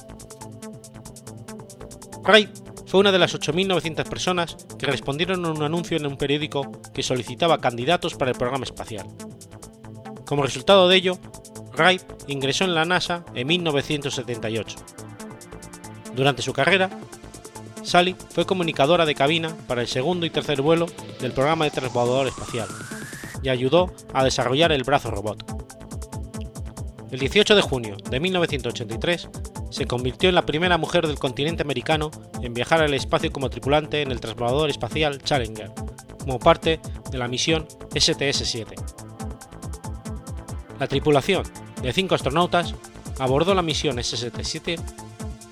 Wright 2.22 2.48
fue 2.86 3.00
una 3.00 3.12
de 3.12 3.18
las 3.18 3.34
8.900 3.34 4.08
personas 4.08 4.56
que 4.78 4.86
respondieron 4.86 5.44
a 5.44 5.50
un 5.50 5.62
anuncio 5.62 5.98
en 5.98 6.06
un 6.06 6.16
periódico 6.16 6.72
que 6.94 7.02
solicitaba 7.02 7.60
candidatos 7.60 8.14
para 8.14 8.30
el 8.30 8.38
programa 8.38 8.64
espacial. 8.64 9.06
Como 10.24 10.42
resultado 10.42 10.88
de 10.88 10.96
ello, 10.96 11.18
Wright 11.76 12.02
ingresó 12.28 12.64
en 12.64 12.74
la 12.74 12.86
NASA 12.86 13.26
en 13.34 13.46
1978. 13.46 14.78
Durante 16.16 16.40
su 16.40 16.54
carrera, 16.54 16.88
Sally 17.82 18.16
fue 18.30 18.46
comunicadora 18.46 19.06
de 19.06 19.14
cabina 19.14 19.56
para 19.66 19.80
el 19.80 19.88
segundo 19.88 20.26
y 20.26 20.30
tercer 20.30 20.62
vuelo 20.62 20.86
del 21.20 21.32
programa 21.32 21.64
de 21.64 21.70
transbordador 21.70 22.28
espacial 22.28 22.68
y 23.42 23.48
ayudó 23.48 23.92
a 24.12 24.24
desarrollar 24.24 24.72
el 24.72 24.84
brazo 24.84 25.10
robot. 25.10 25.44
El 27.10 27.18
18 27.18 27.56
de 27.56 27.62
junio 27.62 27.96
de 28.08 28.20
1983 28.20 29.28
se 29.70 29.86
convirtió 29.86 30.28
en 30.28 30.34
la 30.34 30.46
primera 30.46 30.78
mujer 30.78 31.06
del 31.06 31.18
continente 31.18 31.62
americano 31.62 32.10
en 32.42 32.54
viajar 32.54 32.82
al 32.82 32.94
espacio 32.94 33.32
como 33.32 33.50
tripulante 33.50 34.02
en 34.02 34.12
el 34.12 34.20
transbordador 34.20 34.70
espacial 34.70 35.22
Challenger, 35.22 35.72
como 36.18 36.38
parte 36.38 36.80
de 37.10 37.18
la 37.18 37.28
misión 37.28 37.66
STS-7. 37.90 38.74
La 40.78 40.86
tripulación, 40.86 41.44
de 41.82 41.92
cinco 41.92 42.14
astronautas, 42.14 42.74
abordó 43.18 43.54
la 43.54 43.62
misión 43.62 43.96
SST-7, 43.98 44.80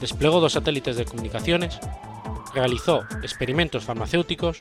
desplegó 0.00 0.40
dos 0.40 0.52
satélites 0.52 0.96
de 0.96 1.04
comunicaciones, 1.04 1.78
realizó 2.58 3.04
experimentos 3.22 3.84
farmacéuticos, 3.84 4.58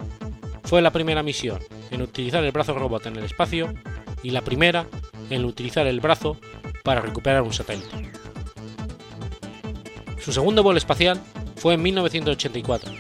fue 0.63 0.81
la 0.81 0.91
primera 0.91 1.23
misión 1.23 1.59
en 1.91 2.01
utilizar 2.01 2.43
el 2.43 2.51
brazo 2.51 2.73
robot 2.73 3.05
en 3.05 3.15
el 3.15 3.23
espacio 3.23 3.73
y 4.21 4.31
la 4.31 4.41
primera 4.41 4.85
en 5.29 5.45
utilizar 5.45 5.87
el 5.87 5.99
brazo 5.99 6.37
para 6.83 7.01
recuperar 7.01 7.41
un 7.41 7.53
satélite. 7.53 8.11
Su 10.19 10.33
segundo 10.33 10.63
vuelo 10.63 10.77
espacial 10.77 11.21
fue 11.55 11.75
en 11.75 11.81
1984, 11.81 12.91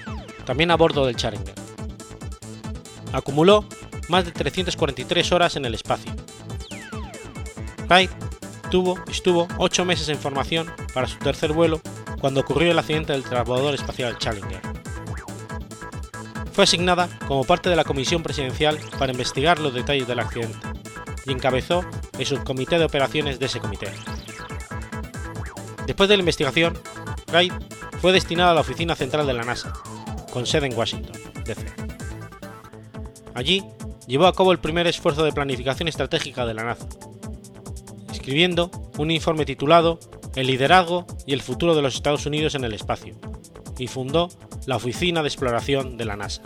también 0.45 0.71
a 0.71 0.77
bordo 0.77 1.05
del 1.05 1.15
Challenger. 1.15 1.55
Acumuló 3.11 3.65
más 4.09 4.25
de 4.25 4.31
343 4.31 5.31
horas 5.31 5.55
en 5.57 5.65
el 5.65 5.73
espacio. 5.73 6.13
Wright 7.89 8.11
tuvo, 8.71 8.97
estuvo 9.09 9.47
8 9.57 9.85
meses 9.85 10.09
en 10.09 10.17
formación 10.17 10.71
para 10.93 11.07
su 11.07 11.17
tercer 11.19 11.51
vuelo 11.53 11.81
cuando 12.19 12.41
ocurrió 12.41 12.71
el 12.71 12.79
accidente 12.79 13.13
del 13.13 13.23
transbordador 13.23 13.75
espacial 13.75 14.17
Challenger. 14.17 14.76
Fue 16.57 16.63
asignada 16.63 17.07
como 17.27 17.43
parte 17.43 17.69
de 17.69 17.75
la 17.75 17.83
comisión 17.83 18.23
presidencial 18.23 18.79
para 18.97 19.11
investigar 19.11 19.59
los 19.59 19.75
detalles 19.75 20.07
del 20.07 20.19
accidente 20.19 20.57
y 21.27 21.31
encabezó 21.31 21.85
el 22.17 22.25
subcomité 22.25 22.79
de 22.79 22.85
operaciones 22.85 23.37
de 23.37 23.45
ese 23.45 23.59
comité. 23.59 23.91
Después 25.85 26.09
de 26.09 26.17
la 26.17 26.21
investigación, 26.21 26.75
Wright 27.27 27.53
fue 28.01 28.11
destinado 28.11 28.49
a 28.49 28.53
la 28.55 28.61
oficina 28.61 28.95
central 28.95 29.27
de 29.27 29.33
la 29.35 29.43
NASA, 29.43 29.71
con 30.33 30.47
sede 30.47 30.65
en 30.65 30.75
Washington, 30.75 31.15
D.C. 31.45 31.63
Allí 33.35 33.63
llevó 34.07 34.25
a 34.25 34.33
cabo 34.33 34.51
el 34.51 34.57
primer 34.57 34.87
esfuerzo 34.87 35.23
de 35.23 35.33
planificación 35.33 35.87
estratégica 35.87 36.47
de 36.47 36.55
la 36.55 36.63
NASA, 36.63 36.87
escribiendo 38.11 38.71
un 38.97 39.11
informe 39.11 39.45
titulado 39.45 39.99
El 40.35 40.47
liderazgo 40.47 41.05
y 41.27 41.33
el 41.33 41.43
futuro 41.43 41.75
de 41.75 41.83
los 41.83 41.93
Estados 41.93 42.25
Unidos 42.25 42.55
en 42.55 42.63
el 42.63 42.73
espacio, 42.73 43.13
y 43.77 43.85
fundó 43.85 44.29
la 44.67 44.75
Oficina 44.75 45.23
de 45.23 45.29
Exploración 45.29 45.97
de 45.97 46.05
la 46.05 46.15
NASA. 46.15 46.43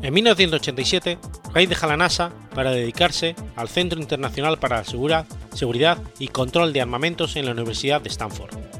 En 0.00 0.14
1987, 0.14 1.18
Wright 1.52 1.68
deja 1.68 1.86
la 1.86 1.98
NASA 1.98 2.32
para 2.54 2.70
dedicarse 2.70 3.36
al 3.56 3.68
Centro 3.68 4.00
Internacional 4.00 4.58
para 4.58 4.78
la 4.78 4.84
Seguridad 4.84 5.98
y 6.18 6.28
Control 6.28 6.72
de 6.72 6.80
Armamentos 6.80 7.36
en 7.36 7.44
la 7.44 7.52
Universidad 7.52 8.00
de 8.00 8.08
Stanford 8.08 8.70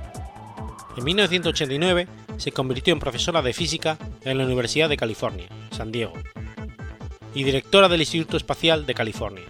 en 0.97 1.05
1989 1.05 2.09
se 2.37 2.53
convirtió 2.53 2.93
en 2.93 3.01
profesora 3.01 3.43
de 3.43 3.53
física 3.53 3.97
en 4.23 4.39
la 4.39 4.45
Universidad 4.45 4.89
de 4.89 4.97
California, 4.97 5.49
San 5.71 5.93
Diego, 5.93 6.13
y 7.35 7.45
directora 7.45 7.89
del 7.89 8.01
Instituto 8.01 8.37
Espacial 8.37 8.87
de 8.87 8.95
California. 8.95 9.47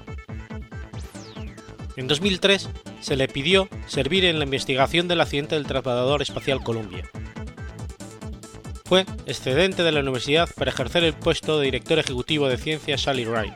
En 1.97 2.07
2003 2.07 2.69
se 3.01 3.17
le 3.17 3.27
pidió 3.27 3.69
servir 3.87 4.25
en 4.27 4.39
la 4.39 4.45
investigación 4.45 5.09
del 5.09 5.21
accidente 5.21 5.57
del 5.57 5.67
transbordador 5.67 6.23
espacial 6.23 6.63
Columbia. 6.63 7.11
Fue 8.91 9.07
excedente 9.27 9.85
de 9.85 9.93
la 9.93 10.01
universidad 10.01 10.49
para 10.53 10.73
ejercer 10.73 11.05
el 11.05 11.15
puesto 11.15 11.61
de 11.61 11.67
director 11.67 12.01
ejecutivo 12.01 12.49
de 12.49 12.57
ciencia 12.57 12.99
Sally 12.99 13.25
Wright, 13.25 13.55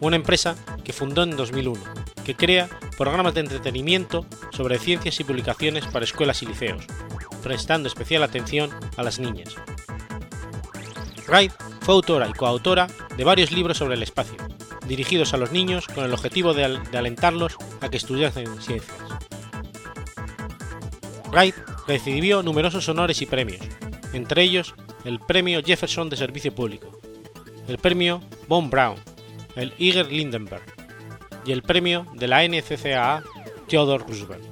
una 0.00 0.16
empresa 0.16 0.56
que 0.82 0.92
fundó 0.92 1.22
en 1.22 1.36
2001, 1.36 1.80
que 2.24 2.34
crea 2.34 2.68
programas 2.98 3.34
de 3.34 3.42
entretenimiento 3.42 4.26
sobre 4.50 4.80
ciencias 4.80 5.20
y 5.20 5.22
publicaciones 5.22 5.86
para 5.86 6.04
escuelas 6.04 6.42
y 6.42 6.46
liceos, 6.46 6.84
prestando 7.44 7.86
especial 7.86 8.24
atención 8.24 8.70
a 8.96 9.04
las 9.04 9.20
niñas. 9.20 9.54
Wright 11.28 11.52
fue 11.82 11.94
autora 11.94 12.28
y 12.28 12.32
coautora 12.32 12.88
de 13.16 13.22
varios 13.22 13.52
libros 13.52 13.78
sobre 13.78 13.94
el 13.94 14.02
espacio, 14.02 14.36
dirigidos 14.84 15.32
a 15.32 15.36
los 15.36 15.52
niños 15.52 15.86
con 15.86 16.04
el 16.04 16.12
objetivo 16.12 16.54
de, 16.54 16.64
alentarlos 16.64 17.56
a 17.80 17.88
que 17.88 17.98
estudiasen 17.98 18.48
ciencias. 18.60 18.98
Wright 21.30 21.54
recibió 21.86 22.42
numerosos 22.42 22.88
honores 22.88 23.22
y 23.22 23.26
premios, 23.26 23.60
entre 24.12 24.42
ellos 24.42 24.74
el 25.04 25.20
Premio 25.20 25.62
Jefferson 25.64 26.08
de 26.08 26.16
Servicio 26.16 26.54
Público, 26.54 27.00
el 27.68 27.78
Premio 27.78 28.20
Von 28.48 28.70
Braun, 28.70 28.96
el 29.56 29.72
Iger 29.78 30.10
Lindenberg, 30.10 30.62
y 31.44 31.52
el 31.52 31.62
premio 31.62 32.06
de 32.14 32.28
la 32.28 32.46
NCCAA 32.46 33.22
Theodore 33.68 34.04
Roosevelt. 34.06 34.44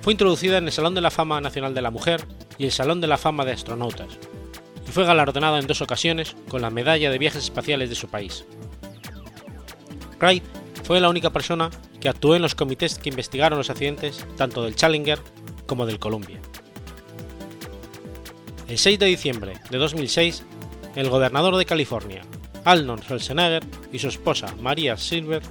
Fue 0.00 0.12
introducida 0.12 0.58
en 0.58 0.64
el 0.64 0.72
Salón 0.72 0.94
de 0.94 1.00
la 1.00 1.10
Fama 1.10 1.40
Nacional 1.40 1.74
de 1.74 1.82
la 1.82 1.90
Mujer 1.90 2.24
y 2.56 2.64
el 2.64 2.72
Salón 2.72 3.00
de 3.00 3.06
la 3.06 3.18
Fama 3.18 3.44
de 3.44 3.52
Astronautas, 3.52 4.18
y 4.86 4.90
fue 4.90 5.04
galardonada 5.04 5.58
en 5.58 5.66
dos 5.66 5.82
ocasiones 5.82 6.36
con 6.48 6.62
la 6.62 6.70
Medalla 6.70 7.10
de 7.10 7.18
Viajes 7.18 7.44
Espaciales 7.44 7.90
de 7.90 7.96
su 7.96 8.08
país. 8.08 8.44
Wright 10.18 10.44
fue 10.84 11.00
la 11.00 11.08
única 11.08 11.30
persona 11.30 11.70
que 12.00 12.08
actuó 12.08 12.34
en 12.34 12.42
los 12.42 12.54
comités 12.54 12.98
que 12.98 13.10
investigaron 13.10 13.58
los 13.58 13.70
accidentes 13.70 14.26
tanto 14.36 14.64
del 14.64 14.74
Challenger 14.74 15.18
como 15.66 15.86
del 15.86 15.98
Columbia. 15.98 16.40
El 18.70 18.78
6 18.78 19.00
de 19.00 19.06
diciembre 19.06 19.54
de 19.68 19.78
2006, 19.78 20.44
el 20.94 21.10
gobernador 21.10 21.56
de 21.56 21.64
California, 21.64 22.22
Arnold 22.64 23.02
Schwarzenegger 23.02 23.64
y 23.92 23.98
su 23.98 24.06
esposa 24.06 24.54
Maria 24.60 24.96
Silver 24.96 25.42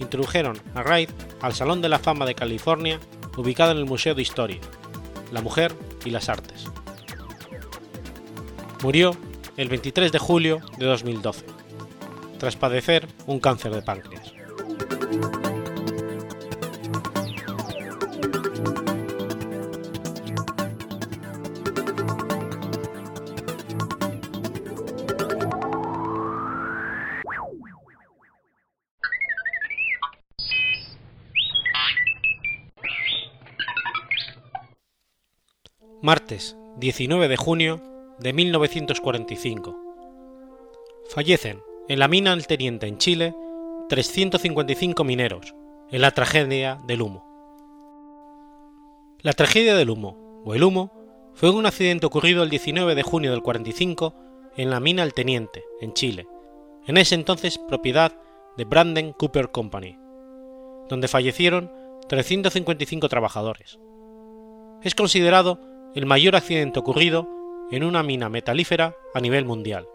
introdujeron 0.00 0.60
a 0.74 0.82
Wright 0.82 1.08
al 1.40 1.54
Salón 1.54 1.80
de 1.82 1.88
la 1.88 2.00
Fama 2.00 2.26
de 2.26 2.34
California, 2.34 2.98
ubicado 3.36 3.70
en 3.70 3.78
el 3.78 3.84
Museo 3.84 4.16
de 4.16 4.22
Historia, 4.22 4.58
la 5.30 5.40
Mujer 5.40 5.72
y 6.04 6.10
las 6.10 6.28
Artes. 6.28 6.64
Murió 8.82 9.16
el 9.56 9.68
23 9.68 10.10
de 10.10 10.18
julio 10.18 10.60
de 10.76 10.86
2012, 10.86 11.46
tras 12.40 12.56
padecer 12.56 13.06
un 13.28 13.38
cáncer 13.38 13.72
de 13.72 13.82
páncreas. 13.82 14.32
Martes 36.04 36.54
19 36.76 37.28
de 37.28 37.36
junio 37.38 37.80
de 38.18 38.34
1945. 38.34 39.74
Fallecen 41.08 41.62
en 41.88 41.98
la 41.98 42.08
mina 42.08 42.34
El 42.34 42.46
Teniente 42.46 42.86
en 42.86 42.98
Chile 42.98 43.34
355 43.88 45.02
mineros 45.02 45.54
en 45.90 46.02
la 46.02 46.10
tragedia 46.10 46.78
del 46.86 47.00
humo. 47.00 47.24
La 49.20 49.32
tragedia 49.32 49.74
del 49.76 49.88
humo, 49.88 50.42
o 50.44 50.52
el 50.52 50.62
humo, 50.62 50.92
fue 51.32 51.48
un 51.48 51.64
accidente 51.64 52.04
ocurrido 52.04 52.42
el 52.42 52.50
19 52.50 52.94
de 52.94 53.02
junio 53.02 53.30
del 53.30 53.40
45 53.40 54.14
en 54.58 54.68
la 54.68 54.80
mina 54.80 55.04
El 55.04 55.14
Teniente, 55.14 55.64
en 55.80 55.94
Chile, 55.94 56.28
en 56.86 56.98
ese 56.98 57.14
entonces 57.14 57.56
propiedad 57.56 58.12
de 58.58 58.66
Branden 58.66 59.14
Cooper 59.14 59.50
Company, 59.50 59.96
donde 60.86 61.08
fallecieron 61.08 61.72
355 62.10 63.08
trabajadores. 63.08 63.78
Es 64.82 64.94
considerado 64.94 65.72
el 65.94 66.06
mayor 66.06 66.36
accidente 66.36 66.78
ocurrido 66.78 67.28
en 67.70 67.84
una 67.84 68.02
mina 68.02 68.28
metalífera 68.28 68.96
a 69.14 69.20
nivel 69.20 69.44
mundial. 69.44 69.88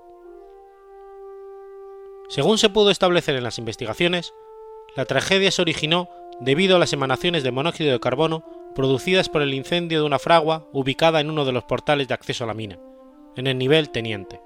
Según 2.30 2.58
se 2.58 2.70
pudo 2.70 2.92
establecer 2.92 3.36
en 3.36 3.44
las 3.44 3.58
investigaciones, 3.58 4.34
la 4.96 5.06
tragedia 5.06 5.52
se 5.52 5.62
originó 5.62 6.10
debido 6.40 6.76
a 6.76 6.80
las 6.80 6.94
emanaciones 6.94 7.44
de 7.44 7.52
monóxido 7.52 7.92
de 7.92 8.00
carbono 8.00 8.44
producidas 8.76 9.30
por 9.30 9.42
el 9.42 9.54
incendio 9.54 10.00
de 10.00 10.06
una 10.06 10.20
fragua 10.20 10.68
ubicada 10.72 11.20
en 11.20 11.30
uno 11.30 11.44
de 11.44 11.52
los 11.52 11.64
portales 11.64 12.08
de 12.08 12.14
acceso 12.14 12.44
a 12.44 12.48
la 12.48 12.54
mina, 12.54 12.80
en 13.36 13.48
el 13.48 13.58
nivel 13.58 13.90
teniente. 13.90 14.42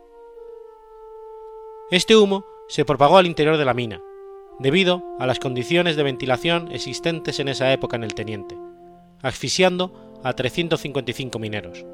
Este 1.92 2.16
humo 2.16 2.46
se 2.68 2.86
propagó 2.86 3.18
al 3.18 3.28
interior 3.28 3.58
de 3.58 3.66
la 3.66 3.74
mina, 3.74 4.02
debido 4.60 5.04
a 5.20 5.28
las 5.28 5.40
condiciones 5.40 5.96
de 5.96 6.04
ventilación 6.04 6.72
existentes 6.72 7.40
en 7.40 7.50
esa 7.50 7.72
época 7.74 7.96
en 7.96 8.04
el 8.04 8.16
teniente, 8.16 8.58
asfixiando 9.22 10.13
a 10.24 10.34
355 10.34 11.40
mineros. 11.40 11.86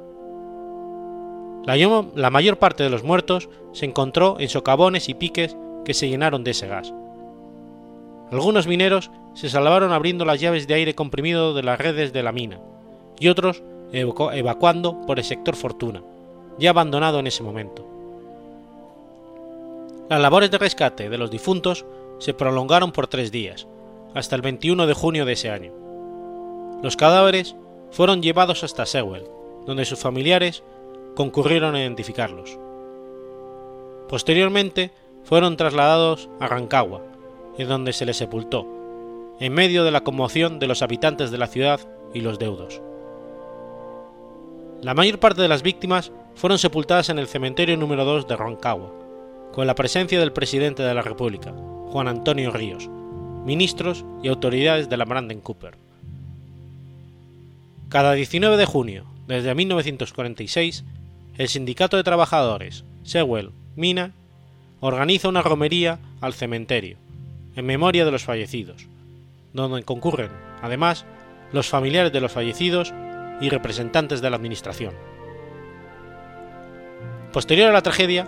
La, 1.66 2.30
mayor 2.30 2.58
parte 2.58 2.84
de 2.84 2.90
los 2.90 3.04
muertos 3.04 3.50
se 3.74 3.86
encontró 3.86 4.38
en 4.40 4.50
socavones 4.50 5.10
y 5.10 5.14
piques 5.14 5.56
que 5.86 5.94
se 5.94 6.08
llenaron 6.08 6.44
de 6.44 6.52
ese 6.52 6.68
gas. 6.68 6.94
Algunos 8.32 8.68
mineros 8.68 9.12
se 9.34 9.50
salvaron 9.50 9.92
abriendo 9.92 10.26
las 10.26 10.40
llaves 10.40 10.68
de 10.68 10.76
aire 10.76 10.96
comprimido 10.96 11.54
de 11.54 11.64
las 11.64 11.80
redes 11.80 12.14
de 12.14 12.24
la 12.24 12.32
mina, 12.32 12.60
y 13.20 13.28
otros 13.28 13.62
evacuando 13.92 15.02
por 15.06 15.20
el 15.20 15.26
sector 15.26 15.56
Fortuna, 15.56 16.02
ya 16.58 16.72
abandonado 16.72 17.20
en 17.20 17.28
ese 17.28 17.44
momento. 17.44 17.86
Las 20.10 20.22
labores 20.22 20.50
de 20.50 20.58
rescate 20.58 21.10
de 21.10 21.18
los 21.18 21.30
difuntos 21.30 21.86
se 22.20 22.34
prolongaron 22.34 22.92
por 22.92 23.08
tres 23.08 23.32
días, 23.32 23.68
hasta 24.16 24.36
el 24.36 24.42
21 24.42 24.88
de 24.88 24.94
junio 24.94 25.26
de 25.26 25.34
ese 25.34 25.52
año. 25.52 25.72
Los 26.82 26.96
cadáveres 26.96 27.56
fueron 27.92 28.22
llevados 28.22 28.64
hasta 28.64 28.86
Sewell, 28.86 29.28
donde 29.66 29.86
sus 29.86 30.00
familiares 30.00 30.64
concurrieron 31.16 31.76
a 31.76 31.82
identificarlos. 31.82 32.58
Posteriormente 34.08 34.92
fueron 35.24 35.58
trasladados 35.58 36.30
a 36.40 36.48
Rancagua, 36.48 37.04
en 37.58 37.68
donde 37.68 37.94
se 37.94 38.06
les 38.06 38.18
sepultó, 38.18 38.66
en 39.40 39.54
medio 39.54 39.84
de 39.84 39.92
la 39.92 40.02
conmoción 40.02 40.60
de 40.60 40.68
los 40.68 40.82
habitantes 40.82 41.32
de 41.32 41.38
la 41.38 41.48
ciudad 41.48 41.80
y 42.14 42.22
los 42.22 42.40
deudos. 42.40 42.82
La 44.82 44.94
mayor 44.94 45.20
parte 45.20 45.42
de 45.42 45.48
las 45.48 45.62
víctimas 45.62 46.12
fueron 46.36 46.58
sepultadas 46.58 47.10
en 47.10 47.20
el 47.20 47.28
cementerio 47.28 47.76
número 47.76 48.06
2 48.06 48.28
de 48.28 48.38
Rancagua, 48.38 48.94
con 49.52 49.68
la 49.68 49.76
presencia 49.76 50.20
del 50.20 50.32
presidente 50.32 50.84
de 50.84 50.94
la 50.94 51.02
República, 51.02 51.54
Juan 51.88 52.08
Antonio 52.08 52.52
Ríos, 52.52 52.88
ministros 53.46 54.06
y 54.24 54.30
autoridades 54.30 54.90
de 54.90 54.98
la 54.98 55.06
Branden 55.06 55.42
Cooper. 55.42 55.89
Cada 57.90 58.14
19 58.14 58.58
de 58.58 58.68
junio, 58.68 59.06
desde 59.26 59.56
1946, 59.56 60.84
el 61.40 61.48
Sindicato 61.48 61.98
de 61.98 62.04
Trabajadores, 62.04 62.86
Sewell, 63.02 63.50
Mina, 63.76 64.12
organiza 64.80 65.28
una 65.28 65.42
romería 65.42 65.98
al 66.22 66.36
cementerio, 66.36 66.98
en 67.56 67.66
memoria 67.66 68.06
de 68.06 68.12
los 68.12 68.24
fallecidos, 68.24 68.86
donde 69.54 69.82
concurren, 69.82 70.30
además, 70.62 71.06
los 71.52 71.68
familiares 71.68 72.14
de 72.14 72.22
los 72.22 72.32
fallecidos 72.32 72.94
y 73.42 73.50
representantes 73.50 74.22
de 74.22 74.30
la 74.30 74.36
Administración. 74.36 74.94
Posterior 77.34 77.72
a 77.72 77.74
la 77.74 77.82
tragedia, 77.82 78.28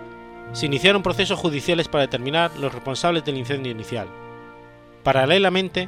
se 0.54 0.66
iniciaron 0.66 1.04
procesos 1.04 1.38
judiciales 1.38 1.88
para 1.88 2.06
determinar 2.06 2.50
los 2.60 2.74
responsables 2.74 3.24
del 3.26 3.38
incendio 3.38 3.72
inicial. 3.72 4.08
Paralelamente, 5.04 5.88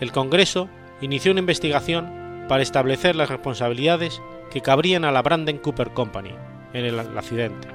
el 0.00 0.10
Congreso 0.10 0.70
inició 1.02 1.32
una 1.32 1.40
investigación 1.40 2.19
para 2.50 2.64
establecer 2.64 3.14
las 3.14 3.28
responsabilidades 3.28 4.20
que 4.50 4.60
cabrían 4.60 5.04
a 5.04 5.12
la 5.12 5.22
Branden 5.22 5.58
Cooper 5.58 5.90
Company 5.90 6.34
en 6.72 6.84
el 6.84 6.98
accidente. 6.98 7.68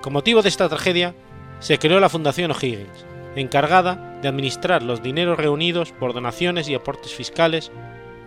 Con 0.00 0.12
motivo 0.12 0.40
de 0.40 0.48
esta 0.48 0.68
tragedia, 0.68 1.12
se 1.58 1.80
creó 1.80 1.98
la 1.98 2.08
Fundación 2.08 2.52
O'Higgins, 2.52 3.04
encargada 3.34 4.20
de 4.22 4.28
administrar 4.28 4.84
los 4.84 5.02
dineros 5.02 5.36
reunidos 5.36 5.90
por 5.90 6.14
donaciones 6.14 6.68
y 6.68 6.76
aportes 6.76 7.12
fiscales 7.12 7.72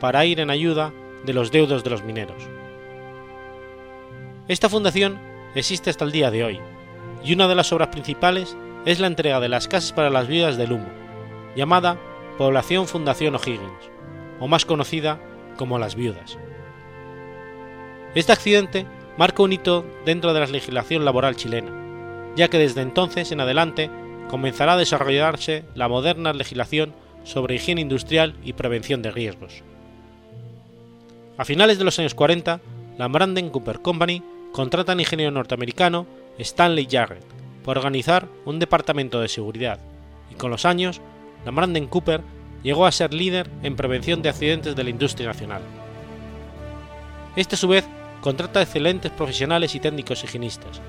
para 0.01 0.25
ir 0.25 0.41
en 0.41 0.49
ayuda 0.49 0.91
de 1.25 1.31
los 1.31 1.53
deudos 1.53 1.85
de 1.85 1.91
los 1.91 2.03
mineros. 2.03 2.49
Esta 4.49 4.67
fundación 4.67 5.21
existe 5.55 5.89
hasta 5.89 6.03
el 6.03 6.11
día 6.11 6.31
de 6.31 6.43
hoy, 6.43 6.59
y 7.23 7.31
una 7.33 7.47
de 7.47 7.55
las 7.55 7.71
obras 7.71 7.87
principales 7.87 8.57
es 8.85 8.99
la 8.99 9.07
entrega 9.07 9.39
de 9.39 9.47
las 9.47 9.69
casas 9.69 9.93
para 9.93 10.09
las 10.09 10.27
viudas 10.27 10.57
del 10.57 10.73
humo, 10.73 10.89
llamada 11.55 11.97
Población 12.37 12.87
Fundación 12.87 13.35
O'Higgins, 13.35 13.98
o 14.39 14.47
más 14.47 14.65
conocida 14.65 15.19
como 15.57 15.79
las 15.79 15.95
viudas. 15.95 16.37
Este 18.15 18.31
accidente 18.31 18.85
marca 19.17 19.43
un 19.43 19.53
hito 19.53 19.85
dentro 20.05 20.33
de 20.33 20.39
la 20.39 20.47
legislación 20.47 21.05
laboral 21.05 21.35
chilena, 21.35 21.71
ya 22.35 22.47
que 22.47 22.57
desde 22.57 22.81
entonces 22.81 23.31
en 23.31 23.41
adelante 23.41 23.89
comenzará 24.29 24.73
a 24.73 24.77
desarrollarse 24.77 25.65
la 25.75 25.87
moderna 25.87 26.33
legislación 26.33 26.93
sobre 27.23 27.55
higiene 27.55 27.81
industrial 27.81 28.35
y 28.43 28.53
prevención 28.53 29.01
de 29.01 29.11
riesgos. 29.11 29.63
A 31.37 31.45
finales 31.45 31.77
de 31.77 31.83
los 31.83 31.99
años 31.99 32.15
40, 32.15 32.59
la 32.97 33.07
Branden 33.07 33.49
Cooper 33.49 33.81
Company 33.81 34.23
contrata 34.51 34.93
al 34.93 34.99
ingeniero 34.99 35.31
norteamericano 35.31 36.05
Stanley 36.37 36.87
Jarrett 36.89 37.25
para 37.63 37.79
organizar 37.79 38.27
un 38.45 38.59
departamento 38.59 39.21
de 39.21 39.27
seguridad, 39.27 39.79
y 40.31 40.35
con 40.35 40.51
los 40.51 40.65
años, 40.65 41.01
la 41.45 41.51
Branden 41.51 41.87
Cooper 41.87 42.21
llegó 42.63 42.85
a 42.85 42.91
ser 42.91 43.13
líder 43.13 43.49
en 43.63 43.75
prevención 43.75 44.21
de 44.21 44.29
accidentes 44.29 44.75
de 44.75 44.83
la 44.83 44.89
industria 44.89 45.27
nacional. 45.27 45.61
Este 47.35 47.55
a 47.55 47.57
su 47.57 47.67
vez 47.67 47.85
contrata 48.21 48.61
excelentes 48.61 49.11
profesionales 49.11 49.75
y 49.75 49.79
técnicos 49.79 50.23
higienistas. 50.23 50.81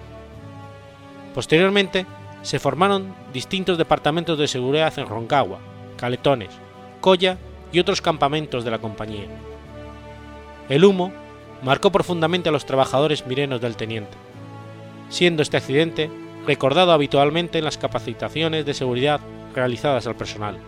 Posteriormente, 1.34 2.06
se 2.42 2.58
formaron 2.58 3.14
distintos 3.32 3.78
departamentos 3.78 4.38
de 4.38 4.48
seguridad 4.48 4.92
en 4.98 5.06
Roncagua, 5.06 5.58
Caletones, 5.96 6.50
Colla 7.00 7.38
y 7.72 7.78
otros 7.78 8.00
campamentos 8.00 8.64
de 8.64 8.70
la 8.70 8.78
compañía. 8.78 9.28
El 10.68 10.84
humo 10.84 11.12
marcó 11.62 11.92
profundamente 11.92 12.48
a 12.48 12.52
los 12.52 12.64
trabajadores 12.64 13.26
mirenos 13.26 13.60
del 13.60 13.76
teniente, 13.76 14.16
siendo 15.08 15.42
este 15.42 15.58
accidente 15.58 16.10
recordado 16.46 16.92
habitualmente 16.92 17.58
en 17.58 17.64
las 17.64 17.78
capacitaciones 17.78 18.64
de 18.64 18.74
seguridad 18.74 19.20
realizadas 19.54 20.06
al 20.06 20.16
personal. 20.16 20.58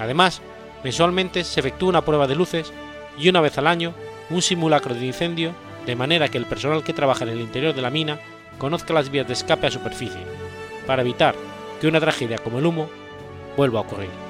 Además, 0.00 0.40
mensualmente 0.82 1.44
se 1.44 1.60
efectúa 1.60 1.90
una 1.90 2.04
prueba 2.04 2.26
de 2.26 2.34
luces 2.34 2.72
y 3.18 3.28
una 3.28 3.42
vez 3.42 3.58
al 3.58 3.66
año 3.66 3.92
un 4.30 4.40
simulacro 4.40 4.94
de 4.94 5.04
incendio 5.04 5.52
de 5.86 5.94
manera 5.94 6.28
que 6.28 6.38
el 6.38 6.46
personal 6.46 6.82
que 6.82 6.94
trabaja 6.94 7.24
en 7.24 7.30
el 7.30 7.40
interior 7.40 7.74
de 7.74 7.82
la 7.82 7.90
mina 7.90 8.18
conozca 8.58 8.94
las 8.94 9.10
vías 9.10 9.26
de 9.26 9.34
escape 9.34 9.66
a 9.66 9.70
superficie, 9.70 10.20
para 10.86 11.02
evitar 11.02 11.34
que 11.80 11.86
una 11.86 12.00
tragedia 12.00 12.38
como 12.38 12.58
el 12.58 12.66
humo 12.66 12.88
vuelva 13.56 13.80
a 13.80 13.82
ocurrir. 13.82 14.29